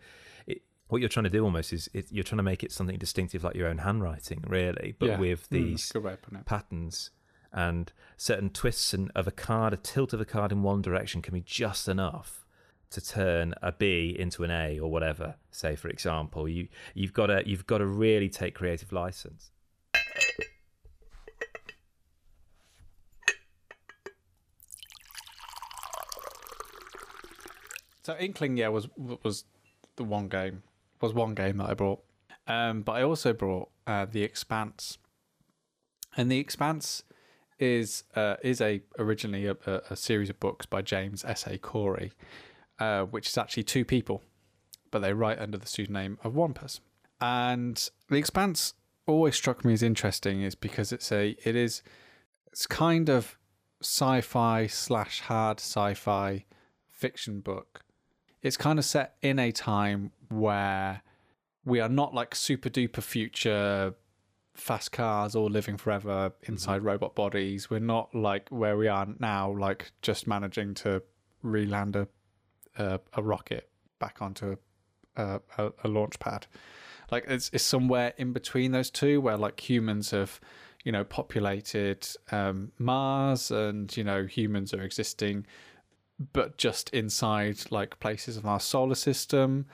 what 0.88 1.00
you're 1.00 1.08
trying 1.08 1.24
to 1.24 1.30
do 1.30 1.44
almost 1.44 1.72
is 1.72 1.88
it, 1.92 2.06
you're 2.10 2.24
trying 2.24 2.38
to 2.38 2.42
make 2.42 2.64
it 2.64 2.72
something 2.72 2.96
distinctive, 2.98 3.44
like 3.44 3.54
your 3.54 3.68
own 3.68 3.78
handwriting, 3.78 4.42
really, 4.46 4.94
but 4.98 5.06
yeah. 5.06 5.18
with 5.18 5.46
Hmm, 5.46 5.54
these 5.54 5.92
mm, 5.92 6.46
patterns 6.46 7.10
and 7.52 7.92
certain 8.16 8.50
twists 8.50 8.92
and 8.92 9.10
of 9.14 9.26
a 9.26 9.30
card, 9.30 9.72
a 9.72 9.76
tilt 9.76 10.12
of 10.12 10.20
a 10.20 10.24
card 10.24 10.52
in 10.52 10.62
one 10.62 10.82
direction 10.82 11.22
can 11.22 11.34
be 11.34 11.40
just 11.40 11.88
enough 11.88 12.46
to 12.90 13.00
turn 13.02 13.54
a 13.62 13.70
B 13.70 14.16
into 14.18 14.44
an 14.44 14.50
A 14.50 14.78
or 14.78 14.90
whatever. 14.90 15.36
Say, 15.50 15.76
for 15.76 15.88
example, 15.88 16.48
you 16.48 16.68
you've 16.94 17.12
got 17.12 17.26
to 17.26 17.42
you've 17.46 17.66
got 17.66 17.78
to 17.78 17.86
really 17.86 18.30
take 18.30 18.54
creative 18.54 18.92
license. 18.92 19.50
So 28.02 28.16
Inkling, 28.18 28.56
yeah, 28.56 28.68
was 28.68 28.88
was 28.96 29.44
the 29.96 30.04
one 30.04 30.28
game 30.28 30.62
was 31.00 31.12
one 31.14 31.34
game 31.34 31.58
that 31.58 31.70
I 31.70 31.74
brought, 31.74 32.00
um, 32.46 32.82
but 32.82 32.92
I 32.92 33.02
also 33.02 33.32
brought 33.32 33.68
uh, 33.86 34.06
the 34.10 34.22
Expanse, 34.22 34.98
and 36.16 36.30
the 36.30 36.38
Expanse 36.38 37.02
is 37.58 38.04
uh, 38.14 38.36
is 38.42 38.60
a 38.60 38.80
originally 38.98 39.46
a, 39.46 39.56
a, 39.90 39.96
series 39.96 40.30
of 40.30 40.38
books 40.38 40.64
by 40.66 40.82
James 40.82 41.24
S. 41.24 41.46
A. 41.46 41.58
Corey, 41.58 42.12
uh, 42.78 43.02
which 43.04 43.28
is 43.28 43.36
actually 43.36 43.64
two 43.64 43.84
people, 43.84 44.22
but 44.90 45.00
they 45.00 45.12
write 45.12 45.38
under 45.38 45.58
the 45.58 45.66
pseudonym 45.66 46.18
of 46.22 46.34
one 46.34 46.54
person. 46.54 46.82
And 47.20 47.88
the 48.08 48.16
Expanse 48.16 48.74
always 49.06 49.34
struck 49.34 49.64
me 49.64 49.72
as 49.72 49.82
interesting, 49.82 50.42
is 50.42 50.54
because 50.54 50.92
it's 50.92 51.10
a 51.10 51.36
it 51.44 51.56
is 51.56 51.82
it's 52.52 52.66
kind 52.66 53.08
of 53.08 53.36
sci-fi 53.82 54.66
slash 54.66 55.20
hard 55.20 55.60
sci-fi 55.60 56.44
fiction 56.90 57.40
book. 57.40 57.84
It's 58.42 58.56
kind 58.56 58.78
of 58.78 58.84
set 58.84 59.16
in 59.22 59.38
a 59.38 59.52
time 59.52 60.12
where 60.28 61.02
we 61.64 61.80
are 61.80 61.88
not 61.88 62.14
like 62.14 62.34
super 62.34 62.70
duper 62.70 63.02
future 63.02 63.94
fast 64.54 64.90
cars 64.92 65.36
or 65.36 65.48
living 65.48 65.76
forever 65.76 66.32
inside 66.42 66.78
mm-hmm. 66.78 66.88
robot 66.88 67.14
bodies. 67.14 67.70
We're 67.70 67.78
not 67.80 68.14
like 68.14 68.48
where 68.50 68.76
we 68.76 68.88
are 68.88 69.06
now, 69.18 69.56
like 69.56 69.92
just 70.02 70.26
managing 70.26 70.74
to 70.74 71.02
re-land 71.42 71.96
a 71.96 72.08
a, 72.78 73.00
a 73.14 73.22
rocket 73.22 73.68
back 73.98 74.22
onto 74.22 74.56
a, 75.16 75.40
a, 75.58 75.72
a, 75.84 75.88
launch 75.88 76.18
pad. 76.18 76.46
Like 77.10 77.24
it's 77.26 77.50
it's 77.52 77.64
somewhere 77.64 78.14
in 78.16 78.32
between 78.32 78.72
those 78.72 78.90
two, 78.90 79.20
where 79.20 79.36
like 79.36 79.68
humans 79.68 80.10
have, 80.12 80.40
you 80.84 80.92
know, 80.92 81.04
populated 81.04 82.06
um, 82.30 82.72
Mars, 82.78 83.50
and 83.50 83.94
you 83.96 84.04
know 84.04 84.24
humans 84.26 84.72
are 84.74 84.82
existing, 84.82 85.46
but 86.32 86.56
just 86.56 86.90
inside 86.90 87.70
like 87.70 88.00
places 88.00 88.36
of 88.36 88.46
our 88.46 88.60
solar 88.60 88.94
system, 88.94 89.66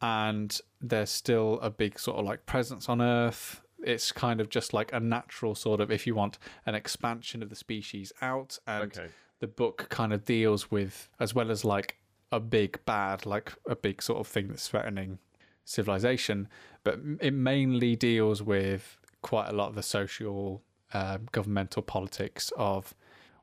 and 0.00 0.60
there's 0.80 1.10
still 1.10 1.58
a 1.60 1.70
big 1.70 1.98
sort 1.98 2.18
of 2.18 2.24
like 2.24 2.46
presence 2.46 2.88
on 2.88 3.02
Earth 3.02 3.62
it's 3.82 4.12
kind 4.12 4.40
of 4.40 4.48
just 4.48 4.72
like 4.72 4.92
a 4.92 5.00
natural 5.00 5.54
sort 5.54 5.80
of, 5.80 5.90
if 5.90 6.06
you 6.06 6.14
want, 6.14 6.38
an 6.66 6.74
expansion 6.74 7.42
of 7.42 7.48
the 7.48 7.56
species 7.56 8.12
out. 8.20 8.58
And 8.66 8.96
okay. 8.96 9.08
the 9.40 9.46
book 9.46 9.86
kind 9.88 10.12
of 10.12 10.24
deals 10.24 10.70
with, 10.70 11.08
as 11.18 11.34
well 11.34 11.50
as 11.50 11.64
like 11.64 11.96
a 12.32 12.40
big 12.40 12.84
bad, 12.84 13.26
like 13.26 13.52
a 13.68 13.76
big 13.76 14.02
sort 14.02 14.20
of 14.20 14.26
thing 14.26 14.48
that's 14.48 14.68
threatening 14.68 15.18
civilization, 15.64 16.48
but 16.84 16.98
it 17.20 17.32
mainly 17.32 17.96
deals 17.96 18.42
with 18.42 18.98
quite 19.22 19.48
a 19.48 19.52
lot 19.52 19.68
of 19.68 19.74
the 19.74 19.82
social 19.82 20.62
um, 20.92 21.28
governmental 21.32 21.82
politics 21.82 22.52
of 22.56 22.94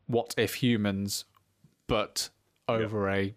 what 0.07 0.33
if 0.37 0.55
humans, 0.55 1.25
but 1.87 2.29
over 2.67 3.09
a 3.09 3.33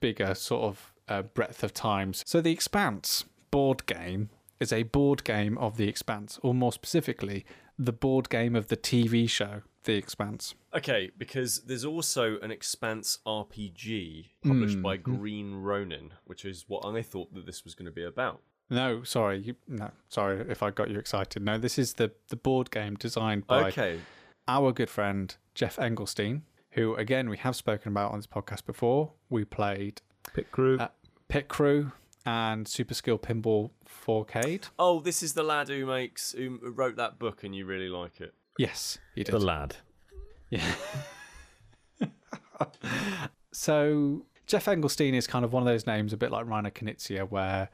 bigger 0.00 0.34
sort 0.34 0.62
of 0.64 0.92
uh, 1.08 1.22
breadth 1.22 1.62
of 1.62 1.72
times. 1.74 2.22
So 2.26 2.40
the 2.40 2.52
Expanse 2.52 3.24
board 3.50 3.86
game 3.86 4.30
is 4.60 4.72
a 4.72 4.84
board 4.84 5.24
game 5.24 5.58
of 5.58 5.76
the 5.76 5.88
Expanse, 5.88 6.38
or 6.42 6.54
more 6.54 6.72
specifically, 6.72 7.44
the 7.78 7.92
board 7.92 8.28
game 8.30 8.54
of 8.54 8.68
the 8.68 8.76
TV 8.76 9.28
show 9.28 9.62
The 9.84 9.94
Expanse. 9.94 10.54
Okay, 10.74 11.10
because 11.18 11.62
there's 11.64 11.84
also 11.84 12.38
an 12.40 12.50
Expanse 12.52 13.18
RPG 13.26 14.26
published 14.46 14.80
by 14.80 14.96
Hmm. 14.96 15.02
Green 15.16 15.54
Ronin, 15.56 16.12
which 16.24 16.44
is 16.44 16.64
what 16.68 16.84
I 16.84 17.02
thought 17.02 17.34
that 17.34 17.46
this 17.46 17.64
was 17.64 17.74
going 17.74 17.86
to 17.86 17.92
be 17.92 18.04
about. 18.04 18.40
No, 18.70 19.02
sorry, 19.02 19.38
you, 19.40 19.56
no, 19.68 19.90
sorry 20.08 20.46
if 20.48 20.62
I 20.62 20.70
got 20.70 20.88
you 20.88 20.98
excited. 20.98 21.42
No, 21.42 21.58
this 21.58 21.78
is 21.78 21.94
the 21.94 22.12
the 22.28 22.36
board 22.36 22.70
game 22.70 22.94
designed 22.94 23.46
by 23.46 23.68
Okay, 23.68 24.00
our 24.48 24.72
good 24.72 24.88
friend 24.88 25.34
Geoff 25.54 25.76
Engelstein, 25.76 26.42
who 26.72 26.94
again 26.96 27.28
we 27.28 27.38
have 27.38 27.56
spoken 27.56 27.92
about 27.92 28.12
on 28.12 28.18
this 28.18 28.26
podcast 28.26 28.66
before. 28.66 29.12
We 29.30 29.44
played 29.44 30.02
Pit 30.34 30.50
crew. 30.50 30.78
Uh, 30.78 30.88
Pit 31.28 31.48
Crew 31.48 31.92
and 32.26 32.68
Super 32.68 32.94
Skill 32.94 33.18
Pinball 33.18 33.70
4K. 34.06 34.68
Oh, 34.78 35.00
this 35.00 35.22
is 35.22 35.34
the 35.34 35.42
lad 35.42 35.68
who 35.68 35.86
makes 35.86 36.32
who 36.32 36.58
wrote 36.62 36.96
that 36.96 37.18
book, 37.18 37.42
and 37.44 37.54
you 37.54 37.64
really 37.64 37.88
like 37.88 38.20
it. 38.20 38.34
Yes, 38.58 38.98
he 39.14 39.24
did. 39.24 39.32
the 39.32 39.38
lad. 39.38 39.76
Yeah. 40.50 40.74
so 43.52 44.26
Geoff 44.46 44.66
Engelstein 44.66 45.14
is 45.14 45.26
kind 45.26 45.44
of 45.44 45.52
one 45.52 45.62
of 45.62 45.66
those 45.66 45.86
names, 45.86 46.12
a 46.12 46.16
bit 46.16 46.30
like 46.30 46.46
Rainer 46.46 46.70
Knizia, 46.70 47.28
where 47.28 47.70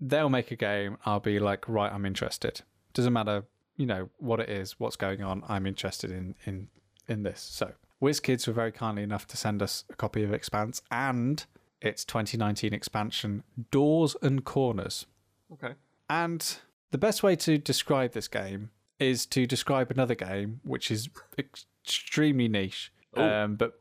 they'll 0.00 0.28
make 0.28 0.50
a 0.52 0.56
game. 0.56 0.96
I'll 1.04 1.20
be 1.20 1.40
like, 1.40 1.68
right, 1.68 1.92
I'm 1.92 2.06
interested. 2.06 2.62
Doesn't 2.94 3.12
matter, 3.12 3.44
you 3.76 3.86
know, 3.86 4.08
what 4.18 4.38
it 4.38 4.48
is, 4.48 4.78
what's 4.78 4.96
going 4.96 5.22
on. 5.22 5.42
I'm 5.48 5.66
interested 5.66 6.10
in 6.10 6.36
in 6.46 6.68
in 7.08 7.24
this. 7.24 7.40
So 7.40 7.72
WizKids 8.02 8.46
were 8.46 8.52
very 8.52 8.72
kindly 8.72 9.02
enough 9.02 9.26
to 9.28 9.36
send 9.36 9.62
us 9.62 9.84
a 9.90 9.94
copy 9.94 10.22
of 10.22 10.32
Expanse 10.32 10.82
and 10.90 11.44
its 11.80 12.04
2019 12.04 12.72
expansion, 12.72 13.42
Doors 13.70 14.16
and 14.22 14.44
Corners. 14.44 15.06
Okay. 15.52 15.74
And 16.08 16.58
the 16.90 16.98
best 16.98 17.22
way 17.22 17.36
to 17.36 17.58
describe 17.58 18.12
this 18.12 18.28
game 18.28 18.70
is 18.98 19.24
to 19.26 19.46
describe 19.46 19.90
another 19.90 20.14
game 20.14 20.60
which 20.62 20.90
is 20.90 21.08
extremely 21.38 22.48
niche, 22.48 22.92
um, 23.16 23.56
but 23.56 23.80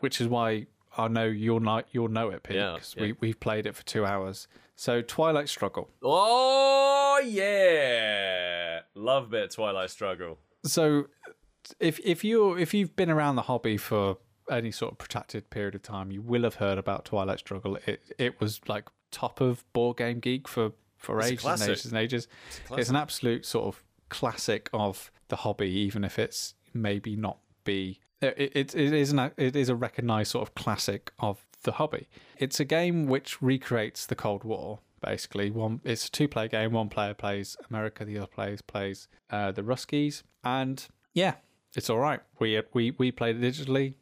which 0.00 0.20
is 0.20 0.28
why 0.28 0.66
I 0.96 1.08
know 1.08 1.24
you'll 1.26 1.60
know 1.60 1.82
you'll 1.92 2.08
know 2.08 2.30
it, 2.30 2.42
Pete, 2.44 2.56
Yeah, 2.56 2.76
'cause 2.76 2.94
yeah. 2.96 3.02
we 3.02 3.12
we've 3.20 3.40
played 3.40 3.66
it 3.66 3.74
for 3.76 3.84
two 3.84 4.06
hours. 4.06 4.48
So 4.76 5.02
Twilight 5.02 5.48
Struggle. 5.48 5.90
Oh 6.02 7.20
yeah, 7.24 8.80
love 8.94 9.30
bit 9.30 9.44
of 9.44 9.50
Twilight 9.50 9.90
Struggle. 9.90 10.38
So 10.64 11.08
if 11.80 12.00
if 12.00 12.24
you 12.24 12.54
if 12.54 12.74
you've 12.74 12.96
been 12.96 13.10
around 13.10 13.36
the 13.36 13.42
hobby 13.42 13.76
for 13.76 14.18
any 14.50 14.70
sort 14.70 14.92
of 14.92 14.98
protracted 14.98 15.50
period 15.50 15.74
of 15.74 15.82
time, 15.82 16.10
you 16.10 16.22
will 16.22 16.42
have 16.42 16.56
heard 16.56 16.78
about 16.78 17.04
Twilight 17.04 17.38
Struggle. 17.38 17.78
It 17.86 18.02
it 18.18 18.40
was 18.40 18.60
like 18.68 18.88
top 19.10 19.40
of 19.40 19.64
board 19.72 19.98
game 19.98 20.20
geek 20.20 20.48
for 20.48 20.72
for 20.96 21.18
It's 21.20 21.30
ages 21.30 21.44
and 21.44 21.70
ages 21.70 21.84
and 21.86 21.98
ages. 21.98 22.28
It's 22.48 22.78
It's 22.78 22.90
an 22.90 22.96
absolute 22.96 23.46
sort 23.46 23.66
of 23.66 23.82
classic 24.08 24.68
of 24.72 25.10
the 25.28 25.36
hobby, 25.36 25.70
even 25.70 26.04
if 26.04 26.18
it's 26.18 26.54
maybe 26.72 27.16
not 27.16 27.38
be. 27.64 28.00
It, 28.20 28.52
it, 28.54 28.74
it 28.74 28.92
is 28.92 29.12
an, 29.12 29.32
it 29.36 29.54
is 29.54 29.68
a 29.68 29.74
recognised 29.74 30.30
sort 30.30 30.48
of 30.48 30.54
classic 30.54 31.12
of 31.18 31.44
the 31.62 31.72
hobby. 31.72 32.08
It's 32.38 32.58
a 32.58 32.64
game 32.64 33.06
which 33.06 33.42
recreates 33.42 34.06
the 34.06 34.14
Cold 34.14 34.44
War. 34.44 34.80
Basically, 35.02 35.50
one 35.50 35.80
it's 35.84 36.06
a 36.06 36.10
two-player 36.10 36.48
game. 36.48 36.72
One 36.72 36.88
player 36.88 37.12
plays 37.12 37.56
America, 37.68 38.04
the 38.06 38.16
other 38.16 38.26
player 38.26 38.56
plays 38.66 39.08
uh, 39.28 39.52
the 39.52 39.62
Ruskies, 39.62 40.22
and 40.42 40.86
yeah, 41.12 41.34
it's 41.74 41.90
all 41.90 41.98
right. 41.98 42.20
We 42.38 42.60
we 42.72 42.92
we 42.92 43.12
played 43.12 43.42
it 43.42 43.54
digitally, 43.54 43.94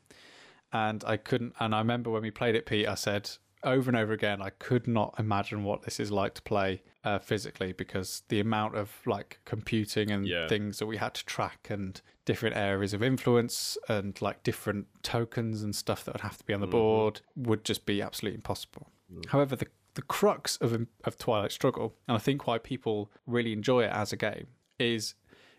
and 0.72 1.04
I 1.06 1.16
couldn't. 1.16 1.54
And 1.60 1.74
I 1.74 1.78
remember 1.78 2.10
when 2.10 2.22
we 2.22 2.30
played 2.30 2.54
it, 2.54 2.66
Pete, 2.66 2.86
I 2.88 2.94
said 2.94 3.30
over 3.64 3.88
and 3.88 3.96
over 3.96 4.12
again, 4.12 4.42
I 4.42 4.50
could 4.50 4.88
not 4.88 5.14
imagine 5.18 5.64
what 5.64 5.82
this 5.82 6.00
is 6.00 6.10
like 6.10 6.34
to 6.34 6.42
play 6.42 6.82
uh, 7.04 7.18
physically 7.18 7.72
because 7.72 8.22
the 8.28 8.40
amount 8.40 8.76
of 8.76 8.90
like 9.06 9.38
computing 9.44 10.10
and 10.10 10.26
Yeah. 10.26 10.48
things 10.48 10.78
that 10.78 10.86
we 10.86 10.96
had 10.96 11.14
to 11.14 11.24
track 11.24 11.68
and 11.70 12.00
different 12.24 12.56
areas 12.56 12.92
of 12.92 13.02
influence 13.02 13.78
and 13.88 14.20
like 14.20 14.42
different 14.42 14.86
tokens 15.02 15.62
and 15.62 15.74
stuff 15.74 16.04
that 16.04 16.14
would 16.14 16.22
have 16.22 16.38
to 16.38 16.44
be 16.44 16.52
on 16.52 16.60
the 16.60 16.66
mm-hmm. 16.66 16.72
board 16.72 17.20
would 17.36 17.64
just 17.64 17.86
be 17.86 18.02
absolutely 18.02 18.36
impossible. 18.36 18.88
Mm. 19.12 19.28
However, 19.28 19.56
the 19.56 19.66
the 19.94 20.02
crux 20.02 20.56
of 20.56 20.72
um, 20.72 20.88
of 21.04 21.18
Twilight 21.18 21.52
Struggle, 21.52 21.94
and 22.08 22.16
I 22.16 22.20
think 22.20 22.46
why 22.46 22.58
people 22.58 23.12
really 23.26 23.52
enjoy 23.52 23.84
it 23.84 23.92
as 23.92 24.12
a 24.12 24.16
game, 24.16 24.46
is 24.78 25.14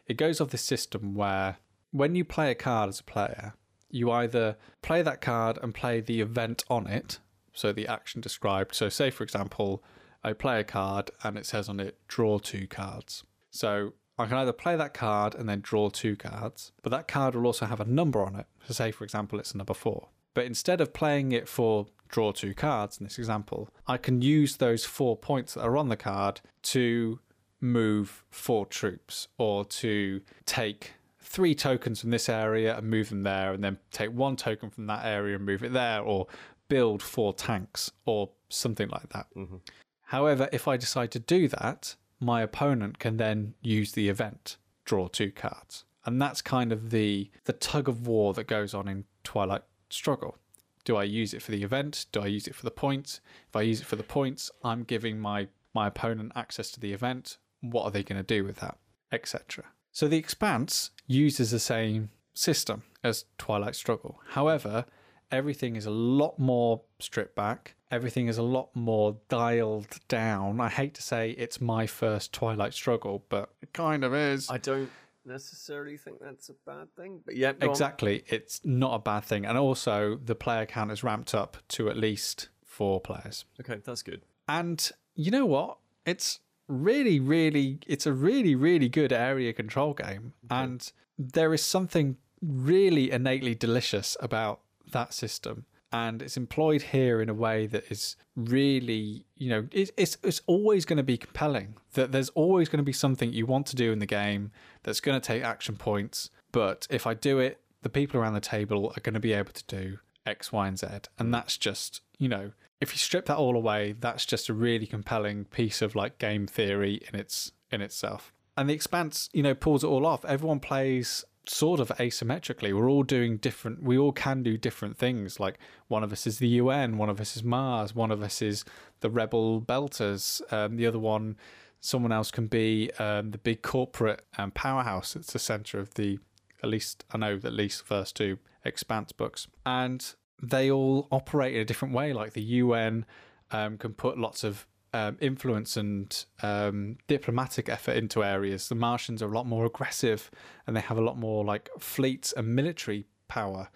it 0.08 0.18
goes 0.18 0.42
off 0.42 0.50
this 0.50 0.64
system 0.64 1.14
where 1.14 1.58
when 1.94 2.16
you 2.16 2.26
play 2.26 2.52
a 2.52 2.56
card 2.56 2.90
as 2.90 3.00
a 3.00 3.04
player, 3.04 3.54
you 3.90 4.12
either 4.12 4.58
play 4.82 5.04
that 5.04 5.22
card 5.22 5.60
and 5.62 5.74
play 5.74 6.02
the 6.02 6.20
event 6.20 6.66
on 6.70 6.88
it, 6.88 7.20
so 7.54 7.72
the 7.72 7.88
action 7.88 8.20
described. 8.20 8.76
So, 8.76 8.90
say 8.90 9.12
for 9.12 9.24
example, 9.24 9.84
I 10.24 10.34
play 10.34 10.60
a 10.60 10.64
card 10.64 11.12
and 11.24 11.38
it 11.38 11.46
says 11.46 11.70
on 11.70 11.80
it, 11.80 12.00
draw 12.08 12.40
two 12.40 12.68
cards. 12.68 13.24
So, 13.52 13.94
I 14.18 14.26
can 14.26 14.38
either 14.38 14.54
play 14.54 14.76
that 14.76 14.94
card 14.94 15.36
and 15.36 15.48
then 15.48 15.62
draw 15.62 15.90
two 15.90 16.16
cards, 16.16 16.72
but 16.82 16.90
that 16.90 17.08
card 17.08 17.36
will 17.36 17.46
also 17.46 17.68
have 17.68 17.80
a 17.80 17.86
number 17.86 18.24
on 18.24 18.36
it. 18.36 18.48
So, 18.68 18.74
say 18.74 18.92
for 18.92 19.04
example, 19.04 19.40
it's 19.40 19.52
a 19.52 19.58
number 19.58 19.76
four. 19.76 20.10
But 20.34 20.46
instead 20.46 20.82
of 20.82 20.94
playing 20.94 21.32
it 21.32 21.48
for 21.48 21.86
draw 22.10 22.32
two 22.32 22.56
cards 22.56 22.98
in 22.98 23.04
this 23.04 23.20
example, 23.20 23.70
I 23.86 23.98
can 23.98 24.24
use 24.24 24.58
those 24.58 24.84
four 24.84 25.16
points 25.16 25.54
that 25.54 25.62
are 25.62 25.78
on 25.78 25.90
the 25.90 25.96
card 25.96 26.42
to 26.64 27.20
move 27.62 28.24
four 28.32 28.66
troops 28.66 29.28
or 29.38 29.64
to 29.66 30.22
take 30.46 30.94
three 31.34 31.56
tokens 31.56 32.00
from 32.00 32.12
this 32.12 32.30
area 32.30 32.78
and 32.78 32.88
move 32.88 33.10
them 33.10 33.24
there, 33.24 33.54
and 33.54 33.64
then 33.64 33.78
take 33.92 34.12
one 34.12 34.36
token 34.36 34.70
from 34.70 34.86
that 34.86 35.04
area 35.04 35.36
and 35.36 35.46
move 35.46 35.64
it 35.64 35.74
there, 35.74 36.00
or 36.00 36.28
build 36.70 37.02
four 37.02 37.34
tanks 37.34 37.92
or 38.06 38.30
something 38.50 38.88
like 38.90 39.10
that. 39.10 39.26
Mm-hmm. 39.36 39.58
However, 40.04 40.48
if 40.54 40.68
I 40.68 40.78
decide 40.78 41.10
to 41.12 41.20
do 41.20 41.48
that, 41.48 41.96
my 42.20 42.44
opponent 42.44 43.00
can 43.00 43.18
then 43.18 43.56
use 43.62 43.94
the 43.94 44.10
event, 44.10 44.58
draw 44.86 45.08
two 45.08 45.32
cards. 45.32 45.86
And 46.06 46.22
that's 46.22 46.42
kind 46.42 46.72
of 46.72 46.92
the 46.92 47.32
the 47.46 47.54
tug 47.54 47.90
of 47.90 48.06
war 48.06 48.34
that 48.36 48.46
goes 48.46 48.74
on 48.74 48.88
in 48.88 49.06
Twilight 49.24 49.64
Struggle. 49.90 50.38
Do 50.84 50.98
I 50.98 51.04
use 51.04 51.34
it 51.34 51.42
for 51.42 51.52
the 51.52 51.64
event? 51.64 52.06
Do 52.12 52.22
I 52.22 52.28
use 52.28 52.46
it 52.46 52.56
for 52.56 52.64
the 52.64 52.72
points? 52.72 53.22
If 53.50 53.56
I 53.56 53.62
use 53.62 53.82
it 53.82 53.88
for 53.88 53.96
the 53.96 54.04
points, 54.04 54.52
I'm 54.64 54.84
giving 54.84 55.20
my 55.20 55.48
my 55.74 55.88
opponent 55.88 56.34
access 56.36 56.70
to 56.72 56.80
the 56.80 56.94
event. 56.94 57.38
What 57.62 57.86
are 57.86 57.92
they 57.92 58.04
going 58.04 58.22
to 58.22 58.36
do 58.36 58.44
with 58.44 58.58
that, 58.58 58.78
etc. 59.12 59.66
So 59.92 60.08
the 60.08 60.18
Expanse 60.18 60.92
uses 61.08 61.52
the 61.52 61.60
same 61.60 62.10
system 62.34 62.84
as 63.04 63.26
Twilight 63.38 63.76
Struggle. 63.76 64.20
However, 64.30 64.86
everything 65.32 65.76
is 65.76 65.86
a 65.86 65.92
lot 65.92 66.40
more 66.40 66.82
stripped 67.00 67.36
back. 67.36 67.76
Everything 67.92 68.28
is 68.28 68.38
a 68.38 68.44
lot 68.44 68.70
more 68.76 69.18
dialed 69.30 70.00
down. 70.08 70.60
I 70.60 70.70
hate 70.70 70.94
to 70.96 71.02
say 71.02 71.32
it's 71.32 71.62
my 71.62 71.86
first 71.86 72.34
Twilight 72.34 72.74
Struggle, 72.74 73.24
but 73.30 73.50
it 73.62 73.74
kind 73.74 74.04
of 74.04 74.14
is. 74.14 74.50
I 74.50 74.58
don't 74.58 74.90
necessarily 75.26 75.98
think 75.98 76.20
that's 76.20 76.50
a 76.50 76.56
bad 76.66 76.94
thing, 76.96 77.22
but 77.26 77.36
yeah, 77.36 77.54
go 77.54 77.68
on. 77.68 77.72
Exactly. 77.72 78.24
It's 78.28 78.62
not 78.64 78.96
a 78.96 79.00
bad 79.00 79.26
thing. 79.26 79.46
And 79.46 79.58
also, 79.58 80.18
the 80.24 80.36
player 80.36 80.66
count 80.66 80.92
is 80.92 81.04
ramped 81.04 81.36
up 81.36 81.58
to 81.70 81.90
at 81.90 81.98
least 81.98 82.50
four 82.66 83.00
players. 83.00 83.46
Okay, 83.60 83.80
that's 83.84 84.02
good. 84.02 84.22
And 84.48 84.92
you 85.16 85.32
know 85.32 85.46
what? 85.46 85.78
It's 86.06 86.40
really, 86.68 87.20
really, 87.20 87.80
it's 87.88 88.06
a 88.06 88.14
really, 88.14 88.56
really 88.56 88.90
good 88.90 89.14
area 89.14 89.54
control 89.54 89.94
game. 89.94 90.34
And 90.50 90.92
there 91.18 91.54
is 91.54 91.64
something 91.64 92.18
really 92.42 93.12
innately 93.12 93.56
delicious 93.56 94.18
about 94.20 94.60
that 94.92 95.14
system. 95.14 95.66
And 95.92 96.24
it's 96.24 96.38
employed 96.38 96.82
here 96.82 97.22
in 97.22 97.30
a 97.30 97.36
way 97.36 97.68
that 97.68 97.92
is 97.92 98.16
really, 98.36 99.26
you 99.38 99.50
know, 99.50 99.68
it, 99.72 99.92
it's 99.96 100.18
it's 100.24 100.42
always 100.48 100.86
going 100.86 100.98
to 100.98 101.04
be 101.04 101.18
compelling. 101.18 101.76
That 101.94 102.12
there's 102.12 102.30
always 102.30 102.68
going 102.68 102.80
to 102.80 102.84
be 102.84 102.94
something 102.94 103.32
you 103.32 103.46
want 103.46 103.68
to 103.68 103.76
do 103.76 103.92
in 103.92 104.00
the 104.00 104.08
game 104.08 104.52
that's 104.82 105.00
going 105.00 105.22
to 105.22 105.26
take 105.26 105.44
action 105.44 105.76
points. 105.76 106.32
But 106.52 106.88
if 106.90 107.06
I 107.06 107.14
do 107.14 107.38
it, 107.38 107.60
the 107.84 107.90
people 107.90 108.20
around 108.20 108.34
the 108.34 108.42
table 108.42 108.92
are 108.98 109.02
going 109.02 109.14
to 109.14 109.20
be 109.20 109.34
able 109.34 109.52
to 109.54 109.64
do 109.68 110.00
X, 110.26 110.52
Y, 110.52 110.68
and 110.68 110.80
Z. 110.80 110.88
And 111.20 111.32
that's 111.32 111.58
just, 111.58 112.02
you 112.18 112.28
know, 112.28 112.54
if 112.84 112.94
you 112.94 112.98
strip 112.98 113.26
that 113.26 113.38
all 113.38 113.56
away, 113.56 113.96
that's 114.00 114.26
just 114.26 114.50
a 114.50 114.54
really 114.54 114.86
compelling 114.86 115.46
piece 115.46 115.82
of 115.82 115.96
like 115.96 116.20
game 116.20 116.46
theory 116.46 117.02
in 117.12 117.20
its 117.20 117.52
in 117.72 117.82
itself. 117.82 118.34
And 118.56 118.70
the 118.70 118.74
expanse, 118.74 119.30
you 119.34 119.42
know, 119.42 119.56
pulls 119.56 119.84
it 119.84 119.88
all 119.88 120.06
off. 120.06 120.24
Everyone 120.26 120.60
plays 120.60 121.26
sort 121.48 121.80
of 121.80 121.90
asymmetrically. 121.98 122.74
We're 122.74 122.90
all 122.90 123.04
doing 123.04 123.38
different 123.38 123.82
we 123.82 123.98
all 123.98 124.12
can 124.12 124.44
do 124.44 124.58
different 124.58 124.98
things. 124.98 125.40
Like 125.40 125.58
one 125.88 126.04
of 126.04 126.12
us 126.12 126.28
is 126.28 126.40
the 126.40 126.48
UN, 126.48 126.98
one 126.98 127.10
of 127.10 127.20
us 127.20 127.36
is 127.36 127.44
Mars, 127.44 127.96
one 127.96 128.12
of 128.12 128.22
us 128.22 128.42
is 128.42 128.66
the 129.00 129.10
rebel 129.10 129.62
belters, 129.62 130.42
um, 130.54 130.76
the 130.76 130.86
other 130.86 131.00
one 131.00 131.38
someone 131.80 132.14
else 132.14 132.32
can 132.32 132.48
be 132.48 132.90
um, 132.98 133.32
the 133.32 133.38
big 133.38 133.62
corporate 133.62 134.24
um, 134.38 134.52
powerhouse 134.52 135.14
that's 135.14 135.34
the 135.34 135.40
center 135.40 135.80
of 135.80 135.94
the 135.96 136.18
at 136.64 136.70
least 136.70 137.04
I 137.12 137.18
know 137.18 137.40
at 137.44 137.54
least 137.54 137.86
first 137.86 138.16
two 138.16 138.40
expanse 138.66 139.12
books. 139.12 139.48
And 139.66 140.14
they 140.42 140.72
all 140.72 141.08
operate 141.12 141.56
in 141.56 141.62
a 141.62 141.66
different 141.66 141.94
way. 141.94 142.14
Like 142.14 142.34
the 142.34 142.42
UN 142.42 143.06
um, 143.52 143.78
can 143.78 143.94
put 143.94 144.18
lots 144.18 144.44
of 144.44 144.68
um, 144.94 145.18
influence 145.20 145.76
and 145.76 146.26
um, 146.42 146.98
diplomatic 147.08 147.68
effort 147.68 147.98
into 147.98 148.24
areas. 148.24 148.70
The 148.70 148.76
Martians 148.76 149.22
are 149.22 149.32
a 149.32 149.36
lot 149.36 149.48
more 149.48 149.66
aggressive, 149.66 150.30
and 150.68 150.76
they 150.76 150.82
have 150.82 150.98
a 150.98 151.02
lot 151.02 151.18
more 151.18 151.44
like 151.44 151.70
fleets 151.80 152.32
and 152.34 152.56
military 152.56 153.06
power. 153.28 153.70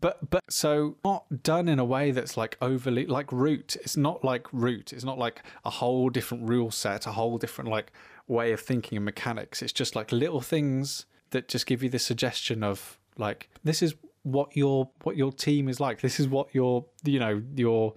But 0.00 0.30
but 0.30 0.44
so 0.50 0.96
not 1.04 1.42
done 1.42 1.68
in 1.68 1.78
a 1.78 1.84
way 1.84 2.10
that's 2.10 2.36
like 2.36 2.56
overly 2.60 3.06
like 3.06 3.30
root. 3.32 3.76
It's 3.76 3.96
not 3.96 4.24
like 4.24 4.46
root. 4.52 4.92
It's 4.92 5.04
not 5.04 5.18
like 5.18 5.42
a 5.64 5.70
whole 5.70 6.08
different 6.08 6.48
rule 6.48 6.70
set, 6.70 7.06
a 7.06 7.12
whole 7.12 7.38
different 7.38 7.70
like 7.70 7.92
way 8.26 8.52
of 8.52 8.60
thinking 8.60 8.96
and 8.96 9.04
mechanics. 9.04 9.62
It's 9.62 9.72
just 9.72 9.94
like 9.94 10.10
little 10.10 10.40
things 10.40 11.06
that 11.30 11.48
just 11.48 11.66
give 11.66 11.82
you 11.82 11.88
the 11.88 11.98
suggestion 11.98 12.62
of 12.62 12.98
like 13.16 13.48
this 13.62 13.82
is 13.82 13.94
what 14.26 14.56
your 14.56 14.90
what 15.04 15.16
your 15.16 15.32
team 15.32 15.68
is 15.68 15.78
like. 15.78 16.00
This 16.00 16.18
is 16.18 16.26
what 16.26 16.52
your 16.52 16.84
you 17.04 17.20
know 17.20 17.42
your 17.54 17.94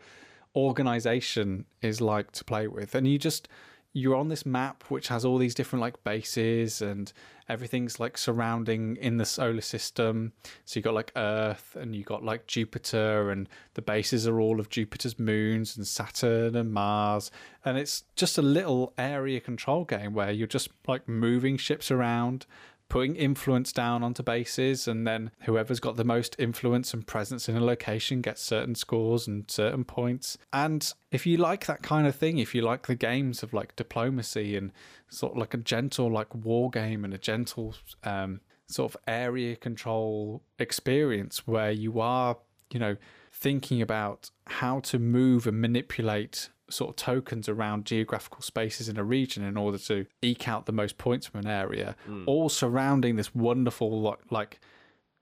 organization 0.56 1.66
is 1.82 2.00
like 2.00 2.32
to 2.34 2.44
play 2.44 2.68
with, 2.68 2.94
and 2.94 3.08
you 3.08 3.18
just 3.18 3.50
you're 3.92 4.16
on 4.16 4.28
this 4.28 4.46
map 4.46 4.84
which 4.90 5.08
has 5.08 5.26
all 5.26 5.40
these 5.40 5.56
different 5.56 5.82
like 5.82 6.04
bases 6.04 6.80
and 6.80 7.12
everything's 7.50 8.00
like 8.00 8.20
surrounding 8.20 8.96
in 8.98 9.18
the 9.18 9.26
solar 9.26 9.62
system. 9.62 10.32
So 10.66 10.78
you 10.78 10.84
got 10.84 10.94
like 10.94 11.12
earth 11.16 11.76
and 11.76 11.96
you 11.96 12.04
got 12.04 12.24
like 12.24 12.46
jupiter 12.46 13.32
and 13.32 13.50
the 13.74 13.82
bases 13.82 14.28
are 14.28 14.40
all 14.40 14.60
of 14.60 14.70
jupiter's 14.70 15.18
moons 15.18 15.76
and 15.76 15.88
saturn 15.88 16.56
and 16.56 16.72
mars. 16.72 17.32
And 17.66 17.80
it's 17.80 18.04
just 18.16 18.38
a 18.38 18.44
little 18.44 18.94
area 19.00 19.40
control 19.40 19.86
game 19.86 20.14
where 20.14 20.30
you're 20.30 20.46
just 20.46 20.70
like 20.86 21.08
moving 21.08 21.58
ships 21.58 21.90
around 21.90 22.46
putting 22.90 23.16
influence 23.16 23.72
down 23.72 24.04
onto 24.04 24.24
bases, 24.24 24.88
and 24.88 25.08
then 25.08 25.32
whoever's 25.42 25.80
got 25.80 25.96
the 25.96 26.04
most 26.04 26.36
influence 26.40 26.94
and 26.94 27.06
presence 27.06 27.48
in 27.48 27.56
a 27.56 27.64
location 27.64 28.22
gets 28.22 28.42
certain 28.42 28.76
scores 28.76 29.28
and 29.28 29.50
certain 29.50 29.86
points. 29.86 30.38
And 30.52 30.92
if 31.12 31.26
you 31.26 31.38
like 31.38 31.68
that 31.68 31.84
kind 31.84 32.08
of 32.08 32.16
thing, 32.16 32.40
if 32.40 32.54
you 32.54 32.62
like 32.62 32.88
the 32.88 32.96
games 32.96 33.44
of 33.44 33.54
like 33.54 33.76
diplomacy 33.76 34.58
and 34.58 34.72
sort 35.08 35.34
of 35.34 35.38
like 35.38 35.54
a 35.54 35.58
gentle 35.58 36.12
like 36.12 36.34
war 36.36 36.70
game 36.70 37.06
and 37.06 37.14
a 37.14 37.20
gentle 37.20 37.76
um, 38.04 38.42
sort 38.68 38.94
of 38.94 39.02
area 39.08 39.56
control 39.56 40.44
experience 40.58 41.48
where 41.48 41.72
you 41.72 42.00
are, 42.00 42.38
you 42.72 42.80
know, 42.80 42.98
thinking 43.32 43.82
about 43.82 44.32
how 44.48 44.80
to 44.80 45.00
move 45.00 45.48
and 45.48 45.62
manipulate 45.62 46.50
sort 46.70 46.92
of 46.92 46.96
tokens 46.96 47.50
around 47.50 47.86
geographical 47.86 48.42
spaces 48.42 48.90
in 48.90 48.98
a 48.98 49.04
region 49.04 49.44
in 49.44 49.58
order 49.58 49.78
to 49.78 50.06
eke 50.22 50.48
out 50.48 50.66
the 50.66 50.72
most 50.72 50.98
points 50.98 51.28
from 51.28 51.42
an 51.42 51.48
area, 51.48 51.96
mm. 52.08 52.24
all 52.26 52.50
surrounding 52.50 53.16
this 53.16 53.34
wonderful 53.34 54.18
like 54.30 54.60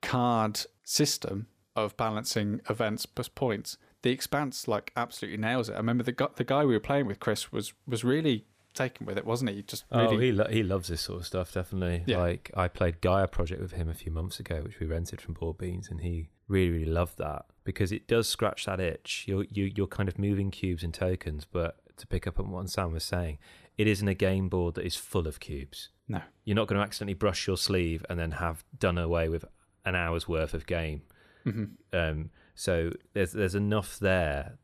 card 0.02 0.62
system 0.84 1.48
of 1.76 1.96
balancing 1.98 2.62
events 2.70 3.06
plus 3.06 3.28
points. 3.28 3.78
The 4.02 4.12
Expanse 4.12 4.68
like 4.68 4.92
absolutely 4.96 5.38
nails 5.38 5.70
it. 5.70 5.74
I 5.74 5.78
remember 5.78 6.04
the 6.04 6.30
the 6.36 6.44
guy 6.44 6.66
we 6.66 6.74
were 6.74 6.80
playing 6.80 7.08
with, 7.08 7.20
Chris, 7.20 7.52
was 7.52 7.74
was 7.88 8.04
really 8.04 8.46
taken 8.78 9.06
with 9.06 9.18
it, 9.18 9.26
wasn't 9.26 9.52
he? 9.52 9.62
Just 9.64 9.86
really... 9.92 10.16
oh, 10.16 10.20
he 10.20 10.32
lo- 10.32 10.48
he 10.50 10.64
loves 10.64 10.88
this 10.88 11.02
sort 11.02 11.20
of 11.20 11.26
stuff. 11.26 11.54
Definitely. 11.54 12.04
Yeah. 12.06 12.20
Like 12.20 12.52
I 12.56 12.68
played 12.68 13.02
Gaia 13.02 13.28
Project 13.28 13.62
with 13.62 13.74
him 13.74 13.90
a 13.90 13.94
few 13.94 14.12
months 14.12 14.40
ago, 14.40 14.62
which 14.64 14.80
we 14.80 14.88
rented 14.88 15.20
from 15.22 15.34
Board 15.34 15.58
Beans, 15.58 15.90
and 15.90 16.02
he 16.02 16.30
really 16.48 16.72
really 16.72 16.86
loved 16.86 17.18
that 17.18 17.46
because 17.64 17.92
it 17.92 18.08
does 18.08 18.28
scratch 18.28 18.66
that 18.66 18.80
itch. 18.80 19.26
You're 19.28 19.46
you, 19.50 19.72
you're 19.76 19.88
kind 19.88 20.08
of 20.08 20.18
moving 20.18 20.52
cubes 20.52 20.84
and 20.84 20.94
tokens, 20.94 21.46
but 21.46 21.78
to 21.98 22.08
pick 22.08 22.28
up 22.28 22.40
on 22.40 22.52
what 22.52 22.70
Sam 22.70 22.94
was 22.94 23.04
saying, 23.04 23.40
it 23.78 23.88
isn't 23.88 24.08
a 24.08 24.14
game 24.14 24.50
board 24.50 24.76
that 24.76 24.86
is 24.86 24.96
full 24.96 25.28
of 25.28 25.40
cubes. 25.40 25.90
No, 26.08 26.22
you're 26.46 26.56
not 26.56 26.68
going 26.68 26.80
to 26.80 26.86
accidentally 26.86 27.16
brush 27.16 27.48
your 27.48 27.58
sleeve 27.58 28.06
and 28.10 28.18
then 28.20 28.32
have 28.32 28.64
done 28.78 28.98
away 28.98 29.28
with 29.28 29.44
an 29.84 29.96
hour's 29.96 30.28
worth 30.28 30.54
of 30.54 30.66
game. 30.66 31.02
Mm-hmm. 31.46 31.98
Um, 31.98 32.30
so 32.56 32.92
there's 33.14 33.34
there's 33.34 33.56
enough 33.56 34.00
there 34.00 34.58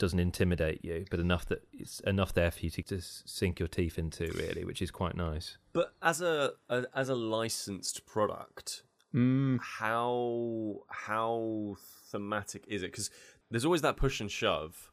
doesn't 0.00 0.18
intimidate 0.18 0.84
you, 0.84 1.04
but 1.10 1.20
enough 1.20 1.46
that 1.46 1.62
it's 1.72 2.00
enough 2.00 2.34
there 2.34 2.50
for 2.50 2.60
you 2.60 2.70
to 2.70 2.82
just 2.82 3.28
sink 3.28 3.60
your 3.60 3.68
teeth 3.68 3.98
into, 3.98 4.24
really, 4.32 4.64
which 4.64 4.82
is 4.82 4.90
quite 4.90 5.14
nice. 5.14 5.58
But 5.72 5.92
as 6.02 6.20
a, 6.20 6.54
a 6.68 6.86
as 6.94 7.08
a 7.08 7.14
licensed 7.14 8.06
product, 8.06 8.82
mm. 9.14 9.60
how 9.60 10.78
how 10.88 11.76
thematic 12.10 12.64
is 12.66 12.82
it? 12.82 12.90
Because 12.90 13.10
there's 13.50 13.64
always 13.64 13.82
that 13.82 13.96
push 13.96 14.20
and 14.20 14.30
shove 14.30 14.90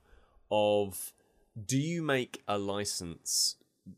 of 0.52 1.14
do 1.66 1.78
you 1.78 2.04
make 2.04 2.44
a 2.48 2.60
license 2.60 3.56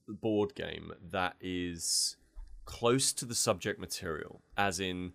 board 0.08 0.56
game 0.56 0.94
that 1.12 1.36
is 1.42 2.16
close 2.66 3.12
to 3.14 3.26
the 3.26 3.36
subject 3.36 3.80
material, 3.80 4.42
as 4.56 4.80
in 4.80 5.14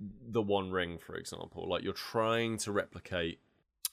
the 0.00 0.42
One 0.42 0.70
Ring, 0.70 0.98
for 0.98 1.16
example, 1.16 1.68
like 1.68 1.82
you're 1.84 1.92
trying 1.92 2.56
to 2.58 2.72
replicate 2.72 3.40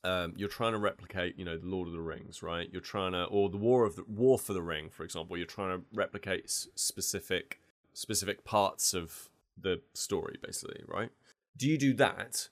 um, 0.03 0.33
you're 0.35 0.49
trying 0.49 0.73
to 0.73 0.79
replicate, 0.79 1.37
you 1.37 1.45
know, 1.45 1.57
the 1.57 1.67
Lord 1.67 1.87
of 1.87 1.93
the 1.93 2.01
Rings, 2.01 2.41
right? 2.41 2.67
You're 2.71 2.81
trying 2.81 3.11
to, 3.11 3.25
or 3.25 3.49
the 3.49 3.57
War 3.57 3.85
of 3.85 3.95
the 3.95 4.03
War 4.07 4.39
for 4.39 4.53
the 4.53 4.61
Ring, 4.61 4.89
for 4.89 5.03
example. 5.03 5.37
You're 5.37 5.45
trying 5.45 5.77
to 5.77 5.85
replicate 5.93 6.49
specific 6.49 7.59
specific 7.93 8.43
parts 8.43 8.93
of 8.93 9.29
the 9.59 9.81
story, 9.93 10.37
basically, 10.41 10.81
right? 10.87 11.09
Do 11.57 11.67
you 11.67 11.77
do 11.77 11.93
that, 11.95 12.49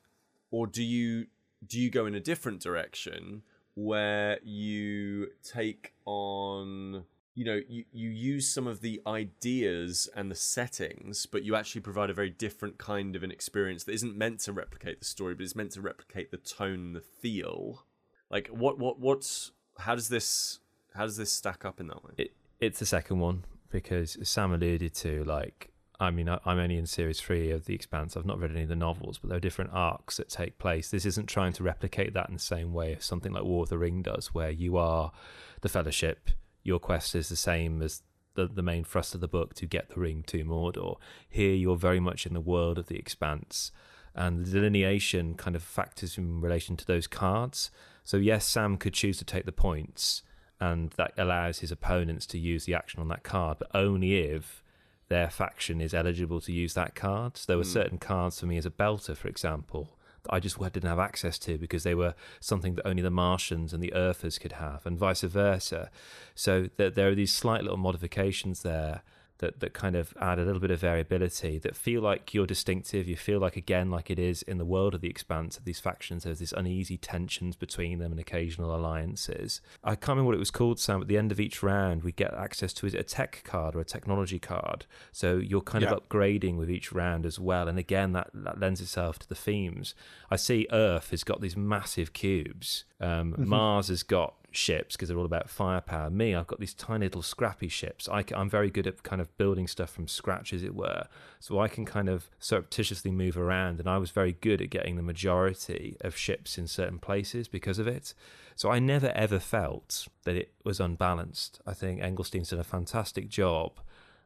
or 0.51 0.67
do 0.67 0.83
you 0.83 1.27
do 1.65 1.79
you 1.79 1.89
go 1.89 2.05
in 2.05 2.15
a 2.15 2.19
different 2.19 2.61
direction 2.61 3.41
where 3.75 4.39
you 4.43 5.29
take 5.43 5.93
on 6.05 7.05
you 7.39 7.45
know 7.45 7.61
you, 7.69 7.85
you 7.93 8.09
use 8.09 8.53
some 8.53 8.67
of 8.67 8.81
the 8.81 9.01
ideas 9.07 10.09
and 10.13 10.29
the 10.29 10.35
settings 10.35 11.25
but 11.25 11.45
you 11.45 11.55
actually 11.55 11.79
provide 11.79 12.09
a 12.09 12.13
very 12.13 12.29
different 12.29 12.77
kind 12.77 13.15
of 13.15 13.23
an 13.23 13.31
experience 13.31 13.85
that 13.85 13.93
isn't 13.93 14.17
meant 14.17 14.41
to 14.41 14.51
replicate 14.51 14.99
the 14.99 15.05
story 15.05 15.33
but 15.33 15.45
is 15.45 15.55
meant 15.55 15.71
to 15.71 15.79
replicate 15.79 16.31
the 16.31 16.37
tone 16.37 16.91
the 16.91 16.99
feel 16.99 17.85
like 18.29 18.49
what 18.49 18.77
what 18.77 18.99
what's 18.99 19.51
how 19.77 19.95
does 19.95 20.09
this 20.09 20.59
how 20.95 21.05
does 21.05 21.15
this 21.15 21.31
stack 21.31 21.63
up 21.63 21.79
in 21.79 21.87
that 21.87 22.03
way 22.03 22.11
it, 22.17 22.33
it's 22.59 22.79
the 22.79 22.85
second 22.85 23.19
one 23.19 23.45
because 23.71 24.17
sam 24.21 24.51
alluded 24.51 24.93
to 24.93 25.23
like 25.23 25.71
I 26.01 26.11
mean, 26.11 26.29
I'm 26.29 26.59
only 26.59 26.77
in 26.77 26.85
series 26.85 27.19
three 27.19 27.51
of 27.51 27.65
The 27.65 27.75
Expanse. 27.75 28.15
I've 28.15 28.25
not 28.25 28.39
read 28.39 28.51
any 28.51 28.63
of 28.63 28.69
the 28.69 28.75
novels, 28.77 29.17
but 29.17 29.27
there 29.27 29.35
are 29.35 29.41
different 29.41 29.71
arcs 29.73 30.15
that 30.15 30.29
take 30.29 30.57
place. 30.57 30.89
This 30.89 31.05
isn't 31.05 31.27
trying 31.27 31.51
to 31.51 31.63
replicate 31.63 32.13
that 32.13 32.29
in 32.29 32.35
the 32.35 32.39
same 32.39 32.73
way 32.73 32.95
as 32.95 33.03
something 33.03 33.33
like 33.33 33.43
War 33.43 33.63
of 33.63 33.69
the 33.69 33.77
Ring 33.77 34.01
does, 34.01 34.33
where 34.33 34.49
you 34.49 34.77
are 34.77 35.11
the 35.59 35.67
Fellowship, 35.67 36.29
your 36.63 36.79
quest 36.79 37.15
is 37.15 37.29
the 37.29 37.35
same 37.35 37.81
as 37.81 38.03
the, 38.35 38.47
the 38.47 38.61
main 38.61 38.83
thrust 38.83 39.15
of 39.15 39.21
the 39.21 39.27
book 39.27 39.53
to 39.55 39.65
get 39.65 39.89
the 39.89 39.99
ring 39.99 40.23
to 40.27 40.43
Mordor. 40.43 40.97
Here, 41.27 41.53
you're 41.53 41.75
very 41.75 41.99
much 41.99 42.25
in 42.25 42.33
the 42.33 42.41
world 42.41 42.77
of 42.77 42.87
the 42.87 42.97
Expanse, 42.97 43.71
and 44.15 44.45
the 44.45 44.51
delineation 44.51 45.35
kind 45.35 45.55
of 45.55 45.63
factors 45.63 46.17
in 46.17 46.41
relation 46.41 46.75
to 46.77 46.85
those 46.85 47.07
cards. 47.07 47.71
So, 48.03 48.17
yes, 48.17 48.45
Sam 48.45 48.77
could 48.77 48.93
choose 48.93 49.17
to 49.19 49.25
take 49.25 49.45
the 49.45 49.51
points, 49.51 50.23
and 50.59 50.91
that 50.91 51.13
allows 51.17 51.59
his 51.59 51.71
opponents 51.71 52.25
to 52.27 52.39
use 52.39 52.65
the 52.65 52.73
action 52.73 52.99
on 52.99 53.07
that 53.09 53.23
card, 53.23 53.57
but 53.59 53.69
only 53.73 54.19
if 54.19 54.63
their 55.09 55.29
faction 55.29 55.81
is 55.81 55.93
eligible 55.93 56.41
to 56.41 56.51
use 56.51 56.73
that 56.75 56.95
card. 56.95 57.37
So 57.37 57.45
there 57.47 57.57
were 57.57 57.63
mm. 57.63 57.73
certain 57.73 57.97
cards 57.97 58.39
for 58.39 58.45
me 58.45 58.57
as 58.57 58.65
a 58.65 58.71
belter, 58.71 59.15
for 59.15 59.27
example, 59.27 59.97
I 60.29 60.39
just 60.39 60.59
didn't 60.59 60.89
have 60.89 60.99
access 60.99 61.37
to 61.39 61.57
because 61.57 61.83
they 61.83 61.95
were 61.95 62.15
something 62.39 62.75
that 62.75 62.87
only 62.87 63.01
the 63.01 63.09
Martians 63.09 63.73
and 63.73 63.81
the 63.81 63.93
Earthers 63.93 64.37
could 64.37 64.53
have, 64.53 64.85
and 64.85 64.97
vice 64.97 65.21
versa. 65.21 65.89
So 66.35 66.69
there, 66.77 66.89
there 66.89 67.09
are 67.09 67.15
these 67.15 67.33
slight 67.33 67.63
little 67.63 67.77
modifications 67.77 68.61
there 68.61 69.01
that 69.39 69.59
that 69.59 69.73
kind 69.73 69.95
of 69.95 70.13
add 70.21 70.39
a 70.39 70.45
little 70.45 70.59
bit 70.59 70.71
of 70.71 70.79
variability 70.79 71.57
that 71.59 71.75
feel 71.75 72.01
like 72.01 72.33
you're 72.33 72.45
distinctive. 72.45 73.07
You 73.07 73.15
feel 73.17 73.39
like 73.39 73.55
again, 73.55 73.89
like 73.89 74.09
it 74.09 74.19
is 74.19 74.41
in 74.43 74.57
the 74.57 74.65
world 74.65 74.95
of 74.95 75.01
the 75.01 75.09
expanse 75.09 75.57
of 75.57 75.65
these 75.65 75.79
factions, 75.79 76.23
there's 76.23 76.39
this 76.39 76.53
uneasy 76.53 76.97
tensions 76.97 77.55
between 77.55 77.99
them 77.99 78.11
and 78.11 78.19
occasional 78.19 78.75
alliances. 78.75 79.61
I 79.83 79.91
can't 79.95 80.09
remember 80.09 80.27
what 80.27 80.35
it 80.35 80.39
was 80.39 80.51
called, 80.51 80.79
Sam. 80.79 81.01
At 81.01 81.07
the 81.07 81.17
end 81.17 81.31
of 81.31 81.39
each 81.39 81.63
round, 81.63 82.03
we 82.03 82.11
get 82.11 82.33
access 82.33 82.73
to 82.73 82.85
is 82.85 82.93
it 82.93 82.99
a 82.99 83.03
tech 83.03 83.41
card 83.43 83.75
or 83.75 83.79
a 83.79 83.85
technology 83.85 84.39
card. 84.39 84.85
So 85.11 85.37
you're 85.37 85.61
kind 85.61 85.83
yeah. 85.83 85.91
of 85.91 86.07
upgrading 86.07 86.57
with 86.57 86.69
each 86.69 86.91
round 86.91 87.25
as 87.25 87.39
well. 87.39 87.67
And 87.67 87.79
again, 87.79 88.13
that, 88.13 88.29
that 88.33 88.59
lends 88.59 88.81
itself 88.81 89.19
to 89.19 89.29
the 89.29 89.35
themes. 89.35 89.95
I 90.29 90.35
see 90.35 90.67
Earth 90.71 91.11
has 91.11 91.23
got 91.23 91.41
these 91.41 91.57
massive 91.57 92.13
cubes. 92.13 92.85
Um, 92.99 93.33
mm-hmm. 93.33 93.47
Mars 93.47 93.87
has 93.87 94.03
got 94.03 94.35
ships 94.51 94.95
because 94.95 95.09
they're 95.09 95.17
all 95.17 95.25
about 95.25 95.49
firepower. 95.49 96.09
Me, 96.09 96.35
I've 96.35 96.47
got 96.47 96.59
these 96.59 96.73
tiny 96.73 97.05
little 97.05 97.21
scrappy 97.21 97.67
ships. 97.67 98.07
I, 98.09 98.23
am 98.33 98.49
very 98.49 98.69
good 98.69 98.87
at 98.87 99.03
kind 99.03 99.21
of 99.21 99.35
building 99.37 99.67
stuff 99.67 99.89
from 99.89 100.07
scratch, 100.07 100.53
as 100.53 100.63
it 100.63 100.75
were. 100.75 101.07
So 101.39 101.59
I 101.59 101.67
can 101.67 101.85
kind 101.85 102.09
of 102.09 102.29
surreptitiously 102.39 103.11
move 103.11 103.37
around, 103.37 103.79
and 103.79 103.89
I 103.89 103.97
was 103.97 104.11
very 104.11 104.33
good 104.33 104.61
at 104.61 104.69
getting 104.69 104.95
the 104.95 105.03
majority 105.03 105.97
of 106.01 106.17
ships 106.17 106.57
in 106.57 106.67
certain 106.67 106.99
places 106.99 107.47
because 107.47 107.79
of 107.79 107.87
it. 107.87 108.13
So 108.55 108.69
I 108.69 108.79
never 108.79 109.07
ever 109.15 109.39
felt 109.39 110.07
that 110.23 110.35
it 110.35 110.53
was 110.63 110.79
unbalanced. 110.79 111.61
I 111.65 111.73
think 111.73 112.01
Engelstein's 112.01 112.49
done 112.49 112.59
a 112.59 112.63
fantastic 112.63 113.29
job 113.29 113.79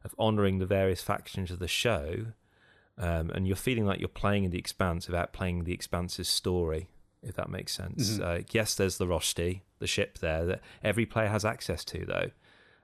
of 0.04 0.14
honouring 0.18 0.58
the 0.58 0.66
various 0.66 1.02
factions 1.02 1.50
of 1.50 1.58
the 1.58 1.68
show. 1.68 2.26
Um, 2.96 3.30
and 3.30 3.46
you're 3.46 3.56
feeling 3.56 3.86
like 3.86 3.98
you're 3.98 4.08
playing 4.08 4.44
in 4.44 4.50
the 4.52 4.58
expanse 4.58 5.08
without 5.08 5.32
playing 5.32 5.64
the 5.64 5.72
expanse's 5.72 6.28
story 6.28 6.88
if 7.26 7.34
that 7.36 7.48
makes 7.48 7.72
sense. 7.72 8.12
Mm-hmm. 8.12 8.22
Uh, 8.22 8.38
yes, 8.50 8.74
there's 8.74 8.98
the 8.98 9.06
Roci, 9.06 9.62
the 9.78 9.86
ship 9.86 10.18
there 10.18 10.44
that 10.44 10.60
every 10.82 11.06
player 11.06 11.28
has 11.28 11.44
access 11.44 11.84
to, 11.86 12.04
though, 12.04 12.30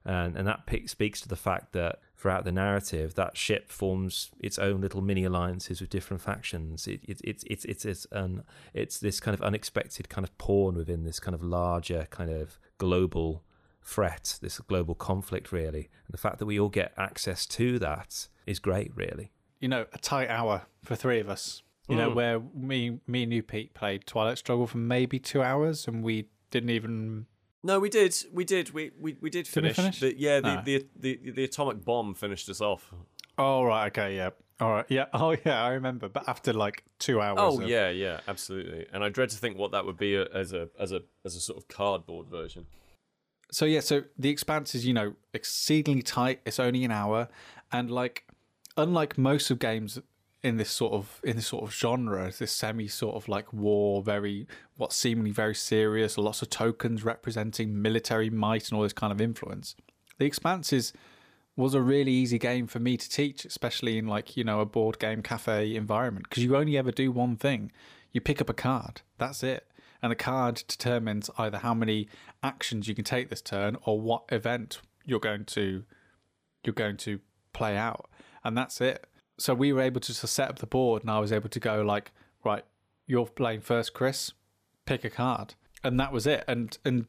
and 0.05 0.36
and 0.36 0.47
that 0.47 0.66
pick, 0.66 0.88
speaks 0.88 1.20
to 1.20 1.28
the 1.28 1.36
fact 1.36 1.72
that 1.72 2.01
throughout 2.16 2.45
the 2.45 2.53
narrative, 2.53 3.14
that 3.14 3.36
ship 3.36 3.70
forms 3.70 4.30
its 4.38 4.59
own 4.59 4.80
little 4.80 5.01
mini 5.01 5.24
alliances 5.24 5.80
with 5.80 5.88
different 5.88 6.22
factions. 6.22 6.86
It, 6.86 7.01
it, 7.05 7.20
it, 7.22 7.45
it's 7.47 7.64
it's 7.64 7.84
it's 7.84 8.07
an 8.12 8.43
it's 8.74 8.99
this 8.99 9.20
kind 9.20 9.34
of 9.34 9.43
unexpected 9.43 10.09
kind 10.09 10.24
of 10.24 10.36
pawn 10.36 10.76
within 10.76 11.05
this 11.05 11.18
kind 11.18 11.34
of 11.34 11.43
larger 11.43 12.07
kind 12.11 12.30
of 12.30 12.59
global 12.78 13.43
threat, 13.82 14.38
this 14.43 14.59
global 14.59 14.95
conflict, 14.95 15.53
really. 15.53 15.88
And 16.07 16.12
the 16.12 16.18
fact 16.18 16.38
that 16.38 16.47
we 16.47 16.61
all 16.61 16.68
get 16.68 16.93
access 16.97 17.47
to 17.47 17.78
that 17.78 18.28
is 18.47 18.59
great, 18.59 18.93
really. 18.95 19.32
You 19.59 19.68
know, 19.68 19.86
a 19.93 19.99
tight 19.99 20.28
hour 20.28 20.62
for 20.84 20.97
three 20.97 21.20
of 21.20 21.28
us. 21.28 21.62
You 21.91 21.97
know, 21.97 22.11
Mm. 22.11 22.14
where 22.14 22.41
me, 22.55 23.01
me 23.07 23.24
and 23.24 23.32
you, 23.32 23.43
Pete, 23.43 23.74
played 23.74 24.07
Twilight 24.07 24.38
Struggle 24.38 24.66
for 24.66 24.78
maybe 24.78 25.18
two 25.18 25.43
hours, 25.43 25.86
and 25.88 26.03
we 26.05 26.26
didn't 26.51 26.70
even. 26.70 27.26
No, 27.62 27.78
we 27.80 27.88
did. 27.91 28.16
We 28.32 28.45
did. 28.45 28.70
We 28.72 28.93
we, 28.99 29.16
we 29.20 29.28
did 29.28 29.45
Did 29.47 29.64
we 29.64 29.72
finish. 29.72 29.76
finish? 29.76 30.01
The, 30.01 30.18
yeah, 30.18 30.41
the, 30.41 30.49
Ah. 30.59 30.62
the, 30.64 30.86
the 30.99 31.30
the 31.32 31.45
atomic 31.45 31.84
bomb 31.84 32.14
finished 32.14 32.49
us 32.49 32.61
off. 32.61 32.93
Oh 33.36 33.64
right, 33.64 33.86
okay, 33.88 34.16
yeah, 34.16 34.30
all 34.61 34.70
right, 34.70 34.86
yeah, 34.88 35.07
oh 35.12 35.36
yeah, 35.45 35.62
I 35.62 35.70
remember. 35.70 36.09
But 36.09 36.28
after 36.28 36.53
like 36.53 36.84
two 36.99 37.20
hours. 37.20 37.38
Oh 37.41 37.61
of- 37.61 37.68
yeah, 37.68 37.91
yeah, 37.91 38.20
absolutely. 38.28 38.86
And 38.93 39.03
I 39.05 39.09
dread 39.09 39.30
to 39.30 39.36
think 39.36 39.59
what 39.59 39.72
that 39.72 39.84
would 39.84 39.99
be 39.99 40.14
as 40.16 40.53
a 40.53 40.68
as 40.78 40.93
a 40.93 41.03
as 41.24 41.34
a 41.36 41.41
sort 41.41 41.59
of 41.59 41.68
cardboard 41.68 42.28
version. 42.28 42.66
So 43.53 43.64
yeah, 43.64 43.80
so 43.80 44.05
the 44.18 44.28
expanse 44.30 44.74
is 44.74 44.86
you 44.86 44.95
know 44.95 45.14
exceedingly 45.34 46.03
tight. 46.03 46.41
It's 46.47 46.61
only 46.61 46.84
an 46.84 46.93
hour, 46.93 47.28
and 47.72 47.91
like 47.91 48.24
unlike 48.76 49.18
most 49.18 49.51
of 49.51 49.59
games 49.59 49.99
in 50.43 50.57
this 50.57 50.70
sort 50.70 50.93
of 50.93 51.20
in 51.22 51.36
this 51.36 51.49
sort 51.49 51.64
of 51.64 51.74
genre, 51.74 52.32
this 52.38 52.53
semi 52.53 52.88
sort 52.88 53.16
of 53.16 53.28
like 53.28 53.53
war, 53.53 54.03
very 54.03 54.47
what 54.76 54.93
seemingly 54.93 55.30
very 55.30 55.55
serious, 55.55 56.16
lots 56.16 56.43
of 56.43 56.51
tokens 56.51 57.05
representing 57.05 57.80
military 57.80 58.30
might 58.30 58.68
and 58.68 58.76
all 58.76 58.82
this 58.82 58.93
kind 58.93 59.12
of 59.12 59.20
influence. 59.20 59.76
The 60.18 60.26
expanse 60.26 60.72
is 60.72 60.93
was 61.57 61.74
a 61.74 61.82
really 61.82 62.12
easy 62.12 62.38
game 62.38 62.66
for 62.66 62.78
me 62.78 62.97
to 62.97 63.09
teach, 63.09 63.45
especially 63.45 63.99
in 63.99 64.07
like 64.07 64.36
you 64.36 64.45
know 64.45 64.61
a 64.61 64.66
board 64.66 64.99
game 64.99 65.22
cafe 65.22 65.74
environment, 65.74 66.26
because 66.28 66.43
you 66.43 66.57
only 66.57 66.78
ever 66.78 66.91
do 66.91 67.12
one 67.12 67.36
thing: 67.36 67.70
you 68.12 68.20
pick 68.20 68.41
up 68.41 68.49
a 68.49 68.55
card. 68.55 69.03
That's 69.18 69.43
it, 69.43 69.66
and 70.03 70.11
the 70.11 70.16
card 70.16 70.62
determines 70.66 71.28
either 71.36 71.59
how 71.59 71.74
many 71.74 72.09
actions 72.43 72.88
you 72.88 72.95
can 72.95 73.05
take 73.05 73.28
this 73.28 73.43
turn 73.43 73.76
or 73.84 74.01
what 74.01 74.24
event 74.30 74.80
you're 75.05 75.20
going 75.20 75.45
to 75.45 75.84
you're 76.64 76.74
going 76.74 76.97
to 76.99 77.20
play 77.53 77.76
out, 77.76 78.09
and 78.43 78.57
that's 78.57 78.80
it. 78.80 79.07
So 79.41 79.55
we 79.55 79.72
were 79.72 79.80
able 79.80 80.01
to 80.03 80.12
set 80.12 80.51
up 80.51 80.59
the 80.59 80.66
board, 80.66 81.03
and 81.03 81.11
I 81.11 81.18
was 81.18 81.32
able 81.32 81.49
to 81.49 81.61
go 81.61 81.80
like, 81.80 82.12
right, 82.45 82.62
you're 83.07 83.26
playing 83.26 83.62
first, 83.62 83.95
Chris. 83.95 84.32
Pick 84.84 85.03
a 85.03 85.11
card, 85.11 85.55
and 85.82 85.99
that 85.99 86.12
was 86.12 86.26
it. 86.26 86.45
And 86.47 86.76
and 86.84 87.07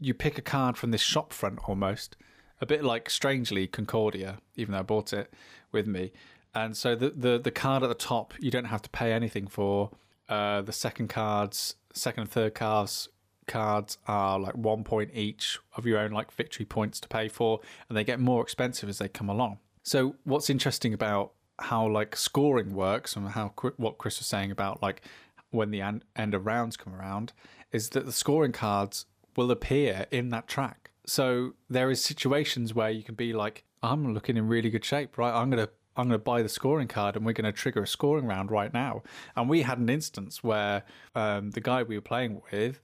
you 0.00 0.14
pick 0.14 0.38
a 0.38 0.42
card 0.42 0.78
from 0.78 0.92
this 0.92 1.02
shop 1.02 1.32
front 1.32 1.58
almost 1.68 2.16
a 2.60 2.66
bit 2.66 2.84
like 2.84 3.10
strangely 3.10 3.66
Concordia, 3.66 4.38
even 4.56 4.72
though 4.72 4.78
I 4.78 4.82
bought 4.82 5.12
it 5.12 5.32
with 5.72 5.86
me. 5.86 6.12
And 6.54 6.76
so 6.76 6.94
the 6.94 7.10
the, 7.10 7.38
the 7.38 7.50
card 7.50 7.82
at 7.82 7.88
the 7.88 7.94
top 7.94 8.32
you 8.38 8.50
don't 8.50 8.66
have 8.66 8.82
to 8.82 8.90
pay 8.90 9.12
anything 9.12 9.46
for. 9.46 9.90
Uh, 10.26 10.62
the 10.62 10.72
second 10.72 11.08
cards, 11.08 11.76
second 11.92 12.22
and 12.22 12.30
third 12.30 12.54
cards 12.54 13.08
cards 13.46 13.98
are 14.06 14.38
like 14.38 14.56
one 14.56 14.84
point 14.84 15.10
each 15.12 15.58
of 15.76 15.84
your 15.84 15.98
own 15.98 16.12
like 16.12 16.32
victory 16.32 16.64
points 16.64 16.98
to 17.00 17.08
pay 17.08 17.28
for, 17.28 17.60
and 17.88 17.98
they 17.98 18.04
get 18.04 18.20
more 18.20 18.42
expensive 18.42 18.88
as 18.88 18.96
they 18.96 19.08
come 19.08 19.28
along. 19.28 19.58
So 19.82 20.16
what's 20.24 20.48
interesting 20.48 20.94
about 20.94 21.32
how 21.60 21.86
like 21.88 22.16
scoring 22.16 22.74
works 22.74 23.16
and 23.16 23.28
how 23.28 23.52
what 23.76 23.98
Kris 23.98 24.18
was 24.18 24.26
saying 24.26 24.50
about 24.50 24.82
like 24.82 25.02
when 25.50 25.70
the 25.70 25.80
end 25.80 26.34
of 26.34 26.46
rounds 26.46 26.76
come 26.76 26.94
around 26.94 27.32
is 27.72 27.90
that 27.90 28.06
the 28.06 28.12
scoring 28.12 28.52
cards 28.52 29.06
will 29.36 29.50
appear 29.50 30.06
in 30.10 30.30
that 30.30 30.48
track. 30.48 30.90
So 31.06 31.54
there 31.68 31.90
is 31.90 32.02
situations 32.02 32.74
where 32.74 32.90
you 32.90 33.02
can 33.02 33.14
be 33.14 33.32
like, 33.32 33.64
I'm 33.82 34.14
looking 34.14 34.36
in 34.36 34.48
really 34.48 34.70
good 34.70 34.84
shape, 34.84 35.18
right? 35.18 35.34
I'm 35.34 35.50
gonna 35.50 35.68
I'm 35.96 36.08
gonna 36.08 36.18
buy 36.18 36.42
the 36.42 36.48
scoring 36.48 36.88
card 36.88 37.16
and 37.16 37.24
we're 37.24 37.32
gonna 37.32 37.52
trigger 37.52 37.82
a 37.82 37.86
scoring 37.86 38.26
round 38.26 38.50
right 38.50 38.72
now. 38.72 39.02
And 39.36 39.48
we 39.48 39.62
had 39.62 39.78
an 39.78 39.88
instance 39.88 40.42
where 40.42 40.84
um, 41.14 41.50
the 41.50 41.60
guy 41.60 41.82
we 41.82 41.96
were 41.96 42.02
playing 42.02 42.40
with 42.50 42.80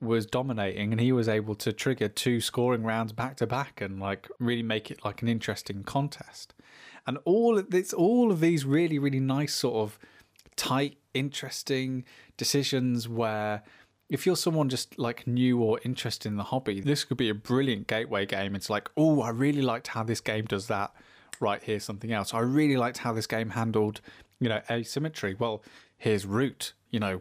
was 0.00 0.26
dominating 0.26 0.92
and 0.92 1.00
he 1.00 1.10
was 1.12 1.28
able 1.28 1.54
to 1.54 1.72
trigger 1.72 2.08
two 2.08 2.40
scoring 2.40 2.82
rounds 2.82 3.12
back 3.12 3.36
to 3.36 3.46
back 3.46 3.80
and 3.80 3.98
like 3.98 4.28
really 4.38 4.62
make 4.62 4.90
it 4.90 5.04
like 5.04 5.22
an 5.22 5.28
interesting 5.28 5.82
contest. 5.82 6.54
And 7.06 7.18
all 7.24 7.58
of 7.58 7.70
this 7.70 7.92
all 7.92 8.30
of 8.32 8.40
these 8.40 8.64
really, 8.64 8.98
really 8.98 9.20
nice 9.20 9.54
sort 9.54 9.76
of 9.76 9.98
tight, 10.56 10.96
interesting 11.14 12.04
decisions 12.36 13.08
where 13.08 13.62
if 14.08 14.24
you're 14.24 14.36
someone 14.36 14.68
just 14.68 14.98
like 14.98 15.26
new 15.26 15.60
or 15.60 15.80
interested 15.84 16.28
in 16.28 16.36
the 16.36 16.44
hobby, 16.44 16.80
this 16.80 17.04
could 17.04 17.16
be 17.16 17.28
a 17.28 17.34
brilliant 17.34 17.86
gateway 17.86 18.24
game. 18.24 18.54
It's 18.54 18.70
like, 18.70 18.88
oh, 18.96 19.20
I 19.20 19.30
really 19.30 19.62
liked 19.62 19.88
how 19.88 20.02
this 20.02 20.20
game 20.20 20.44
does 20.44 20.68
that. 20.68 20.92
Right, 21.40 21.62
here's 21.62 21.84
something 21.84 22.12
else. 22.12 22.32
I 22.32 22.40
really 22.40 22.76
liked 22.76 22.98
how 22.98 23.12
this 23.12 23.26
game 23.26 23.50
handled, 23.50 24.00
you 24.40 24.48
know, 24.48 24.60
asymmetry. 24.70 25.34
Well, 25.38 25.62
here's 25.98 26.24
root. 26.24 26.72
You 26.90 27.00
know, 27.00 27.20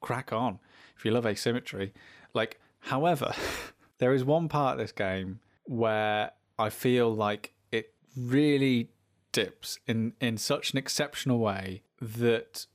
crack 0.00 0.32
on 0.32 0.58
if 0.96 1.04
you 1.04 1.10
love 1.10 1.26
asymmetry. 1.26 1.92
Like, 2.34 2.60
however, 2.80 3.32
there 3.98 4.14
is 4.14 4.24
one 4.24 4.48
part 4.48 4.74
of 4.74 4.78
this 4.78 4.92
game 4.92 5.40
where 5.64 6.30
I 6.58 6.70
feel 6.70 7.12
like 7.12 7.52
it 7.72 7.92
really 8.16 8.90
dips 9.32 9.78
in 9.86 10.12
in 10.20 10.36
such 10.36 10.72
an 10.72 10.78
exceptional 10.78 11.38
way 11.38 11.82
that 12.00 12.66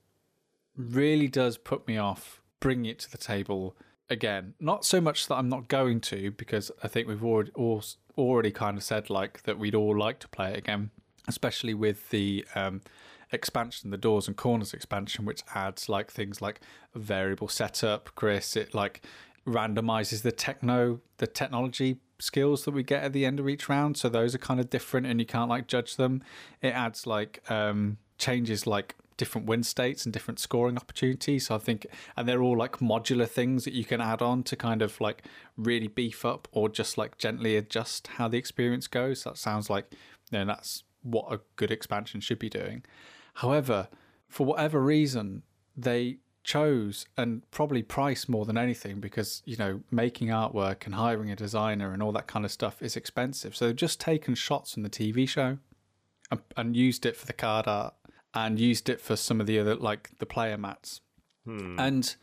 really 0.76 1.28
does 1.28 1.58
put 1.58 1.88
me 1.88 1.97
off 1.97 2.41
bringing 2.60 2.86
it 2.86 2.99
to 2.99 3.12
the 3.12 3.18
table 3.18 3.76
again. 4.10 4.53
Not 4.60 4.86
so 4.86 5.01
much 5.01 5.28
that 5.28 5.36
I'm 5.36 5.49
not 5.49 5.68
going 5.68 6.01
to, 6.01 6.32
because 6.32 6.72
I 6.84 6.88
think 6.88 7.08
we've 7.08 7.24
already 7.24 7.51
all, 7.55 7.84
already 8.18 8.51
kind 8.51 8.78
of 8.78 8.84
said 8.84 9.10
like 9.10 9.43
that 9.43 9.58
we'd 9.58 9.76
all 9.76 9.97
like 9.97 10.20
to 10.20 10.28
play 10.28 10.51
it 10.51 10.58
again, 10.58 10.91
especially 11.28 11.74
with 11.74 12.10
the 12.10 12.45
um, 12.55 12.82
expansion, 13.32 13.89
the 13.89 13.97
doors 13.97 14.28
and 14.28 14.38
corners 14.38 14.74
expansion, 14.74 15.26
which 15.26 15.41
adds 15.53 15.89
like 15.89 16.12
things 16.12 16.41
like 16.41 16.62
variable 16.95 17.47
setup. 17.47 18.14
Kris, 18.16 18.55
it 18.55 18.74
like 18.74 19.01
randomizes 19.48 20.22
the 20.22 20.32
techno, 20.32 21.00
the 21.18 21.28
technology 21.28 21.98
skills 22.20 22.66
that 22.66 22.72
we 22.72 22.84
get 22.84 23.04
at 23.04 23.14
the 23.14 23.26
end 23.26 23.39
of 23.39 23.48
each 23.48 23.70
round. 23.70 23.98
So 23.98 24.10
those 24.10 24.36
are 24.36 24.39
kind 24.39 24.60
of 24.60 24.70
different, 24.70 25.08
and 25.08 25.20
you 25.20 25.26
can't 25.26 25.50
like 25.50 25.68
judge 25.68 25.95
them. 25.95 26.22
It 26.62 26.70
adds 26.70 27.08
like 27.08 27.50
um, 27.50 27.98
changes 28.18 28.68
like 28.68 28.95
different 29.16 29.48
win 29.48 29.64
states 29.64 30.06
and 30.06 30.14
different 30.14 30.39
scoring 30.39 30.78
opportunities. 30.78 31.48
So 31.48 31.56
I 31.56 31.58
think, 31.58 31.88
and 32.16 32.28
they're 32.28 32.41
all 32.41 32.58
like 32.58 32.78
modular 32.78 33.28
things 33.28 33.64
that 33.64 33.74
you 33.74 33.84
can 33.84 34.00
add 34.00 34.22
on 34.22 34.43
to 34.43 34.56
kind 34.56 34.82
of 34.82 35.00
like 35.02 35.24
really 35.56 35.88
beef 35.88 36.24
up 36.24 36.48
or 36.52 36.70
just 36.70 36.98
like 36.98 37.18
gently 37.18 37.56
adjust 37.56 38.08
how 38.08 38.28
the 38.28 38.38
experience 38.38 38.88
goes. 38.88 39.24
That 39.24 39.38
sounds 39.38 39.70
like, 39.70 39.91
you 40.32 40.39
know, 40.39 40.45
that's 40.45 40.84
what 41.02 41.32
a 41.32 41.39
good 41.56 41.72
expansion 41.72 42.22
should 42.22 42.39
be 42.39 42.50
doing. 42.50 42.84
However, 43.36 43.88
for 44.28 44.45
whatever 44.45 44.82
reason, 44.82 45.43
they 45.76 46.18
chose 46.48 47.06
and 47.18 47.41
probably 47.52 47.84
price 47.84 48.30
more 48.30 48.45
than 48.45 48.58
anything 48.58 49.02
because 49.02 49.43
you 49.45 49.58
know 49.58 49.82
making 49.91 50.30
artwork 50.30 50.86
and 50.86 50.95
hiring 50.95 51.30
a 51.30 51.36
designer 51.36 51.91
and 51.91 52.02
all 52.02 52.14
that 52.14 52.26
kind 52.26 52.45
of 52.45 52.52
stuff 52.52 52.82
is 52.82 52.95
expensive. 52.95 53.54
So 53.56 53.68
they've 53.68 53.76
just 53.76 54.00
taken 54.00 54.34
shots 54.34 54.74
from 54.74 54.84
the 54.84 54.89
tv 54.89 55.28
show 55.28 55.58
and, 56.32 56.41
and 56.56 56.76
used 56.76 57.06
it 57.06 57.18
for 57.18 57.26
the 57.26 57.34
card 57.34 57.68
art 57.68 57.93
and 58.34 58.58
used 58.58 58.88
it 58.88 59.02
for 59.02 59.18
some 59.18 59.41
of 59.41 59.45
the 59.45 59.60
other 59.60 59.76
like 59.76 60.12
the 60.20 60.26
player 60.26 60.58
mats. 60.58 61.02
Hmm. 61.45 61.78
And 61.78 62.16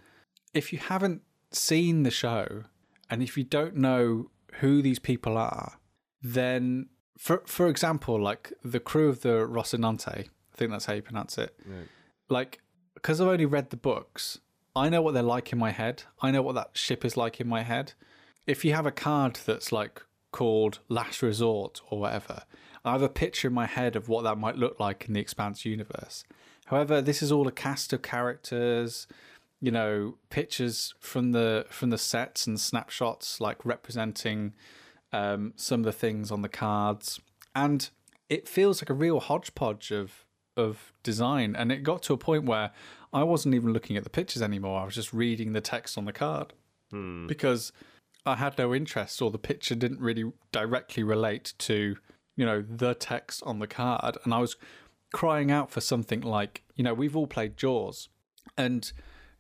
if 0.55 0.73
you 0.73 0.79
haven't 0.79 1.21
seen 1.53 2.03
the 2.03 2.11
show 2.11 2.65
and 3.11 3.23
if 3.23 3.37
you 3.37 3.45
don't 3.45 3.77
know 3.77 4.31
who 4.61 4.81
these 4.81 4.99
people 4.99 5.37
are 5.37 5.79
then 6.23 6.89
for 7.19 7.43
for 7.45 7.69
example 7.69 8.21
like 8.21 8.53
the 8.65 8.81
crew 8.81 9.09
of 9.09 9.21
the 9.21 9.47
rocinante 9.47 10.09
i 10.09 10.57
think 10.57 10.71
that's 10.71 10.87
how 10.87 10.95
you 10.95 11.03
pronounce 11.03 11.39
it 11.39 11.57
like 12.29 12.61
because 13.05 13.21
I've 13.21 13.29
only 13.29 13.45
read 13.45 13.69
the 13.69 13.77
books, 13.77 14.39
I 14.75 14.89
know 14.89 15.03
what 15.03 15.13
they're 15.13 15.23
like 15.23 15.53
in 15.53 15.59
my 15.59 15.73
head. 15.73 16.05
I 16.23 16.31
know 16.31 16.41
what 16.41 16.55
that 16.55 16.71
ship 16.73 17.05
is 17.05 17.19
like 17.19 17.39
in 17.39 17.47
my 17.47 17.63
head. 17.63 17.93
If 18.47 18.65
you 18.65 18.73
have 18.73 18.87
a 18.87 18.91
card 18.91 19.39
that's 19.45 19.71
like 19.71 20.01
called 20.33 20.79
Last 20.89 21.21
Resort 21.21 21.83
or 21.91 22.01
whatever, 22.01 22.45
I 22.83 22.93
have 22.93 23.03
a 23.03 23.11
picture 23.11 23.49
in 23.49 23.55
my 23.55 23.67
head 23.67 23.95
of 23.95 24.09
what 24.09 24.25
that 24.25 24.39
might 24.39 24.57
look 24.57 24.81
like 24.81 25.05
in 25.07 25.13
the 25.13 25.21
Expanse 25.21 25.67
universe. 25.67 26.25
However, 26.65 27.03
this 27.03 27.23
is 27.23 27.31
all 27.31 27.47
a 27.47 27.53
cast 27.53 27.93
of 27.93 28.01
characters, 28.01 29.07
you 29.61 29.71
know, 29.71 30.17
pictures 30.31 30.95
from 30.99 31.33
the 31.33 31.67
from 31.69 31.91
the 31.91 31.99
sets 31.99 32.47
and 32.47 32.59
snapshots, 32.59 33.39
like 33.39 33.67
representing 33.67 34.55
um, 35.13 35.53
some 35.57 35.81
of 35.81 35.85
the 35.85 35.93
things 35.93 36.31
on 36.31 36.41
the 36.41 36.49
cards, 36.49 37.21
and 37.55 37.91
it 38.31 38.49
feels 38.49 38.81
like 38.81 38.89
a 38.89 38.95
real 38.95 39.21
hodgepodge 39.21 39.91
of 39.91 40.24
of 40.57 40.93
design. 41.03 41.55
And 41.57 41.71
it 41.73 41.83
got 41.83 42.03
to 42.05 42.15
a 42.15 42.19
point 42.19 42.45
where 42.45 42.71
I 43.13 43.23
wasn't 43.23 43.55
even 43.55 43.73
looking 43.73 43.97
at 43.97 44.05
the 44.05 44.11
pictures 44.11 44.43
anymore. 44.43 44.81
I 44.81 44.85
was 44.85 44.95
just 44.95 45.13
reading 45.13 45.53
the 45.53 45.61
text 45.61 45.97
on 45.97 46.05
the 46.05 46.13
card 46.13 46.53
hmm. 46.91 47.27
because 47.27 47.73
I 48.27 48.37
had 48.37 48.57
no 48.57 48.75
interest, 48.75 49.21
or 49.21 49.31
the 49.31 49.39
picture 49.39 49.75
didn't 49.75 50.01
really 50.01 50.33
directly 50.51 51.03
relate 51.03 51.55
to 51.59 51.97
you 52.37 52.45
know 52.45 52.63
the 52.69 52.95
text 52.95 53.43
on 53.45 53.59
the 53.59 53.67
card, 53.67 54.17
and 54.25 54.33
I 54.33 54.39
was 54.39 54.57
crying 55.13 55.51
out 55.51 55.71
for 55.71 55.81
something 55.81 56.21
like 56.21 56.63
you 56.75 56.83
know 56.83 56.95
we've 56.95 57.17
all 57.17 57.27
played 57.27 57.57
Jaws, 57.57 58.09
and 58.57 58.91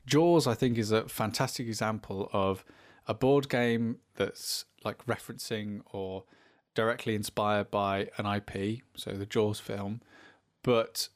Jaws 0.06 0.46
I 0.46 0.54
think 0.54 0.76
is 0.76 0.92
a 0.92 1.08
fantastic 1.08 1.66
example 1.66 2.28
of 2.32 2.64
a 3.06 3.14
board 3.14 3.48
game 3.48 3.98
that's 4.16 4.66
like 4.84 5.04
referencing 5.06 5.80
or 5.92 6.24
directly 6.74 7.14
inspired 7.14 7.70
by 7.70 8.08
an 8.18 8.26
IP, 8.26 8.82
so 8.96 9.12
the 9.12 9.26
Jaws 9.26 9.60
film, 9.60 10.02
but 10.64 11.08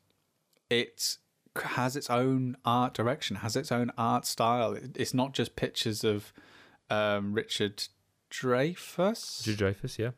it 0.71 1.17
has 1.57 1.97
its 1.97 2.09
own 2.09 2.57
art 2.65 2.95
direction, 2.95 3.37
has 3.37 3.57
its 3.57 3.73
own 3.73 3.91
art 3.99 4.25
style. 4.25 4.79
It's 4.95 5.13
not 5.13 5.35
just 5.35 5.57
pictures 5.57 6.05
of 6.05 6.33
um, 6.89 7.33
Richard 7.33 7.89
Dreyfuss. 8.31 9.45
Richard 9.45 9.59
Dreyfuss, 9.59 9.99
yeah. 9.99 10.11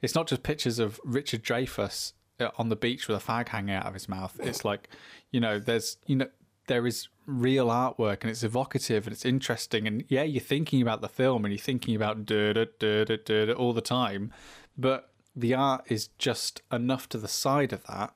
It's 0.00 0.14
not 0.14 0.26
just 0.26 0.42
pictures 0.42 0.78
of 0.78 0.98
Richard 1.04 1.44
Dreyfuss 1.44 2.14
uh, 2.40 2.48
on 2.56 2.70
the 2.70 2.76
beach 2.76 3.06
with 3.06 3.22
a 3.22 3.24
fag 3.24 3.48
hanging 3.48 3.74
out 3.74 3.86
of 3.86 3.94
his 3.94 4.08
mouth. 4.08 4.38
It's 4.42 4.64
like, 4.64 4.88
you 5.30 5.40
know, 5.40 5.58
there's, 5.58 5.98
you 6.06 6.16
know, 6.16 6.28
there 6.68 6.86
is 6.86 7.08
real 7.26 7.66
artwork 7.66 8.22
and 8.22 8.30
it's 8.30 8.42
evocative 8.42 9.06
and 9.06 9.12
it's 9.12 9.24
interesting. 9.24 9.86
And 9.86 10.04
yeah, 10.08 10.22
you're 10.22 10.40
thinking 10.40 10.80
about 10.80 11.00
the 11.00 11.08
film 11.08 11.44
and 11.44 11.52
you're 11.52 11.58
thinking 11.58 11.94
about 11.94 12.24
da 12.24 12.52
da 12.52 12.64
da 12.78 13.04
da 13.04 13.16
da 13.46 13.52
all 13.52 13.72
the 13.72 13.80
time, 13.80 14.32
but 14.76 15.10
the 15.34 15.54
art 15.54 15.84
is 15.88 16.08
just 16.18 16.62
enough 16.72 17.08
to 17.10 17.18
the 17.18 17.28
side 17.28 17.72
of 17.72 17.84
that, 17.84 18.12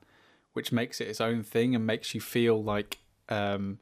which 0.53 0.71
makes 0.71 1.01
it 1.01 1.07
its 1.07 1.21
own 1.21 1.43
thing 1.43 1.75
and 1.75 1.85
makes 1.85 2.15
you 2.15 2.21
feel 2.21 2.63
like, 2.63 2.99
um, 3.29 3.79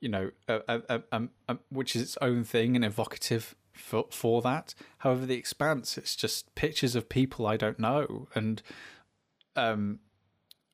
you 0.00 0.08
know, 0.08 0.30
a, 0.48 0.82
a, 0.88 1.02
a, 1.48 1.56
which 1.70 1.96
is 1.96 2.02
its 2.02 2.18
own 2.20 2.44
thing 2.44 2.76
and 2.76 2.84
evocative 2.84 3.54
for 3.72 4.04
for 4.10 4.42
that. 4.42 4.74
However, 4.98 5.26
the 5.26 5.34
expanse 5.34 5.96
it's 5.98 6.14
just 6.14 6.54
pictures 6.54 6.94
of 6.94 7.08
people 7.08 7.46
I 7.46 7.56
don't 7.56 7.78
know 7.78 8.28
and 8.34 8.62
um 9.56 10.00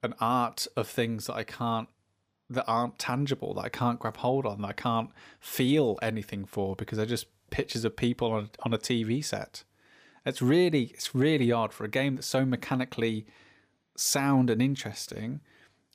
an 0.02 0.14
art 0.20 0.66
of 0.76 0.88
things 0.88 1.26
that 1.26 1.34
I 1.34 1.44
can't 1.44 1.88
that 2.50 2.64
aren't 2.66 2.98
tangible 2.98 3.54
that 3.54 3.64
I 3.64 3.68
can't 3.68 3.98
grab 3.98 4.18
hold 4.18 4.46
on 4.46 4.62
that 4.62 4.68
I 4.68 4.72
can't 4.72 5.10
feel 5.40 5.98
anything 6.00 6.44
for 6.44 6.74
because 6.76 6.96
they're 6.96 7.06
just 7.06 7.26
pictures 7.50 7.84
of 7.84 7.96
people 7.96 8.32
on 8.32 8.50
on 8.60 8.74
a 8.74 8.78
TV 8.78 9.24
set. 9.24 9.64
It's 10.26 10.42
really 10.42 10.84
it's 10.94 11.14
really 11.14 11.52
odd 11.52 11.72
for 11.72 11.84
a 11.84 11.88
game 11.88 12.16
that's 12.16 12.26
so 12.26 12.44
mechanically 12.44 13.26
sound 13.98 14.50
and 14.50 14.62
interesting. 14.62 15.40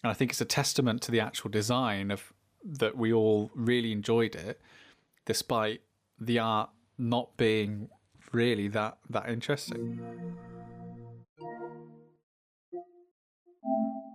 And 0.04 0.12
I 0.12 0.14
think 0.14 0.32
it's 0.32 0.42
a 0.42 0.46
testament 0.46 1.02
to 1.04 1.12
the 1.12 1.20
actual 1.20 1.50
design 1.50 2.12
of 2.12 2.34
that 2.64 2.98
we 2.98 3.12
all 3.12 3.52
really 3.56 3.92
enjoyed 3.92 4.36
it, 4.36 4.62
despite 5.26 5.82
the 6.20 6.40
art 6.40 6.70
not 6.98 7.36
being 7.38 7.90
really 8.32 8.68
that 8.70 8.98
that 9.10 9.30
interesting. 9.30 10.02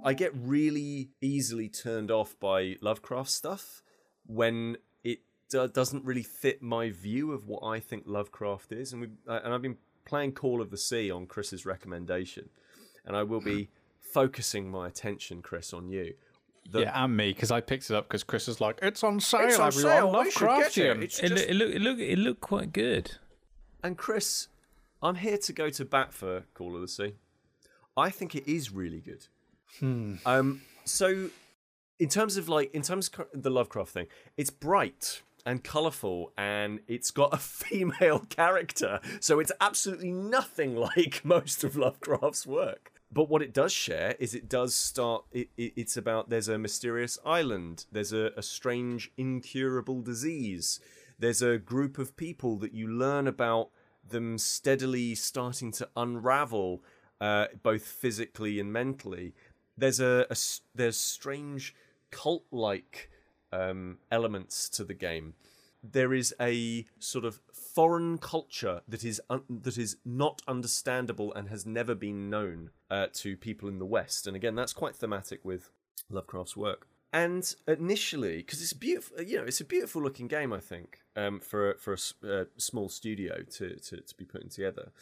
I 0.04 0.14
get 0.14 0.32
really 0.34 1.10
easily 1.20 1.68
turned 1.68 2.10
off 2.10 2.38
by 2.38 2.76
Lovecraft 2.80 3.30
stuff 3.30 3.82
when 4.24 4.76
it 5.02 5.20
do- 5.50 5.68
doesn't 5.68 6.04
really 6.04 6.22
fit 6.22 6.62
my 6.62 6.90
view 6.90 7.32
of 7.32 7.46
what 7.46 7.62
I 7.64 7.80
think 7.80 8.04
Lovecraft 8.06 8.72
is, 8.72 8.92
and 8.92 9.02
we 9.02 9.08
and 9.26 9.52
I've 9.52 9.62
been 9.62 9.78
playing 10.04 10.32
Call 10.32 10.62
of 10.62 10.70
the 10.70 10.78
Sea 10.78 11.10
on 11.10 11.26
Kris's 11.26 11.66
recommendation, 11.66 12.48
and 13.04 13.16
I 13.16 13.22
will 13.22 13.40
be 13.40 13.70
focusing 14.12 14.70
my 14.70 14.86
attention, 14.86 15.42
Kris, 15.42 15.72
on 15.72 15.88
you. 15.88 16.14
The- 16.70 16.80
yeah, 16.82 17.04
and 17.04 17.16
me 17.16 17.32
because 17.32 17.50
I 17.50 17.60
picked 17.60 17.88
it 17.90 17.96
up 17.96 18.08
because 18.08 18.24
Kris 18.24 18.46
was 18.46 18.60
like, 18.60 18.78
"It's 18.82 19.02
on 19.02 19.20
sale, 19.20 19.46
It's 19.48 19.58
on 19.58 19.68
everyone. 19.68 19.92
sale, 19.92 20.12
we 20.12 20.18
it. 20.18 20.34
Lovecraftian." 20.34 21.02
It's 21.02 21.18
It, 21.20 21.28
just- 21.28 21.46
it 21.48 21.54
look 21.54 21.70
it 21.74 21.80
look 21.80 21.98
it 21.98 22.18
looked 22.18 22.40
quite 22.42 22.72
good. 22.72 23.12
And 23.82 23.96
Kris, 23.96 24.48
I'm 25.02 25.14
here 25.16 25.38
to 25.38 25.52
go 25.52 25.70
to 25.70 25.84
bat 25.84 26.12
for 26.12 26.44
Call 26.54 26.74
of 26.74 26.82
the 26.82 26.88
Sea. 26.88 27.14
I 27.96 28.10
think 28.10 28.34
it 28.34 28.46
is 28.50 28.70
really 28.70 29.00
good. 29.00 29.26
Hmm. 29.80 30.16
Um, 30.26 30.62
so, 30.84 31.30
in 31.98 32.08
terms 32.08 32.36
of 32.36 32.48
like, 32.48 32.72
in 32.74 32.82
terms 32.82 33.08
of 33.18 33.42
the 33.42 33.50
Lovecraft 33.50 33.90
thing, 33.92 34.06
it's 34.36 34.50
bright 34.50 35.22
and 35.46 35.64
colourful, 35.64 36.32
and 36.36 36.80
it's 36.86 37.10
got 37.10 37.32
a 37.32 37.36
female 37.38 38.20
character. 38.28 39.00
So 39.20 39.40
it's 39.40 39.52
absolutely 39.60 40.12
nothing 40.12 40.76
like 40.76 41.20
most 41.24 41.64
of 41.64 41.76
Lovecraft's 41.76 42.46
work. 42.46 42.92
But 43.10 43.28
what 43.28 43.42
it 43.42 43.54
does 43.54 43.72
share 43.72 44.16
is 44.18 44.34
it 44.34 44.48
does 44.48 44.74
start. 44.74 45.24
It, 45.32 45.48
it, 45.56 45.72
it's 45.76 45.96
about 45.96 46.28
there's 46.28 46.48
a 46.48 46.58
mysterious 46.58 47.18
island. 47.24 47.86
There's 47.90 48.12
a, 48.12 48.32
a 48.36 48.42
strange 48.42 49.10
incurable 49.16 50.02
disease. 50.02 50.80
There's 51.18 51.42
a 51.42 51.58
group 51.58 51.98
of 51.98 52.16
people 52.16 52.56
that 52.58 52.74
you 52.74 52.86
learn 52.86 53.26
about 53.26 53.70
them 54.08 54.38
steadily 54.38 55.14
starting 55.14 55.72
to 55.72 55.88
unravel, 55.96 56.82
uh, 57.20 57.46
both 57.62 57.82
physically 57.82 58.60
and 58.60 58.72
mentally. 58.72 59.34
There's 59.76 60.00
a 60.00 60.26
there's 60.74 60.96
strange 60.96 61.74
cult-like 62.10 63.10
um, 63.52 63.98
elements 64.10 64.68
to 64.70 64.84
the 64.84 64.94
game. 64.94 65.34
There 65.82 66.12
is 66.12 66.34
a 66.40 66.86
sort 66.98 67.24
of 67.24 67.40
foreign 67.74 68.18
culture 68.18 68.82
that 68.88 69.04
is 69.04 69.20
un- 69.28 69.44
that 69.48 69.78
is 69.78 69.96
not 70.04 70.42
understandable 70.46 71.32
and 71.34 71.48
has 71.48 71.66
never 71.66 71.94
been 71.94 72.30
known 72.30 72.70
uh, 72.90 73.06
to 73.14 73.36
people 73.36 73.68
in 73.68 73.78
the 73.78 73.86
West. 73.86 74.26
And 74.26 74.36
again, 74.36 74.54
that's 74.54 74.72
quite 74.72 74.96
thematic 74.96 75.44
with 75.44 75.70
Lovecraft's 76.10 76.56
work. 76.56 76.86
And 77.12 77.54
initially, 77.66 78.38
because 78.38 78.60
it's 78.60 78.74
beautiful, 78.74 79.22
you 79.22 79.38
know, 79.38 79.44
it's 79.44 79.60
a 79.60 79.64
beautiful 79.64 80.02
looking 80.02 80.28
game. 80.28 80.52
I 80.52 80.60
think 80.60 81.00
um, 81.16 81.40
for 81.40 81.76
for 81.78 81.94
a 81.94 82.40
uh, 82.40 82.44
small 82.58 82.88
studio 82.88 83.42
to, 83.56 83.76
to 83.76 84.00
to 84.00 84.14
be 84.16 84.24
putting 84.24 84.50
together. 84.50 84.92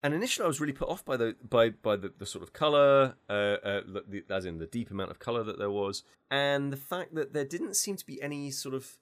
And 0.00 0.14
initially, 0.14 0.44
I 0.44 0.48
was 0.48 0.60
really 0.60 0.72
put 0.72 0.88
off 0.88 1.04
by 1.04 1.16
the 1.16 1.34
by 1.42 1.70
by 1.70 1.96
the, 1.96 2.12
the 2.16 2.26
sort 2.26 2.44
of 2.44 2.52
color, 2.52 3.16
uh, 3.28 3.32
uh, 3.32 3.80
the, 3.86 4.22
as 4.30 4.44
in 4.44 4.58
the 4.58 4.66
deep 4.66 4.92
amount 4.92 5.10
of 5.10 5.18
color 5.18 5.42
that 5.42 5.58
there 5.58 5.70
was, 5.70 6.04
and 6.30 6.72
the 6.72 6.76
fact 6.76 7.16
that 7.16 7.32
there 7.32 7.44
didn't 7.44 7.74
seem 7.74 7.96
to 7.96 8.06
be 8.06 8.22
any 8.22 8.52
sort 8.52 8.76
of 8.76 8.98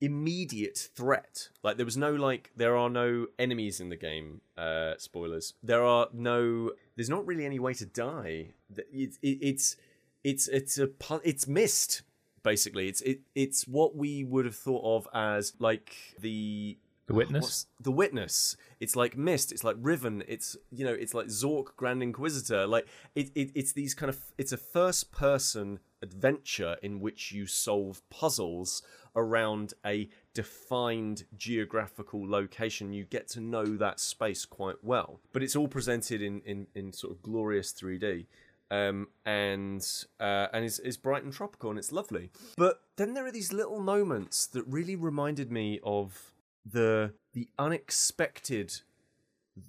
immediate 0.00 0.78
threat. 0.94 1.48
Like 1.62 1.76
there 1.76 1.86
was 1.86 1.96
no 1.96 2.12
like 2.12 2.50
there 2.56 2.76
are 2.76 2.90
no 2.90 3.26
enemies 3.38 3.80
in 3.80 3.88
the 3.88 3.96
game. 3.96 4.40
Uh, 4.56 4.94
spoilers. 4.98 5.54
There 5.62 5.84
are 5.84 6.08
no. 6.12 6.72
There's 6.96 7.10
not 7.10 7.26
really 7.26 7.44
any 7.44 7.58
way 7.58 7.74
to 7.74 7.86
die. 7.86 8.54
It's 8.92 9.18
it, 9.22 9.38
it's 9.40 9.76
it's 10.24 10.48
it's 10.48 10.78
a 10.78 10.90
it's 11.24 11.46
Myst 11.46 12.02
basically. 12.42 12.88
It's 12.88 13.00
it 13.02 13.20
it's 13.34 13.66
what 13.66 13.96
we 13.96 14.24
would 14.24 14.44
have 14.44 14.56
thought 14.56 14.96
of 14.96 15.08
as 15.12 15.54
like 15.58 15.94
the 16.20 16.78
The 17.06 17.14
witness. 17.14 17.66
The 17.80 17.90
witness? 17.90 18.56
It's 18.80 18.94
like 18.94 19.16
Myst. 19.16 19.50
It's 19.50 19.64
like 19.64 19.76
Riven. 19.80 20.22
It's 20.28 20.56
you 20.70 20.84
know. 20.84 20.92
It's 20.92 21.14
like 21.14 21.26
Zork, 21.28 21.76
Grand 21.76 22.02
Inquisitor. 22.02 22.66
Like 22.66 22.86
it, 23.14 23.30
it. 23.34 23.50
It's 23.54 23.72
these 23.72 23.94
kind 23.94 24.10
of. 24.10 24.18
It's 24.36 24.52
a 24.52 24.58
first-person 24.58 25.80
adventure 26.02 26.76
in 26.82 27.00
which 27.00 27.32
you 27.32 27.46
solve 27.46 28.08
puzzles 28.10 28.82
around 29.16 29.74
a 29.84 30.08
defined 30.34 31.24
geographical 31.36 32.28
location. 32.28 32.92
You 32.92 33.04
get 33.04 33.28
to 33.28 33.40
know 33.40 33.64
that 33.64 34.00
space 34.00 34.44
quite 34.44 34.82
well, 34.82 35.20
but 35.32 35.42
it's 35.42 35.56
all 35.56 35.68
presented 35.68 36.22
in 36.22 36.40
in, 36.42 36.66
in 36.74 36.92
sort 36.92 37.12
of 37.12 37.22
glorious 37.22 37.72
3D. 37.72 38.26
Um, 38.70 39.08
and 39.24 39.86
uh, 40.20 40.48
and 40.52 40.64
it's, 40.64 40.78
it's 40.80 40.98
bright 40.98 41.24
and 41.24 41.32
tropical 41.32 41.70
and 41.70 41.78
it's 41.78 41.90
lovely. 41.90 42.30
But 42.56 42.82
then 42.96 43.14
there 43.14 43.24
are 43.26 43.32
these 43.32 43.52
little 43.52 43.80
moments 43.80 44.46
that 44.48 44.64
really 44.66 44.94
reminded 44.94 45.50
me 45.50 45.80
of 45.82 46.32
the 46.70 47.14
the 47.32 47.48
unexpected 47.58 48.80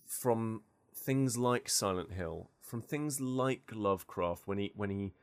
from 0.06 0.64
things 0.94 1.38
like 1.38 1.70
Silent 1.70 2.12
Hill, 2.12 2.50
from 2.62 2.82
things 2.82 3.22
like 3.22 3.72
Lovecraft 3.74 4.48
when 4.48 4.58
he 4.58 4.72
when 4.76 4.90
he 4.90 5.14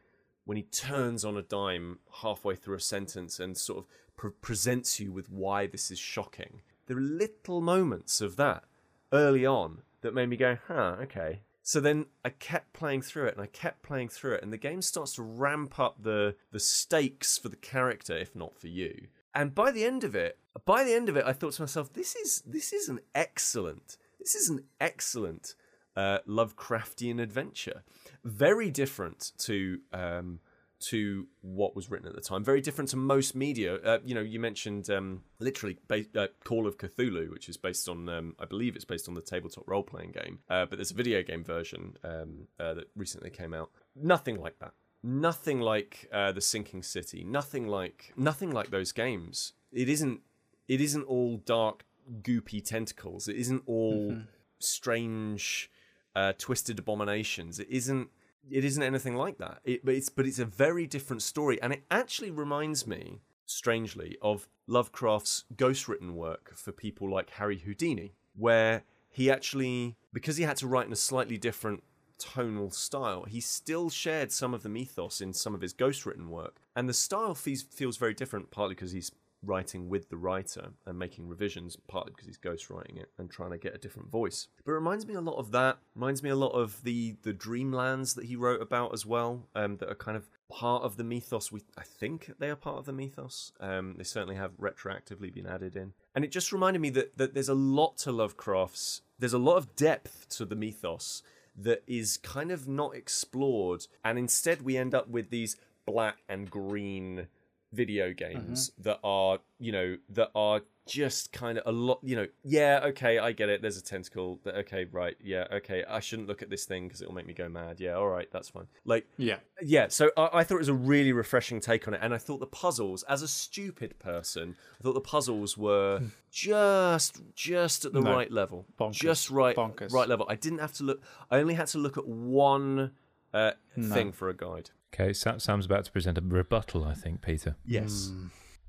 when 0.46 0.56
he 0.56 0.62
turns 0.62 1.24
on 1.24 1.36
a 1.36 1.42
dime 1.42 1.98
halfway 2.22 2.54
through 2.54 2.76
a 2.76 2.80
sentence 2.80 3.38
and 3.38 3.58
sort 3.58 3.80
of 3.80 3.86
pre- 4.16 4.30
presents 4.30 4.98
you 4.98 5.12
with 5.12 5.30
why 5.30 5.66
this 5.66 5.90
is 5.90 5.98
shocking. 5.98 6.62
There 6.86 6.96
are 6.96 7.00
little 7.00 7.60
moments 7.60 8.20
of 8.20 8.36
that 8.36 8.64
early 9.12 9.44
on 9.44 9.82
that 10.00 10.14
made 10.14 10.28
me 10.28 10.36
go, 10.36 10.56
"Huh, 10.68 10.96
okay." 11.02 11.40
So 11.62 11.80
then 11.80 12.06
I 12.24 12.30
kept 12.30 12.72
playing 12.72 13.02
through 13.02 13.26
it 13.26 13.34
and 13.34 13.42
I 13.42 13.46
kept 13.46 13.82
playing 13.82 14.10
through 14.10 14.34
it 14.34 14.42
and 14.44 14.52
the 14.52 14.56
game 14.56 14.80
starts 14.82 15.16
to 15.16 15.22
ramp 15.22 15.80
up 15.80 16.00
the 16.00 16.36
the 16.52 16.60
stakes 16.60 17.36
for 17.36 17.48
the 17.48 17.56
character 17.56 18.16
if 18.16 18.36
not 18.36 18.56
for 18.56 18.68
you. 18.68 19.08
And 19.34 19.52
by 19.52 19.72
the 19.72 19.84
end 19.84 20.04
of 20.04 20.14
it, 20.14 20.38
by 20.64 20.84
the 20.84 20.94
end 20.94 21.08
of 21.08 21.16
it 21.16 21.24
I 21.26 21.32
thought 21.32 21.54
to 21.54 21.62
myself 21.62 21.92
this 21.92 22.14
is 22.14 22.42
this 22.46 22.72
is 22.72 22.88
an 22.88 23.00
excellent 23.16 23.96
this 24.20 24.36
is 24.36 24.48
an 24.48 24.64
excellent 24.80 25.56
uh, 25.96 26.18
Lovecraftian 26.28 27.20
adventure. 27.20 27.82
Very 28.24 28.70
different 28.70 29.32
to 29.38 29.80
um, 29.92 30.40
to 30.78 31.26
what 31.40 31.74
was 31.74 31.90
written 31.90 32.06
at 32.06 32.14
the 32.14 32.20
time. 32.20 32.44
Very 32.44 32.60
different 32.60 32.90
to 32.90 32.96
most 32.96 33.34
media. 33.34 33.76
Uh, 33.76 33.98
you 34.04 34.14
know, 34.14 34.20
you 34.20 34.38
mentioned 34.38 34.90
um, 34.90 35.22
literally 35.38 35.78
ba- 35.88 36.04
uh, 36.14 36.26
Call 36.44 36.66
of 36.66 36.76
Cthulhu, 36.76 37.30
which 37.30 37.48
is 37.48 37.56
based 37.56 37.88
on, 37.88 38.08
um, 38.08 38.36
I 38.38 38.44
believe 38.44 38.76
it's 38.76 38.84
based 38.84 39.08
on 39.08 39.14
the 39.14 39.22
tabletop 39.22 39.64
role 39.66 39.82
playing 39.82 40.12
game. 40.12 40.40
Uh, 40.50 40.66
but 40.66 40.76
there's 40.76 40.90
a 40.90 40.94
video 40.94 41.22
game 41.22 41.42
version 41.42 41.96
um, 42.04 42.48
uh, 42.60 42.74
that 42.74 42.90
recently 42.94 43.30
came 43.30 43.54
out. 43.54 43.70
Nothing 43.94 44.38
like 44.38 44.58
that. 44.58 44.72
Nothing 45.02 45.60
like 45.60 46.08
uh, 46.12 46.32
the 46.32 46.40
Sinking 46.40 46.82
City. 46.82 47.24
Nothing 47.24 47.68
like 47.68 48.12
nothing 48.16 48.50
like 48.50 48.70
those 48.70 48.92
games. 48.92 49.52
It 49.72 49.88
isn't. 49.88 50.20
It 50.68 50.80
isn't 50.80 51.04
all 51.04 51.36
dark, 51.36 51.84
goopy 52.22 52.64
tentacles. 52.64 53.28
It 53.28 53.36
isn't 53.36 53.62
all 53.66 54.16
strange, 54.58 55.70
uh, 56.16 56.32
twisted 56.38 56.78
abominations. 56.78 57.60
It 57.60 57.68
isn't 57.70 58.08
it 58.50 58.64
isn't 58.64 58.82
anything 58.82 59.16
like 59.16 59.38
that. 59.38 59.58
It, 59.64 59.84
but 59.84 59.94
it's 59.94 60.08
but 60.08 60.26
it's 60.26 60.38
a 60.38 60.44
very 60.46 60.86
different 60.86 61.22
story, 61.22 61.60
and 61.62 61.72
it 61.72 61.82
actually 61.90 62.30
reminds 62.30 62.86
me, 62.86 63.20
strangely, 63.44 64.16
of 64.22 64.48
Lovecraft's 64.66 65.44
ghost-written 65.56 66.16
work 66.16 66.54
for 66.54 66.72
people 66.72 67.08
like 67.08 67.30
Harry 67.30 67.58
Houdini, 67.58 68.14
where 68.34 68.82
he 69.10 69.30
actually, 69.30 69.96
because 70.12 70.38
he 70.38 70.44
had 70.44 70.56
to 70.58 70.66
write 70.66 70.86
in 70.86 70.92
a 70.92 70.96
slightly 70.96 71.38
different 71.38 71.84
tonal 72.18 72.70
style, 72.70 73.24
he 73.24 73.40
still 73.40 73.90
shared 73.90 74.32
some 74.32 74.54
of 74.54 74.62
the 74.62 74.68
mythos 74.70 75.20
in 75.20 75.32
some 75.34 75.54
of 75.54 75.60
his 75.60 75.74
ghost-written 75.74 76.30
work, 76.30 76.56
and 76.74 76.88
the 76.88 76.94
style 76.94 77.34
feels 77.34 77.62
feels 77.62 77.98
very 77.98 78.14
different, 78.14 78.50
partly 78.50 78.74
because 78.74 78.92
he's 78.92 79.12
writing 79.46 79.88
with 79.88 80.08
the 80.08 80.16
writer 80.16 80.70
and 80.86 80.98
making 80.98 81.28
revisions, 81.28 81.76
partly 81.88 82.12
because 82.12 82.26
he's 82.26 82.38
ghostwriting 82.38 82.98
it 82.98 83.10
and 83.18 83.30
trying 83.30 83.50
to 83.50 83.58
get 83.58 83.74
a 83.74 83.78
different 83.78 84.10
voice. 84.10 84.48
But 84.64 84.72
it 84.72 84.74
reminds 84.74 85.06
me 85.06 85.14
a 85.14 85.20
lot 85.20 85.38
of 85.38 85.52
that. 85.52 85.78
Reminds 85.94 86.22
me 86.22 86.30
a 86.30 86.36
lot 86.36 86.52
of 86.52 86.82
the 86.82 87.16
the 87.22 87.32
Dreamlands 87.32 88.14
that 88.14 88.26
he 88.26 88.36
wrote 88.36 88.60
about 88.60 88.92
as 88.92 89.06
well, 89.06 89.46
um, 89.54 89.76
that 89.78 89.90
are 89.90 89.94
kind 89.94 90.16
of 90.16 90.28
part 90.48 90.82
of 90.82 90.96
the 90.96 91.04
mythos. 91.04 91.50
We 91.50 91.62
I 91.76 91.82
think 91.82 92.32
they 92.38 92.50
are 92.50 92.56
part 92.56 92.78
of 92.78 92.86
the 92.86 92.92
mythos. 92.92 93.52
Um, 93.60 93.94
they 93.96 94.04
certainly 94.04 94.36
have 94.36 94.52
retroactively 94.58 95.32
been 95.32 95.46
added 95.46 95.76
in, 95.76 95.92
and 96.14 96.24
it 96.24 96.32
just 96.32 96.52
reminded 96.52 96.80
me 96.80 96.90
that 96.90 97.16
that 97.18 97.34
there's 97.34 97.48
a 97.48 97.54
lot 97.54 97.96
to 97.98 98.12
Lovecraft's. 98.12 99.02
There's 99.18 99.32
a 99.32 99.38
lot 99.38 99.56
of 99.56 99.76
depth 99.76 100.28
to 100.36 100.44
the 100.44 100.56
mythos 100.56 101.22
that 101.58 101.82
is 101.86 102.18
kind 102.18 102.50
of 102.50 102.68
not 102.68 102.94
explored, 102.94 103.86
and 104.04 104.18
instead 104.18 104.62
we 104.62 104.76
end 104.76 104.94
up 104.94 105.08
with 105.08 105.30
these 105.30 105.56
black 105.86 106.18
and 106.28 106.50
green 106.50 107.28
video 107.72 108.12
games 108.12 108.70
that 108.78 108.98
are 109.04 109.38
you 109.58 109.72
know 109.72 109.96
that 110.08 110.30
are 110.34 110.60
just 110.86 111.32
kind 111.32 111.58
of 111.58 111.64
a 111.66 111.72
lot 111.72 111.98
you 112.04 112.14
know 112.14 112.26
yeah 112.44 112.78
okay 112.84 113.18
i 113.18 113.32
get 113.32 113.48
it 113.48 113.60
there's 113.60 113.76
a 113.76 113.82
tentacle 113.82 114.38
that 114.44 114.54
okay 114.54 114.84
right 114.92 115.16
yeah 115.20 115.44
okay 115.52 115.82
i 115.88 115.98
shouldn't 115.98 116.28
look 116.28 116.42
at 116.42 116.48
this 116.48 116.64
thing 116.64 116.86
because 116.86 117.02
it'll 117.02 117.12
make 117.12 117.26
me 117.26 117.34
go 117.34 117.48
mad 117.48 117.80
yeah 117.80 117.94
all 117.94 118.06
right 118.08 118.28
that's 118.32 118.48
fine 118.48 118.68
like 118.84 119.04
Yeah. 119.18 119.38
yeah 119.60 119.88
so 119.88 120.10
I, 120.16 120.28
I 120.32 120.44
thought 120.44 120.54
it 120.54 120.58
was 120.58 120.68
a 120.68 120.74
really 120.74 121.12
refreshing 121.12 121.58
take 121.60 121.88
on 121.88 121.94
it 121.94 122.00
and 122.04 122.14
i 122.14 122.18
thought 122.18 122.38
the 122.38 122.46
puzzles 122.46 123.02
as 123.04 123.20
a 123.20 123.26
stupid 123.28 123.98
person 123.98 124.54
i 124.78 124.82
thought 124.84 124.94
the 124.94 125.00
puzzles 125.00 125.58
were 125.58 126.02
just 126.30 127.20
just 127.34 127.84
at 127.84 127.92
the 127.92 128.00
No. 128.00 128.12
right 128.12 128.30
level 128.30 128.64
Bonkers. 128.78 128.92
just 128.92 129.28
right 129.30 129.56
Bonkers. 129.56 129.92
right 129.92 130.08
level 130.08 130.24
i 130.28 130.36
didn't 130.36 130.60
have 130.60 130.72
to 130.74 130.84
look 130.84 131.02
i 131.32 131.38
only 131.38 131.54
had 131.54 131.66
to 131.68 131.78
look 131.78 131.98
at 131.98 132.06
one 132.06 132.92
uh, 133.34 133.52
thing 133.74 134.12
for 134.12 134.28
a 134.28 134.36
guide 134.36 134.70
Okay, 134.94 135.12
Sam's 135.12 135.66
about 135.66 135.84
to 135.84 135.92
present 135.92 136.16
a 136.16 136.22
rebuttal, 136.22 136.84
I 136.84 136.94
think, 136.94 137.22
Peter. 137.22 137.56
yes 137.64 138.12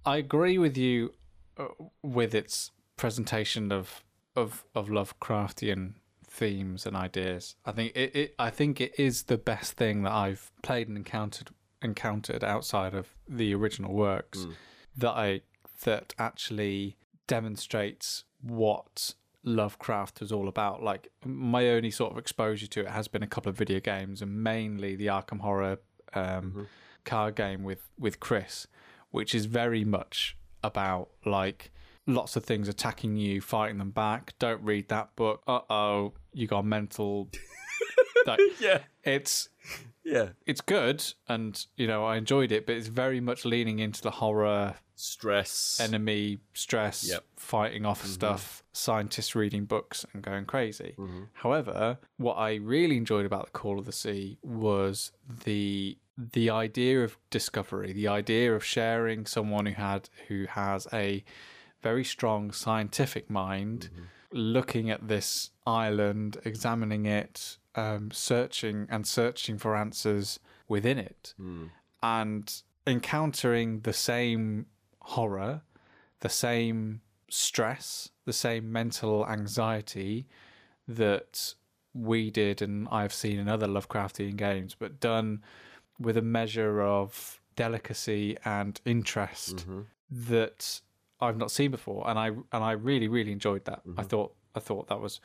I 0.06 0.18
agree 0.18 0.58
with 0.58 0.78
you 0.78 1.14
uh, 1.58 1.68
with 2.02 2.34
its 2.34 2.72
presentation 2.96 3.72
of 3.72 4.04
of 4.36 4.64
of 4.74 4.88
Lovecraftian 4.88 5.96
themes 6.26 6.86
and 6.86 6.96
ideas. 6.96 7.56
I 7.66 7.72
think 7.72 7.96
it, 7.96 8.16
it 8.16 8.36
I 8.40 8.50
think 8.50 8.80
it 8.80 8.94
is 8.98 9.24
the 9.24 9.38
best 9.38 9.74
thing 9.74 10.04
that 10.04 10.14
I've 10.14 10.52
played 10.64 10.88
and 10.88 10.98
encountered 10.98 11.50
encountered 11.82 12.44
outside 12.44 12.94
of 12.94 13.08
the 13.28 13.54
original 13.54 13.94
works 13.94 14.48
that 14.96 15.12
I 15.12 15.42
that 15.84 16.14
actually 16.18 16.98
demonstrates 17.28 18.24
what 18.42 19.14
Lovecraft 19.44 20.22
was 20.22 20.32
all 20.32 20.48
about. 20.48 20.82
Like 20.82 21.12
my 21.26 21.70
only 21.70 21.92
sort 21.92 22.12
of 22.12 22.18
exposure 22.18 22.68
to 22.68 22.82
it 22.82 22.90
has 22.90 23.08
been 23.08 23.24
a 23.24 23.28
couple 23.28 23.50
of 23.50 23.58
video 23.58 23.80
games 23.80 24.22
and 24.22 24.44
mainly 24.44 24.96
the 24.96 25.08
Arkham 25.08 25.42
Horror 25.42 25.80
um, 26.14 26.68
card 27.04 27.36
game 27.36 27.64
with 27.64 27.90
with 28.00 28.20
Chris, 28.20 28.68
which 29.12 29.34
is 29.34 29.46
very 29.46 29.84
much 29.84 30.38
about 30.64 31.10
like 31.26 31.72
lots 32.06 32.36
of 32.36 32.44
things 32.44 32.68
attacking 32.68 33.18
you, 33.18 33.42
fighting 33.42 33.78
them 33.78 33.92
back. 33.92 34.34
Don't 34.40 34.62
read 34.64 34.90
that 34.90 35.16
book. 35.16 35.42
Uh 35.48 35.62
oh, 35.70 36.14
you 36.34 36.48
got 36.48 36.66
mental. 36.66 37.30
like, 38.28 38.40
yeah 38.60 38.80
it's 39.04 39.50
yeah 40.04 40.30
it's 40.46 40.62
good, 40.62 41.04
and 41.28 41.66
you 41.76 41.88
know 41.88 42.06
I 42.06 42.18
enjoyed 42.18 42.52
it, 42.52 42.66
but 42.66 42.76
it's 42.76 42.88
very 42.88 43.20
much 43.20 43.46
leaning 43.46 43.80
into 43.80 44.02
the 44.02 44.12
horror 44.12 44.76
stress. 44.98 45.80
Enemy 45.80 46.40
stress, 46.54 47.08
Yep. 47.08 47.24
fighting 47.38 47.86
off 47.86 48.02
mm-hmm. 48.02 48.12
stuff, 48.12 48.64
scientists 48.74 49.36
reading 49.36 49.66
books 49.66 50.06
and 50.12 50.22
going 50.22 50.46
crazy. 50.46 50.96
Mm-hmm. 50.98 51.24
However, 51.34 52.00
what 52.18 52.34
I 52.34 52.56
really 52.56 52.98
enjoyed 52.98 53.26
about 53.26 53.46
the 53.46 53.52
Call 53.52 53.80
of 53.80 53.86
the 53.86 53.92
Sea 53.92 54.38
was 54.42 55.12
the 55.46 55.98
the 56.18 56.50
idea 56.50 57.04
of 57.04 57.16
discovery, 57.30 57.94
the 57.94 58.08
idea 58.08 58.56
of 58.56 58.66
sharing 58.66 59.28
someone 59.28 59.68
who 59.68 59.76
had 59.76 60.10
who 60.28 60.46
has 60.50 60.88
a 60.92 61.24
very 61.82 62.04
strong 62.04 62.52
scientific 62.52 63.30
mind, 63.30 63.90
mm-hmm. 63.94 64.04
looking 64.32 64.90
at 64.90 65.08
this 65.08 65.52
island, 65.68 66.38
examining 66.44 67.06
it, 67.06 67.58
um, 67.76 68.10
searching 68.12 68.88
and 68.90 69.06
searching 69.06 69.60
for 69.60 69.76
answers 69.76 70.40
within 70.68 70.98
it, 70.98 71.36
mm. 71.40 71.70
and 72.02 72.64
encountering 72.88 73.82
the 73.82 73.94
same 73.94 74.66
horror, 75.08 75.62
the 76.20 76.30
same 76.30 77.02
stress, 77.30 78.10
the 78.26 78.34
same 78.34 78.72
mental 78.72 79.26
anxiety 79.28 80.28
that 80.88 81.56
we 81.94 82.30
did 82.30 82.62
and 82.62 82.88
I've 82.92 83.14
seen 83.14 83.40
in 83.40 83.48
other 83.48 83.68
Lovecraftian 83.68 84.36
games, 84.36 84.76
but 84.78 85.00
done 85.00 85.44
with 85.98 86.18
a 86.18 86.22
measure 86.22 86.82
of 86.82 87.42
delicacy 87.56 88.38
and 88.44 88.80
interest 88.86 89.58
mm-hmm. 89.58 89.82
that 90.30 90.82
I've 91.22 91.38
not 91.38 91.52
seen 91.52 91.72
before, 91.72 92.08
and 92.10 92.20
I 92.20 92.28
and 92.28 92.64
I 92.64 92.74
really 92.74 93.08
really 93.08 93.32
enjoyed 93.32 93.66
that. 93.66 93.82
I 93.86 93.90
mm-hmm. 93.90 94.02
thought 94.04 94.34
I 94.56 94.60
thought 94.60 94.88
that 94.90 95.00
was, 95.00 95.22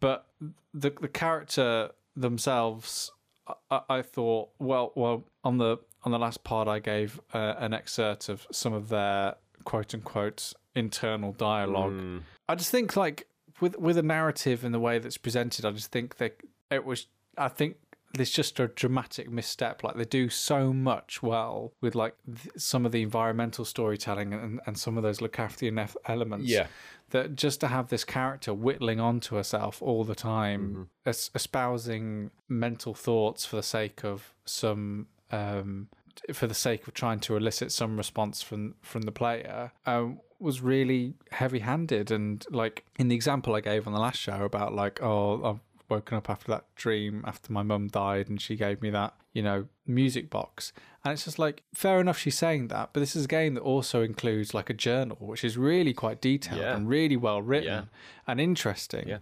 but 0.00 0.26
the 0.74 0.90
the 1.00 1.08
character 1.08 1.90
themselves, 2.16 3.12
I- 3.46 3.54
I, 3.70 3.80
I 3.98 4.02
thought 4.02 4.48
well 4.58 4.92
well 4.96 5.24
on 5.44 5.58
the 5.58 5.78
on 6.04 6.12
the 6.12 6.18
last 6.18 6.44
part 6.44 6.68
I 6.68 6.78
gave 6.78 7.20
uh, 7.34 7.54
an 7.58 7.74
excerpt 7.74 8.28
of 8.28 8.46
some 8.52 8.72
of 8.72 8.88
their 8.88 9.34
quote 9.64 9.94
unquote 9.94 10.52
internal 10.74 11.32
dialogue. 11.32 12.22
I 12.48 12.54
just 12.54 12.70
think 12.70 12.96
like 12.96 13.26
with 13.60 13.78
with 13.78 13.98
a 13.98 14.02
narrative 14.02 14.64
and 14.64 14.72
the 14.74 14.80
way 14.80 14.98
that's 14.98 15.18
presented, 15.18 15.64
I 15.64 15.70
just 15.72 15.90
think 15.90 16.16
that 16.16 16.36
it 16.70 16.84
was. 16.84 17.06
I 17.36 17.48
think 17.48 17.76
there's 18.14 18.30
just 18.30 18.58
a 18.58 18.68
dramatic 18.68 19.30
misstep. 19.30 19.84
Like 19.84 19.96
they 19.96 20.04
do 20.04 20.28
so 20.28 20.72
much 20.72 21.22
well 21.22 21.72
with 21.80 21.94
like 21.94 22.14
th- 22.26 22.54
some 22.56 22.86
of 22.86 22.92
the 22.92 23.02
environmental 23.02 23.64
storytelling 23.64 24.32
and, 24.32 24.60
and 24.66 24.78
some 24.78 24.96
of 24.96 25.02
those 25.02 25.18
Lovecraftian 25.18 25.94
elements. 26.06 26.46
Yeah. 26.46 26.68
That 27.10 27.36
just 27.36 27.60
to 27.60 27.68
have 27.68 27.88
this 27.88 28.04
character 28.04 28.52
whittling 28.52 29.00
onto 29.00 29.36
herself 29.36 29.80
all 29.82 30.04
the 30.04 30.14
time, 30.14 30.90
es- 31.06 31.30
espousing 31.34 32.30
mental 32.48 32.94
thoughts 32.94 33.44
for 33.46 33.56
the 33.56 33.62
sake 33.62 34.04
of 34.04 34.34
some 34.44 35.06
um, 35.30 35.88
for 36.32 36.46
the 36.46 36.54
sake 36.54 36.86
of 36.88 36.94
trying 36.94 37.20
to 37.20 37.36
elicit 37.36 37.70
some 37.72 37.96
response 37.96 38.42
from 38.42 38.74
from 38.82 39.02
the 39.02 39.12
player 39.12 39.72
um, 39.86 40.20
was 40.40 40.60
really 40.60 41.14
heavy 41.32 41.60
handed 41.60 42.10
and 42.10 42.44
like 42.50 42.84
in 42.98 43.08
the 43.08 43.14
example 43.14 43.54
I 43.54 43.60
gave 43.60 43.86
on 43.86 43.92
the 43.92 44.00
last 44.00 44.18
show 44.20 44.44
about 44.44 44.74
like 44.74 45.02
oh 45.02 45.42
I've 45.44 45.60
woken 45.88 46.16
up 46.18 46.28
after 46.28 46.48
that 46.52 46.64
dream 46.76 47.22
after 47.26 47.52
my 47.52 47.62
mum 47.62 47.88
died 47.88 48.28
and 48.28 48.40
she 48.40 48.56
gave 48.56 48.82
me 48.82 48.90
that 48.90 49.14
you 49.32 49.42
know 49.42 49.66
music 49.86 50.28
box 50.28 50.72
and 51.04 51.12
it's 51.12 51.24
just 51.24 51.38
like 51.38 51.62
fair 51.72 51.98
enough 52.00 52.18
she's 52.18 52.36
saying 52.36 52.68
that 52.68 52.90
but 52.92 53.00
this 53.00 53.16
is 53.16 53.24
a 53.24 53.28
game 53.28 53.54
that 53.54 53.60
also 53.62 54.02
includes 54.02 54.52
like 54.52 54.68
a 54.68 54.74
journal 54.74 55.16
which 55.20 55.44
is 55.44 55.56
really 55.56 55.94
quite 55.94 56.20
detailed 56.20 56.60
Yeah. 56.60 56.76
and 56.76 56.88
really 56.88 57.16
well 57.16 57.40
written 57.40 57.68
Yeah. 57.72 57.82
and 58.26 58.40
interesting 58.40 59.08
Yeah. 59.08 59.18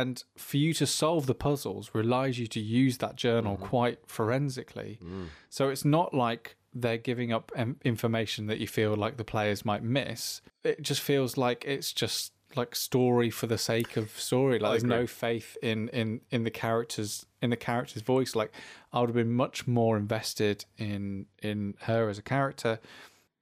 And 0.00 0.22
for 0.36 0.56
you 0.56 0.72
to 0.74 0.86
solve 0.86 1.26
the 1.26 1.34
puzzles 1.34 1.90
relies 1.94 2.38
you 2.38 2.46
to 2.48 2.60
use 2.60 2.98
that 2.98 3.16
journal 3.16 3.54
Mm-hmm. 3.56 3.66
quite 3.66 3.98
forensically. 4.06 4.98
Mm. 5.02 5.26
So 5.50 5.68
it's 5.68 5.84
not 5.84 6.12
like 6.14 6.56
they're 6.74 6.98
giving 6.98 7.32
up 7.32 7.50
em- 7.56 7.78
information 7.84 8.46
that 8.48 8.58
you 8.58 8.66
feel 8.66 8.94
like 8.94 9.16
the 9.16 9.24
players 9.24 9.64
might 9.64 9.82
miss. 9.82 10.42
It 10.62 10.82
just 10.82 11.00
feels 11.00 11.36
like 11.36 11.64
it's 11.66 11.92
just 11.92 12.32
like 12.54 12.74
story 12.76 13.30
for 13.30 13.46
the 13.46 13.58
sake 13.58 13.96
of 13.96 14.10
story. 14.10 14.58
Like 14.58 14.72
there's 14.72 14.84
no 14.84 15.06
faith 15.06 15.56
in 15.62 15.88
in 15.88 16.20
in 16.30 16.44
the 16.44 16.50
characters 16.50 17.26
in 17.42 17.50
the 17.50 17.56
character's 17.56 18.02
voice. 18.02 18.34
Like 18.36 18.52
I 18.92 19.00
would 19.00 19.08
have 19.10 19.16
been 19.16 19.32
much 19.32 19.66
more 19.66 19.96
invested 19.96 20.64
in 20.78 21.26
in 21.42 21.74
her 21.82 22.08
as 22.08 22.18
a 22.18 22.22
character 22.22 22.78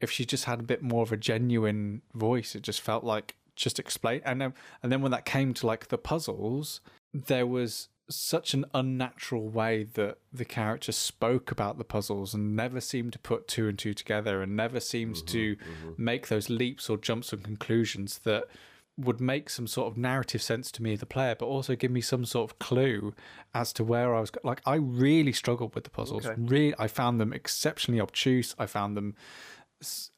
if 0.01 0.11
she 0.11 0.25
just 0.25 0.45
had 0.45 0.61
a 0.61 0.63
bit 0.73 0.83
more 0.83 1.03
of 1.03 1.13
a 1.13 1.17
genuine 1.17 2.03
voice. 2.15 2.55
It 2.55 2.63
just 2.63 2.81
felt 2.81 3.05
like 3.05 3.37
just 3.57 3.79
explain 3.79 4.21
and 4.25 4.41
then 4.41 4.55
and 4.83 4.91
then 4.91 5.01
when 5.03 5.13
that 5.13 5.25
came 5.25 5.55
to 5.55 5.67
like 5.67 5.89
the 5.89 5.99
puzzles, 5.99 6.81
there 7.13 7.47
was 7.47 7.89
such 8.11 8.53
an 8.53 8.65
unnatural 8.75 9.49
way 9.49 9.83
that 9.83 10.19
the 10.31 10.45
character 10.45 10.93
spoke 10.93 11.51
about 11.51 11.79
the 11.79 11.85
puzzles 11.85 12.35
and 12.35 12.55
never 12.55 12.79
seemed 12.81 13.13
to 13.15 13.19
put 13.19 13.49
two 13.49 13.67
and 13.67 13.79
two 13.79 13.95
together 13.95 14.43
and 14.43 14.55
never 14.55 14.79
seemed 14.79 15.27
to 15.27 15.57
make 15.97 16.29
those 16.29 16.51
leaps 16.51 16.91
or 16.91 16.99
jumps 16.99 17.33
and 17.33 17.43
conclusions 17.43 18.19
that 18.19 18.45
would 18.99 19.21
make 19.21 19.49
some 19.51 19.67
sort 19.67 19.91
of 19.91 19.97
narrative 19.97 20.41
sense 20.43 20.71
to 20.71 20.83
me, 20.83 20.95
the 20.97 21.07
player, 21.07 21.35
but 21.37 21.47
also 21.47 21.75
give 21.75 21.91
me 21.91 22.01
some 22.03 22.25
sort 22.27 22.49
of 22.51 22.59
clue 22.61 23.15
as 23.55 23.73
to 23.73 23.83
where 23.83 24.15
I 24.15 24.21
was. 24.21 24.31
go- 24.31 24.41
Like, 24.45 24.61
I 24.67 24.75
really 24.77 25.33
struggled 25.33 25.75
with 25.75 25.83
the 25.85 25.91
puzzles. 25.91 26.27
Okay. 26.27 26.41
Really, 26.41 26.75
I 26.79 26.87
found 26.87 27.21
them 27.21 27.33
exceptionally 27.33 28.01
obtuse. 28.01 28.55
I 28.59 28.67
found 28.67 28.97
them 28.97 29.17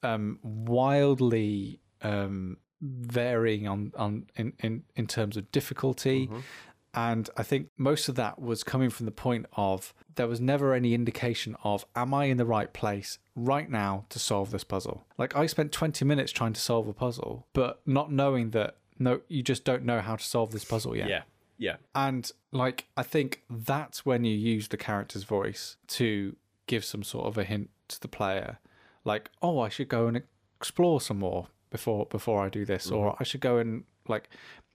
um, 0.03 0.41
wildly 0.43 1.81
um, 2.03 2.59
varying 2.81 3.67
on 3.67 3.93
on 3.97 4.27
in, 4.37 4.53
in 4.61 4.85
in 4.95 5.07
terms 5.07 5.37
of 5.37 5.51
difficulty. 5.53 6.27
Mm-hmm. 6.27 6.41
And 6.97 7.29
I 7.37 7.43
think 7.43 7.69
most 7.77 8.09
of 8.09 8.15
that 8.15 8.41
was 8.41 8.65
coming 8.65 8.89
from 8.89 9.05
the 9.05 9.13
point 9.13 9.45
of 9.53 9.93
there 10.15 10.27
was 10.27 10.41
never 10.41 10.73
any 10.73 10.95
indication 10.95 11.55
of, 11.63 11.85
am 11.95 12.15
I 12.15 12.25
in 12.25 12.39
the 12.39 12.47
right 12.47 12.73
place 12.73 13.19
right 13.35 13.71
now 13.71 14.07
to 14.09 14.19
solve 14.19 14.51
this 14.51 14.65
puzzle? 14.65 15.05
Like, 15.19 15.37
I 15.37 15.45
spent 15.45 15.73
20 15.73 16.07
minutes 16.07 16.33
trying 16.33 16.55
to 16.55 16.61
solve 16.61 16.89
a 16.89 16.95
puzzle, 16.95 17.47
but 17.53 17.83
not 17.85 18.11
knowing 18.11 18.53
that, 18.53 18.79
no, 18.99 19.21
you 19.29 19.43
just 19.43 19.63
don't 19.63 19.85
know 19.85 20.01
how 20.01 20.17
to 20.17 20.25
solve 20.25 20.53
this 20.53 20.65
puzzle 20.65 20.97
yet. 20.97 21.11
Yeah. 21.11 21.23
Yeah. 21.59 21.77
And, 21.95 22.31
like, 22.51 22.87
I 22.97 23.03
think 23.03 23.43
that's 23.51 24.07
when 24.07 24.25
you 24.25 24.35
use 24.35 24.69
the 24.69 24.79
character's 24.79 25.25
voice 25.25 25.77
to 25.89 26.35
give 26.67 26.83
some 26.83 27.03
sort 27.03 27.27
of 27.27 27.37
a 27.37 27.45
hint 27.45 27.69
to 27.89 28.01
the 28.01 28.09
player. 28.09 28.59
Like, 29.05 29.31
oh, 29.43 29.59
I 29.59 29.69
should 29.69 29.89
go 29.89 30.07
and 30.07 30.23
explore 30.59 31.03
some 31.03 31.19
more. 31.19 31.49
Before 31.71 32.07
before 32.07 32.45
I 32.45 32.49
do 32.49 32.65
this, 32.65 32.91
or 32.91 33.13
mm-hmm. 33.13 33.23
I 33.23 33.25
should 33.25 33.41
go 33.41 33.59
and 33.59 33.85
like. 34.09 34.29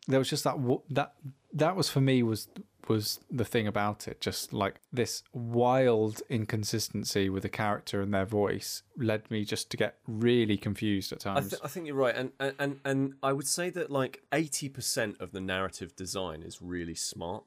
There 0.07 0.17
was 0.17 0.31
just 0.31 0.43
that 0.45 0.57
that 0.89 1.13
that 1.53 1.75
was 1.75 1.89
for 1.89 2.01
me 2.01 2.23
was 2.23 2.47
was 2.87 3.19
the 3.29 3.45
thing 3.45 3.67
about 3.67 4.07
it. 4.07 4.19
Just 4.19 4.51
like 4.51 4.81
this 4.91 5.23
wild 5.33 6.21
inconsistency 6.29 7.29
with 7.29 7.43
the 7.43 7.49
character 7.49 8.01
and 8.01 8.13
their 8.13 8.25
voice 8.25 8.83
led 8.97 9.29
me 9.29 9.45
just 9.45 9.69
to 9.71 9.77
get 9.77 9.97
really 10.07 10.57
confused 10.57 11.11
at 11.11 11.25
I, 11.25 11.35
times. 11.35 11.49
th- 11.49 11.61
I 11.63 11.67
think 11.67 11.87
you're 11.87 11.95
right, 11.95 12.15
and, 12.15 12.31
and 12.39 12.55
and 12.59 12.79
and 12.83 13.13
I 13.21 13.33
would 13.33 13.47
say 13.47 13.69
that 13.69 13.91
like 13.91 14.21
eighty 14.33 14.69
percent 14.69 15.17
of 15.19 15.31
the 15.31 15.41
narrative 15.41 15.95
design 15.95 16.43
is 16.43 16.61
really 16.61 16.95
smart. 16.95 17.43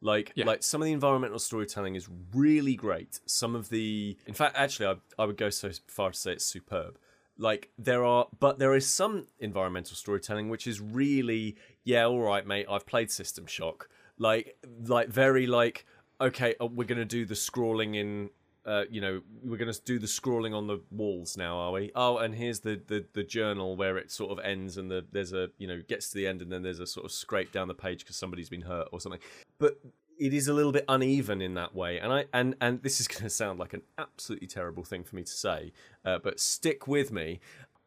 Like 0.00 0.32
Yeah. 0.34 0.44
like 0.44 0.62
some 0.62 0.82
of 0.82 0.86
the 0.86 0.92
environmental 0.92 1.38
storytelling 1.38 1.94
is 1.94 2.08
really 2.34 2.74
great. 2.74 3.20
Some 3.24 3.56
of 3.56 3.70
the, 3.70 4.18
in 4.26 4.34
fact, 4.34 4.54
actually, 4.56 4.86
I 4.86 5.22
I 5.22 5.24
would 5.24 5.38
go 5.38 5.48
so 5.48 5.70
far 5.88 6.10
to 6.10 6.18
say 6.18 6.32
it's 6.32 6.44
superb. 6.44 6.98
Like 7.38 7.70
there 7.78 8.04
are, 8.04 8.28
but 8.38 8.58
there 8.58 8.74
is 8.74 8.86
some 8.86 9.26
environmental 9.40 9.96
storytelling 9.96 10.48
which 10.48 10.66
is 10.66 10.80
really, 10.80 11.56
yeah, 11.82 12.06
all 12.06 12.20
right, 12.20 12.46
mate. 12.46 12.66
I've 12.70 12.86
played 12.86 13.10
System 13.10 13.46
Shock. 13.46 13.88
Like 14.18 14.56
like 14.86 15.08
very 15.08 15.46
like 15.46 15.86
okay, 16.20 16.54
uh, 16.60 16.66
we're 16.66 16.84
gonna 16.84 17.04
do 17.04 17.24
the 17.24 17.34
scrawling 17.34 17.96
in 17.96 18.30
uh, 18.66 18.84
you 18.90 19.00
know, 19.00 19.20
we're 19.42 19.58
to 19.58 19.80
do 19.84 19.98
the 19.98 20.08
scrawling 20.08 20.54
on 20.54 20.66
the 20.66 20.80
walls 20.90 21.36
now, 21.36 21.56
are 21.58 21.72
we? 21.72 21.92
Oh, 21.94 22.18
and 22.18 22.34
here's 22.34 22.60
the, 22.60 22.80
the, 22.86 23.04
the 23.12 23.22
journal 23.22 23.76
where 23.76 23.98
it 23.98 24.10
sort 24.10 24.32
of 24.32 24.42
ends, 24.44 24.78
and 24.78 24.90
the 24.90 25.04
there's 25.12 25.32
a 25.32 25.50
you 25.58 25.66
know 25.66 25.82
gets 25.86 26.08
to 26.10 26.16
the 26.16 26.26
end, 26.26 26.40
and 26.40 26.50
then 26.50 26.62
there's 26.62 26.80
a 26.80 26.86
sort 26.86 27.04
of 27.04 27.12
scrape 27.12 27.52
down 27.52 27.68
the 27.68 27.74
page 27.74 28.00
because 28.00 28.16
somebody's 28.16 28.48
been 28.48 28.62
hurt 28.62 28.88
or 28.90 29.00
something. 29.00 29.20
But 29.58 29.78
it 30.18 30.32
is 30.34 30.48
a 30.48 30.52
little 30.52 30.72
bit 30.72 30.84
uneven 30.88 31.40
in 31.42 31.54
that 31.54 31.74
way, 31.74 31.98
and 31.98 32.12
I 32.12 32.24
and 32.32 32.54
and 32.60 32.82
this 32.82 33.00
is 33.00 33.08
going 33.08 33.22
to 33.22 33.30
sound 33.30 33.58
like 33.58 33.72
an 33.72 33.82
absolutely 33.98 34.46
terrible 34.46 34.84
thing 34.84 35.04
for 35.04 35.16
me 35.16 35.22
to 35.22 35.32
say, 35.32 35.72
uh, 36.04 36.18
but 36.22 36.40
stick 36.40 36.86
with 36.86 37.12
me. 37.12 37.40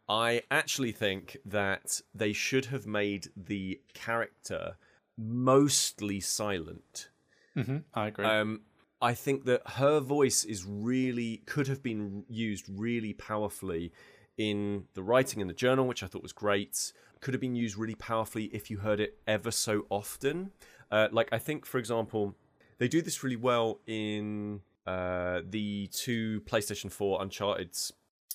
I 0.09 0.43
actually 0.49 0.93
think 0.93 1.37
that 1.45 1.99
they 2.15 2.31
should 2.31 2.65
have 2.65 2.87
made 2.87 3.27
the 3.35 3.81
character 3.93 4.77
mostly 5.17 6.19
silent. 6.21 7.09
hmm 7.55 7.77
I 7.93 8.07
agree. 8.07 8.25
Um, 8.25 8.61
I 9.01 9.13
think 9.13 9.45
that 9.45 9.61
her 9.71 9.99
voice 9.99 10.43
is 10.43 10.65
really 10.65 11.37
could 11.45 11.67
have 11.67 11.83
been 11.83 12.25
used 12.29 12.65
really 12.69 13.13
powerfully 13.13 13.91
in 14.37 14.85
the 14.93 15.03
writing 15.03 15.39
in 15.41 15.47
the 15.47 15.53
journal, 15.53 15.87
which 15.87 16.03
I 16.03 16.07
thought 16.07 16.23
was 16.23 16.33
great. 16.33 16.93
Could 17.19 17.33
have 17.33 17.41
been 17.41 17.55
used 17.55 17.77
really 17.77 17.95
powerfully 17.95 18.45
if 18.45 18.69
you 18.71 18.77
heard 18.77 18.99
it 18.99 19.17
ever 19.27 19.51
so 19.51 19.85
often. 19.89 20.51
Uh, 20.91 21.07
like 21.11 21.29
I 21.31 21.37
think, 21.37 21.65
for 21.65 21.77
example, 21.77 22.35
they 22.77 22.87
do 22.87 23.01
this 23.01 23.23
really 23.23 23.35
well 23.35 23.79
in 23.87 24.61
uh, 24.85 25.41
the 25.49 25.87
two 25.87 26.41
PlayStation 26.41 26.91
Four 26.91 27.21
Uncharted's 27.21 27.91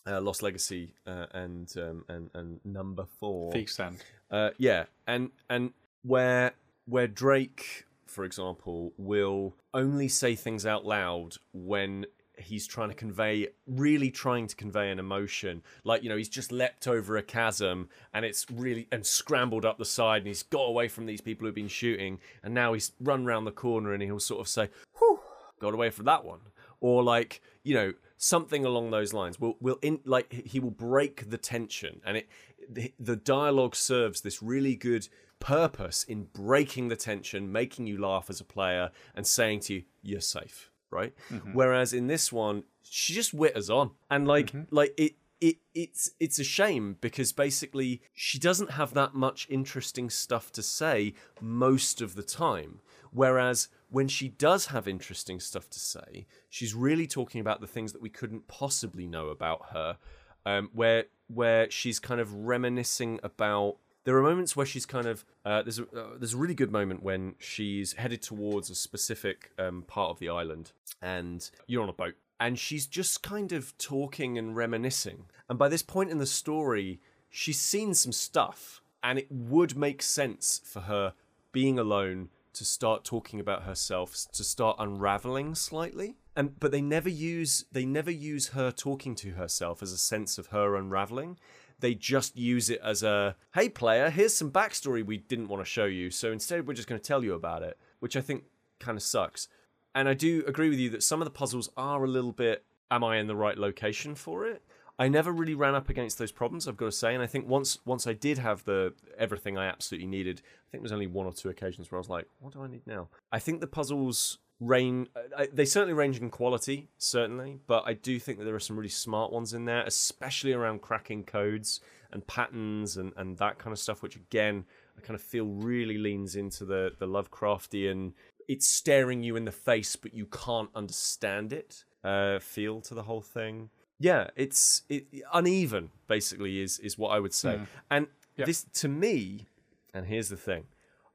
uh, 0.07 0.21
Lost 0.21 0.43
Legacy 0.43 0.95
uh, 1.07 1.27
and 1.33 1.73
um, 1.77 2.05
and 2.09 2.31
and 2.35 2.61
Number 2.65 3.07
Four. 3.21 3.53
Thief's 3.53 3.79
End. 3.79 4.03
Uh, 4.31 4.51
yeah, 4.59 4.85
and 5.07 5.31
and 5.49 5.73
where 6.03 6.53
where 6.87 7.07
Drake, 7.07 7.87
for 8.07 8.25
example, 8.25 8.93
will 8.97 9.55
only 9.73 10.09
say 10.09 10.35
things 10.35 10.67
out 10.67 10.85
loud 10.85 11.37
when 11.53 12.07
he's 12.43 12.67
trying 12.67 12.89
to 12.89 12.95
convey, 12.95 13.49
really 13.67 14.11
trying 14.11 14.47
to 14.47 14.57
convey 14.57 14.91
an 14.91 14.99
emotion. 14.99 15.63
Like 15.85 16.03
you 16.03 16.09
know, 16.09 16.17
he's 16.17 16.29
just 16.29 16.53
leapt 16.53 16.87
over 16.87 17.17
a 17.17 17.23
chasm 17.23 17.89
and 18.13 18.25
it's 18.25 18.47
really 18.51 18.89
and 18.93 19.05
scrambled 19.07 19.65
up 19.65 19.79
the 19.79 19.85
side, 19.85 20.19
and 20.19 20.29
he's 20.29 20.43
got 20.43 20.65
away 20.65 20.89
from 20.89 21.07
these 21.07 21.21
people 21.21 21.47
who've 21.47 21.55
been 21.55 21.69
shooting, 21.69 22.19
and 22.43 22.55
now 22.55 22.73
he's 22.73 22.93
run 23.01 23.25
round 23.25 23.47
the 23.47 23.53
corner, 23.53 23.93
and 23.93 24.03
he'll 24.03 24.21
sort 24.21 24.41
of 24.41 24.49
say, 24.49 24.69
"Whew, 24.99 25.21
got 25.61 25.75
away 25.75 25.91
from 25.91 26.07
that 26.07 26.25
one," 26.25 26.41
or 26.81 27.03
like 27.03 27.41
you 27.63 27.75
know 27.75 27.93
something 28.17 28.65
along 28.65 28.91
those 28.91 29.13
lines. 29.13 29.41
Will 29.41 29.57
will 29.61 29.79
in 29.83 30.01
like 30.05 30.33
he 30.33 30.61
will 30.61 30.71
break 30.71 31.31
the 31.31 31.39
tension, 31.39 32.01
and 32.05 32.19
it 32.19 32.29
the, 32.69 32.93
the 32.99 33.17
dialogue 33.17 33.75
serves 33.75 34.21
this 34.21 34.43
really 34.43 34.77
good 34.77 35.09
purpose 35.41 36.05
in 36.05 36.25
breaking 36.33 36.89
the 36.89 36.97
tension, 36.97 37.51
making 37.51 37.87
you 37.87 38.01
laugh 38.01 38.31
as 38.31 38.41
a 38.41 38.45
player, 38.45 38.91
and 39.15 39.27
saying 39.27 39.61
to 39.61 39.75
you, 39.75 39.83
"You're 40.03 40.21
safe." 40.21 40.72
Right. 40.93 41.15
Whereas 41.53 41.93
in 41.93 42.07
this 42.07 42.31
one, 42.31 42.65
she 42.83 43.15
just 43.15 43.35
witters 43.35 43.69
on, 43.75 43.93
and 44.11 44.29
like 44.29 44.53
like 44.71 44.95
it. 44.97 45.15
It, 45.41 45.57
it's 45.75 46.13
it's 46.21 46.39
a 46.39 46.45
shame 46.45 46.99
because 47.01 47.33
basically 47.33 48.01
she 48.15 48.39
doesn't 48.39 48.71
have 48.73 48.95
that 48.95 49.13
much 49.13 49.49
interesting 49.51 50.09
stuff 50.09 50.53
to 50.53 50.63
say 50.63 51.15
most 51.41 52.01
of 52.01 52.15
the 52.15 52.23
time. 52.23 52.79
Whereas 53.11 53.67
when 53.91 54.07
she 54.07 54.29
does 54.29 54.67
have 54.67 54.87
interesting 54.87 55.41
stuff 55.41 55.69
to 55.71 55.81
say, 55.81 56.27
she's 56.49 56.75
really 56.75 57.09
talking 57.09 57.41
about 57.41 57.61
the 57.61 57.67
things 57.67 57.93
that 57.93 58.01
we 58.01 58.09
couldn't 58.09 58.47
possibly 58.47 59.07
know 59.09 59.31
about 59.31 59.71
her. 59.73 59.99
Um, 60.47 60.71
where 60.75 61.07
where 61.27 61.69
she's 61.73 61.99
kind 61.99 62.21
of 62.21 62.33
reminiscing 62.33 63.19
about. 63.25 63.79
There 64.05 64.17
are 64.17 64.23
moments 64.23 64.57
where 64.57 64.67
she's 64.67 64.87
kind 64.87 65.07
of 65.07 65.25
uh, 65.45 65.63
there's 65.63 65.79
a 65.79 65.85
uh, 65.85 66.17
there's 66.19 66.35
a 66.35 66.39
really 66.39 66.55
good 66.55 66.73
moment 66.73 67.03
when 67.03 67.35
she's 67.39 67.95
headed 67.95 68.23
towards 68.23 68.71
a 68.71 68.75
specific 68.75 69.53
um, 69.59 69.83
part 69.83 70.11
of 70.11 70.19
the 70.19 70.29
island, 70.29 70.73
and 71.01 71.49
you're 71.67 71.83
on 71.83 71.89
a 71.89 71.93
boat, 71.93 72.15
and 72.41 72.59
she's 72.59 72.87
just 72.87 73.23
kind 73.23 73.53
of 73.53 73.77
talking 73.79 74.37
and 74.39 74.57
reminiscing. 74.57 75.27
And 75.49 75.59
by 75.59 75.69
this 75.69 75.83
point 75.83 76.11
in 76.11 76.19
the 76.19 76.27
story, 76.27 77.01
she's 77.31 77.61
seen 77.61 77.95
some 77.95 78.13
stuff, 78.13 78.83
and 79.03 79.19
it 79.19 79.31
would 79.31 79.77
make 79.77 80.03
sense 80.03 80.61
for 80.65 80.81
her 80.81 81.15
being 81.53 81.79
alone 81.79 82.31
to 82.55 82.65
start 82.65 83.05
talking 83.05 83.41
about 83.41 83.63
herself, 83.63 84.17
to 84.33 84.45
start 84.45 84.77
unraveling 84.79 85.55
slightly. 85.55 86.17
And 86.35 86.59
but 86.59 86.71
they 86.73 86.81
never 86.81 87.09
use 87.09 87.67
they 87.73 87.85
never 87.85 88.11
use 88.11 88.49
her 88.49 88.71
talking 88.71 89.15
to 89.17 89.33
herself 89.33 89.83
as 89.83 89.93
a 89.93 89.99
sense 89.99 90.39
of 90.39 90.47
her 90.49 90.77
unraveling. 90.77 91.39
They 91.83 91.95
just 91.95 92.39
use 92.39 92.71
it 92.71 92.81
as 92.83 93.03
a 93.03 93.37
hey 93.55 93.69
player, 93.69 94.09
here's 94.09 94.35
some 94.35 94.53
backstory 94.53 95.05
we 95.05 95.19
didn't 95.19 95.49
want 95.49 95.61
to 95.61 95.69
show 95.69 95.85
you, 95.85 96.11
so 96.11 96.31
instead 96.31 96.67
we're 96.67 96.75
just 96.75 96.89
going 96.89 97.01
to 97.01 97.07
tell 97.07 97.25
you 97.25 97.35
about 97.35 97.63
it, 97.63 97.77
which 97.99 98.17
I 98.17 98.21
think 98.21 98.45
kind 98.79 98.97
of 98.97 99.03
sucks. 99.03 99.49
And 99.93 100.09
I 100.09 100.15
do 100.15 100.45
agree 100.47 100.71
with 100.71 100.79
you 100.79 100.91
that 100.91 101.03
some 101.03 101.21
of 101.21 101.27
the 101.27 101.33
puzzles 101.33 101.69
are 101.77 102.05
a 102.05 102.09
little 102.09 102.33
bit 102.33 102.65
am 102.91 103.03
I 103.03 103.17
in 103.17 103.27
the 103.27 103.35
right 103.35 103.59
location 103.59 104.15
for 104.15 104.47
it? 104.47 104.63
I 104.97 105.09
never 105.09 105.33
really 105.33 105.55
ran 105.55 105.75
up 105.75 105.89
against 105.89 106.19
those 106.19 106.31
problems, 106.31 106.69
I've 106.69 106.77
got 106.77 106.87
to 106.87 106.93
say, 106.93 107.15
and 107.15 107.23
I 107.23 107.27
think 107.27 107.49
once 107.49 107.79
once 107.85 108.07
I 108.07 108.13
did 108.13 108.39
have 108.39 108.65
the 108.65 108.95
everything 109.19 109.59
I 109.59 109.67
absolutely 109.67 110.07
needed, 110.07 110.41
I 110.41 110.71
think 110.71 110.83
there 110.83 110.83
was 110.83 110.93
only 110.93 111.09
one 111.09 111.27
or 111.27 111.33
two 111.33 111.49
occasions 111.49 111.91
where 111.91 111.99
I 111.99 112.01
was 112.01 112.09
like, 112.09 112.29
what 112.39 112.53
do 112.53 112.63
I 112.63 112.69
need 112.69 112.87
now? 112.87 113.09
I 113.33 113.41
think 113.41 113.61
the 113.61 113.67
puzzles 113.67 114.39
range 114.63 115.09
uh, 115.37 115.47
they 115.53 115.65
certainly 115.65 115.95
range 115.95 116.19
in 116.21 116.31
quality 116.31 116.89
certainly 116.99 117.59
but 117.67 117.83
i 117.87 117.93
do 117.93 118.19
think 118.19 118.39
that 118.39 118.45
there 118.45 118.55
are 118.55 118.61
some 118.61 118.77
really 118.77 118.89
smart 118.89 119.33
ones 119.33 119.53
in 119.53 119.65
there 119.65 119.83
especially 119.87 120.53
around 120.53 120.81
cracking 120.81 121.25
codes 121.25 121.81
and 122.13 122.27
patterns 122.27 122.97
and, 122.97 123.13
and 123.17 123.39
that 123.39 123.59
kind 123.59 123.73
of 123.73 123.79
stuff 123.79 124.03
which 124.03 124.15
again 124.17 124.65
i 124.97 125.01
kind 125.01 125.15
of 125.15 125.21
feel 125.21 125.47
really 125.47 125.99
leans 125.99 126.37
into 126.37 126.65
the 126.65 126.93
the 126.99 127.07
lovecraftian 127.07 128.13
it's 128.49 128.67
staring 128.67 129.23
you 129.23 129.37
in 129.37 129.45
the 129.45 129.53
face 129.53 129.97
but 129.97 130.15
you 130.15 130.27
can't 130.27 130.71
understand 130.75 131.53
it 131.53 131.85
uh 132.05 132.39
feel 132.39 132.81
to 132.81 132.95
the 132.95 133.05
whole 133.05 133.21
thing. 133.21 133.71
Yeah 133.99 134.29
it's 134.37 134.83
it, 134.89 135.07
uneven 135.33 135.91
basically 136.09 136.61
is 136.61 136.79
is 136.81 136.99
what 136.99 137.11
i 137.11 137.21
would 137.21 137.35
say. 137.35 137.61
And 137.91 138.07
Yep. 138.37 138.47
this 138.47 138.65
to 138.75 138.89
me 138.89 139.47
and 139.93 140.07
here's 140.07 140.31
the 140.31 140.39
thing 140.39 140.65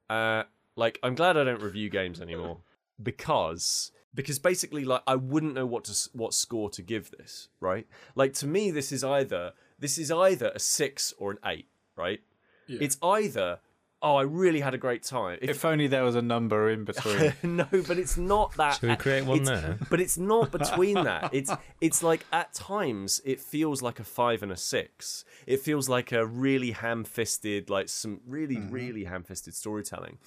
uh 0.10 0.43
like 0.76 1.00
i'm 1.02 1.16
glad 1.16 1.36
i 1.36 1.43
don't 1.43 1.64
review 1.64 1.89
games 1.89 2.22
anymore 2.22 2.60
because 3.02 3.91
because 4.14 4.39
basically 4.39 4.84
like 4.84 5.04
I 5.06 5.16
wouldn't 5.16 5.54
know 5.54 5.66
what 5.66 5.86
to 5.86 6.10
what 6.14 6.34
score 6.34 6.70
to 6.72 6.82
give 6.82 7.12
this, 7.12 7.50
right? 7.60 7.88
Like 8.16 8.34
to 8.36 8.48
me 8.48 8.72
this 8.72 8.91
is 8.91 9.04
either 9.04 9.54
this 9.80 9.98
is 9.98 10.12
either 10.12 10.52
a 10.56 10.60
6 10.60 11.14
or 11.20 11.32
an 11.32 11.38
8, 11.45 11.68
right? 11.95 12.20
It's 12.68 12.98
either 13.02 13.60
oh 14.02 14.16
I 14.16 14.24
really 14.24 14.60
had 14.60 14.74
a 14.74 14.78
great 14.78 15.04
time. 15.04 15.39
If, 15.41 15.50
If 15.50 15.66
only 15.66 15.88
there 15.88 16.04
was 16.04 16.16
a 16.16 16.22
number 16.22 16.70
in 16.70 16.84
between. 16.84 17.34
no, 17.43 17.68
but 17.72 17.98
it's 17.98 18.18
not 18.18 18.56
that. 18.58 18.78
Should 18.80 18.89
we 18.89 18.95
create 18.95 19.26
one 19.26 19.43
there? 19.43 19.78
But 19.89 20.02
it's 20.02 20.18
not 20.18 20.52
between 20.60 20.95
that. 20.95 21.30
It's 21.32 21.52
it's 21.80 22.04
like 22.04 22.26
at 22.32 22.54
times 22.54 23.22
it 23.24 23.39
feels 23.39 23.82
like 23.82 24.00
a 24.00 24.04
five 24.04 24.43
and 24.43 24.52
a 24.52 24.58
six. 24.58 25.26
It 25.45 25.62
feels 25.62 25.88
like 25.88 26.12
a 26.12 26.26
really 26.26 26.72
ham-fisted, 26.72 27.70
like 27.70 27.89
some 27.89 28.22
really 28.26 28.58
mm-hmm. 28.58 28.74
really 28.74 29.04
ham-fisted 29.06 29.54
storytelling. 29.54 30.18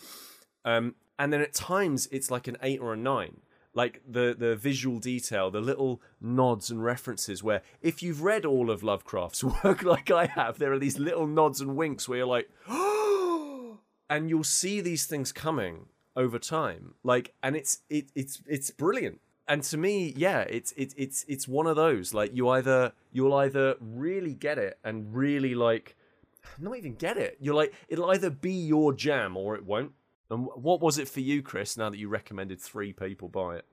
Um, 0.65 0.95
and 1.19 1.33
then 1.33 1.41
at 1.41 1.55
times 1.55 2.09
it's 2.11 2.31
like 2.31 2.49
an 2.49 2.57
eight 2.63 2.81
or 2.81 2.93
a 2.93 2.97
nine. 2.97 3.41
Like 3.73 4.03
the 4.09 4.35
the 4.37 4.57
visual 4.57 4.99
detail, 4.99 5.51
the 5.51 5.61
little 5.61 6.03
nods 6.21 6.71
and 6.71 6.83
references. 6.83 7.43
Where 7.43 7.63
if 7.81 8.03
you've 8.03 8.23
read 8.23 8.45
all 8.45 8.71
of 8.71 8.83
Lovecraft's 8.83 9.45
work, 9.65 9.85
like 9.85 10.11
I 10.11 10.27
have, 10.27 10.59
there 10.59 10.73
are 10.73 10.79
these 10.79 10.99
little 10.99 11.27
nods 11.27 11.61
and 11.61 11.77
winks 11.77 12.09
where 12.09 12.19
you're 12.19 12.27
like, 12.27 12.51
and 14.11 14.29
you'll 14.29 14.43
see 14.43 14.81
these 14.81 15.07
things 15.07 15.31
coming 15.31 15.87
over 16.17 16.39
time 16.39 16.95
like 17.05 17.33
and 17.43 17.57
it's 17.57 17.79
it, 17.89 18.11
it's 18.15 18.43
it's 18.47 18.71
brilliant 18.71 19.21
and 19.47 19.63
to 19.63 19.77
me 19.77 20.13
yeah 20.17 20.41
it's 20.41 20.73
it's 20.77 20.95
it's 20.99 21.25
it's 21.29 21.47
one 21.47 21.67
of 21.67 21.77
those 21.77 22.13
like 22.13 22.35
you 22.35 22.49
either 22.49 22.93
you'll 23.13 23.35
either 23.35 23.77
really 23.81 24.35
get 24.35 24.59
it 24.59 24.79
and 24.85 25.15
really 25.15 25.55
like 25.55 25.97
not 26.59 26.77
even 26.77 26.95
get 26.95 27.17
it 27.17 27.37
you're 27.41 27.55
like 27.55 27.73
it'll 27.89 28.11
either 28.11 28.29
be 28.29 28.53
your 28.53 28.93
jam 28.93 29.37
or 29.37 29.55
it 29.55 29.65
won't 29.65 29.93
and 30.31 30.47
what 30.55 30.81
was 30.81 30.99
it 30.99 31.09
for 31.09 31.21
you 31.21 31.43
Kris 31.43 31.77
now 31.77 31.91
that 31.91 31.99
you 31.99 32.09
recommended 32.09 32.61
three 32.61 32.93
people 32.93 33.29
buy 33.29 33.57
it 33.57 33.67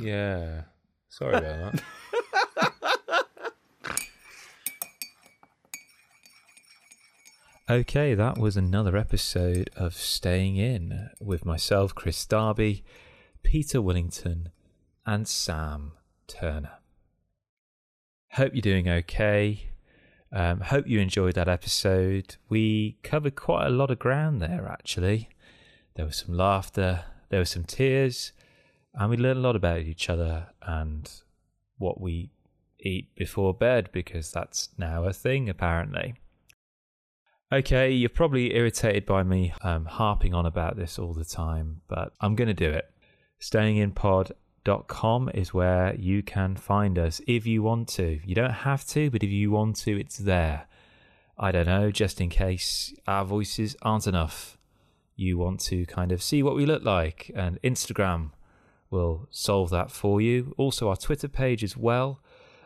Yeah. 0.00 0.62
Sorry 1.10 1.36
about 1.36 1.72
that. 1.72 1.82
Okay, 7.70 8.14
that 8.14 8.38
was 8.38 8.56
another 8.56 8.96
episode 8.96 9.68
of 9.76 9.92
Staying 9.92 10.56
In 10.56 11.10
with 11.20 11.44
myself, 11.44 11.94
Kris 11.94 12.24
Darby, 12.24 12.82
Peter 13.42 13.78
Willington, 13.80 14.46
and 15.04 15.28
Sam 15.28 15.92
Turner. 16.26 16.78
Hope 18.32 18.54
you're 18.54 18.62
doing 18.62 18.88
okay. 18.88 19.68
Um, 20.32 20.62
hope 20.62 20.86
you 20.86 20.98
enjoyed 20.98 21.34
that 21.34 21.48
episode. 21.48 22.36
We 22.48 22.96
covered 23.02 23.36
quite 23.36 23.66
a 23.66 23.70
lot 23.70 23.90
of 23.90 23.98
ground 23.98 24.40
there, 24.40 24.66
actually. 24.66 25.28
There 25.98 26.06
was 26.06 26.16
some 26.18 26.36
laughter, 26.36 27.06
there 27.28 27.40
was 27.40 27.50
some 27.50 27.64
tears, 27.64 28.30
and 28.94 29.10
we 29.10 29.16
learned 29.16 29.40
a 29.40 29.42
lot 29.42 29.56
about 29.56 29.80
each 29.80 30.08
other 30.08 30.46
and 30.62 31.10
what 31.76 32.00
we 32.00 32.30
eat 32.78 33.12
before 33.16 33.52
bed 33.52 33.90
because 33.90 34.30
that's 34.30 34.68
now 34.78 35.02
a 35.02 35.12
thing, 35.12 35.48
apparently. 35.48 36.14
Okay, 37.52 37.90
you're 37.90 38.10
probably 38.10 38.54
irritated 38.54 39.06
by 39.06 39.24
me 39.24 39.52
um, 39.62 39.86
harping 39.86 40.34
on 40.34 40.46
about 40.46 40.76
this 40.76 41.00
all 41.00 41.14
the 41.14 41.24
time, 41.24 41.80
but 41.88 42.12
I'm 42.20 42.36
going 42.36 42.46
to 42.46 42.54
do 42.54 42.70
it. 42.70 42.88
Stayinginpod.com 43.40 45.30
is 45.34 45.52
where 45.52 45.96
you 45.96 46.22
can 46.22 46.54
find 46.54 46.96
us 46.96 47.20
if 47.26 47.44
you 47.44 47.64
want 47.64 47.88
to. 47.88 48.20
You 48.24 48.36
don't 48.36 48.52
have 48.52 48.86
to, 48.90 49.10
but 49.10 49.24
if 49.24 49.30
you 49.30 49.50
want 49.50 49.74
to, 49.78 49.98
it's 49.98 50.18
there. 50.18 50.68
I 51.36 51.50
don't 51.50 51.66
know, 51.66 51.90
just 51.90 52.20
in 52.20 52.28
case 52.28 52.94
our 53.08 53.24
voices 53.24 53.74
aren't 53.82 54.06
enough. 54.06 54.57
You 55.18 55.36
want 55.36 55.58
to 55.62 55.84
kind 55.86 56.12
of 56.12 56.22
see 56.22 56.44
what 56.44 56.54
we 56.54 56.64
look 56.64 56.84
like, 56.84 57.32
and 57.34 57.60
Instagram 57.62 58.30
will 58.88 59.26
solve 59.32 59.68
that 59.70 59.90
for 59.90 60.20
you. 60.20 60.54
Also, 60.56 60.88
our 60.88 60.96
Twitter 60.96 61.26
page 61.26 61.64
as 61.64 61.76
well, 61.76 62.20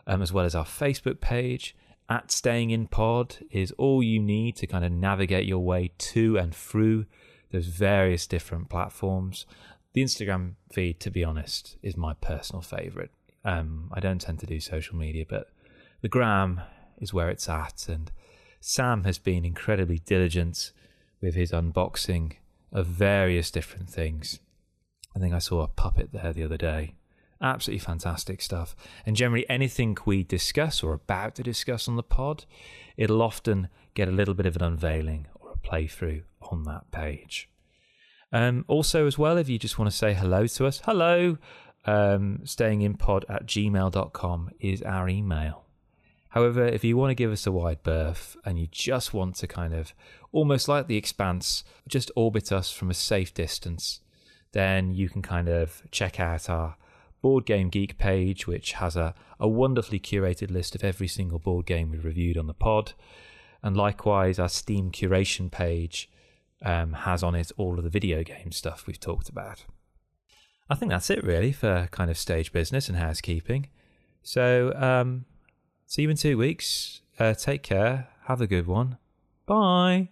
um, 0.05 0.21
as 0.21 0.31
well 0.31 0.45
as 0.45 0.53
our 0.53 0.63
Facebook 0.63 1.19
page 1.19 1.75
at 2.07 2.31
Staying 2.31 2.69
in 2.69 2.85
Pod 2.85 3.37
is 3.49 3.71
all 3.79 4.03
you 4.03 4.19
need 4.19 4.55
to 4.57 4.67
kind 4.67 4.85
of 4.85 4.91
navigate 4.91 5.47
your 5.47 5.65
way 5.65 5.93
to 5.97 6.37
and 6.37 6.53
through 6.53 7.07
those 7.51 7.65
various 7.65 8.27
different 8.27 8.69
platforms. 8.69 9.47
The 9.93 10.03
Instagram 10.03 10.53
feed, 10.71 10.99
to 10.99 11.09
be 11.09 11.23
honest, 11.23 11.77
is 11.81 11.97
my 11.97 12.13
personal 12.13 12.61
favorite. 12.61 13.09
Um, 13.43 13.89
I 13.91 13.99
don't 13.99 14.21
tend 14.21 14.37
to 14.41 14.45
do 14.45 14.59
social 14.59 14.95
media, 14.95 15.25
but 15.27 15.49
the 16.01 16.07
gram 16.07 16.61
is 16.99 17.15
where 17.15 17.31
it's 17.31 17.49
at. 17.49 17.87
And 17.89 18.11
Sam 18.59 19.05
has 19.05 19.17
been 19.17 19.43
incredibly 19.43 19.97
diligent 19.97 20.71
with 21.19 21.33
his 21.33 21.51
unboxing 21.51 22.33
of 22.73 22.87
various 22.87 23.51
different 23.51 23.89
things. 23.89 24.39
I 25.15 25.19
think 25.19 25.33
I 25.33 25.39
saw 25.39 25.61
a 25.61 25.67
puppet 25.67 26.11
there 26.11 26.33
the 26.33 26.43
other 26.43 26.57
day. 26.57 26.95
Absolutely 27.41 27.79
fantastic 27.79 28.41
stuff. 28.41 28.75
And 29.05 29.15
generally, 29.15 29.47
anything 29.49 29.97
we 30.05 30.23
discuss 30.23 30.81
or 30.81 30.93
about 30.93 31.35
to 31.35 31.43
discuss 31.43 31.87
on 31.87 31.95
the 31.95 32.03
pod, 32.03 32.45
it'll 32.97 33.21
often 33.21 33.67
get 33.93 34.07
a 34.07 34.11
little 34.11 34.33
bit 34.33 34.45
of 34.45 34.55
an 34.55 34.63
unveiling 34.63 35.27
or 35.35 35.51
a 35.51 35.67
playthrough 35.67 36.23
on 36.41 36.63
that 36.63 36.89
page. 36.91 37.49
Um, 38.31 38.65
also, 38.67 39.05
as 39.05 39.17
well, 39.17 39.37
if 39.37 39.47
you 39.47 39.59
just 39.59 39.77
want 39.77 39.91
to 39.91 39.95
say 39.95 40.13
hello 40.13 40.47
to 40.47 40.65
us, 40.65 40.81
hello, 40.85 41.37
um, 41.85 42.39
stayinginpod 42.43 43.25
at 43.29 43.45
gmail.com 43.45 44.49
is 44.59 44.81
our 44.81 45.07
email. 45.07 45.65
However, 46.33 46.65
if 46.65 46.83
you 46.83 46.97
want 46.97 47.11
to 47.11 47.15
give 47.15 47.31
us 47.31 47.45
a 47.45 47.51
wide 47.51 47.83
berth 47.83 48.35
and 48.43 48.57
you 48.57 48.65
just 48.71 49.13
want 49.13 49.35
to 49.35 49.47
kind 49.47 49.71
of 49.71 49.93
almost 50.31 50.67
like 50.67 50.87
the 50.87 50.97
expanse, 50.97 51.63
just 51.87 52.09
orbit 52.15 52.51
us 52.51 52.71
from 52.71 52.89
a 52.89 52.95
safe 52.95 53.35
distance, 53.35 53.99
then 54.51 54.95
you 54.95 55.09
can 55.09 55.21
kind 55.21 55.47
of 55.47 55.83
check 55.91 56.19
out 56.19 56.49
our 56.49 56.75
Board 57.21 57.45
Game 57.45 57.69
Geek 57.69 57.99
page, 57.99 58.47
which 58.47 58.73
has 58.73 58.95
a, 58.95 59.13
a 59.39 59.47
wonderfully 59.47 59.99
curated 59.99 60.49
list 60.49 60.73
of 60.73 60.83
every 60.83 61.07
single 61.07 61.37
board 61.37 61.67
game 61.67 61.91
we've 61.91 62.03
reviewed 62.03 62.39
on 62.39 62.47
the 62.47 62.55
pod. 62.55 62.93
And 63.61 63.77
likewise, 63.77 64.39
our 64.39 64.49
Steam 64.49 64.89
curation 64.89 65.51
page 65.51 66.09
um, 66.65 66.93
has 66.93 67.21
on 67.21 67.35
it 67.35 67.51
all 67.57 67.77
of 67.77 67.83
the 67.83 67.91
video 67.91 68.23
game 68.23 68.51
stuff 68.51 68.87
we've 68.87 68.99
talked 68.99 69.29
about. 69.29 69.65
I 70.67 70.73
think 70.73 70.89
that's 70.89 71.11
it 71.11 71.23
really 71.23 71.51
for 71.51 71.87
kind 71.91 72.09
of 72.09 72.17
stage 72.17 72.51
business 72.51 72.89
and 72.89 72.97
housekeeping. 72.97 73.67
So, 74.23 74.73
um, 74.75 75.25
see 75.93 76.01
you 76.01 76.09
in 76.09 76.17
two 76.17 76.39
weeks. 76.39 77.01
Uh, 77.19 77.35
take 77.35 77.61
care. 77.61 78.07
Have 78.23 78.41
a 78.41 78.47
good 78.47 78.65
one. 78.65 78.97
Bye. 79.45 80.09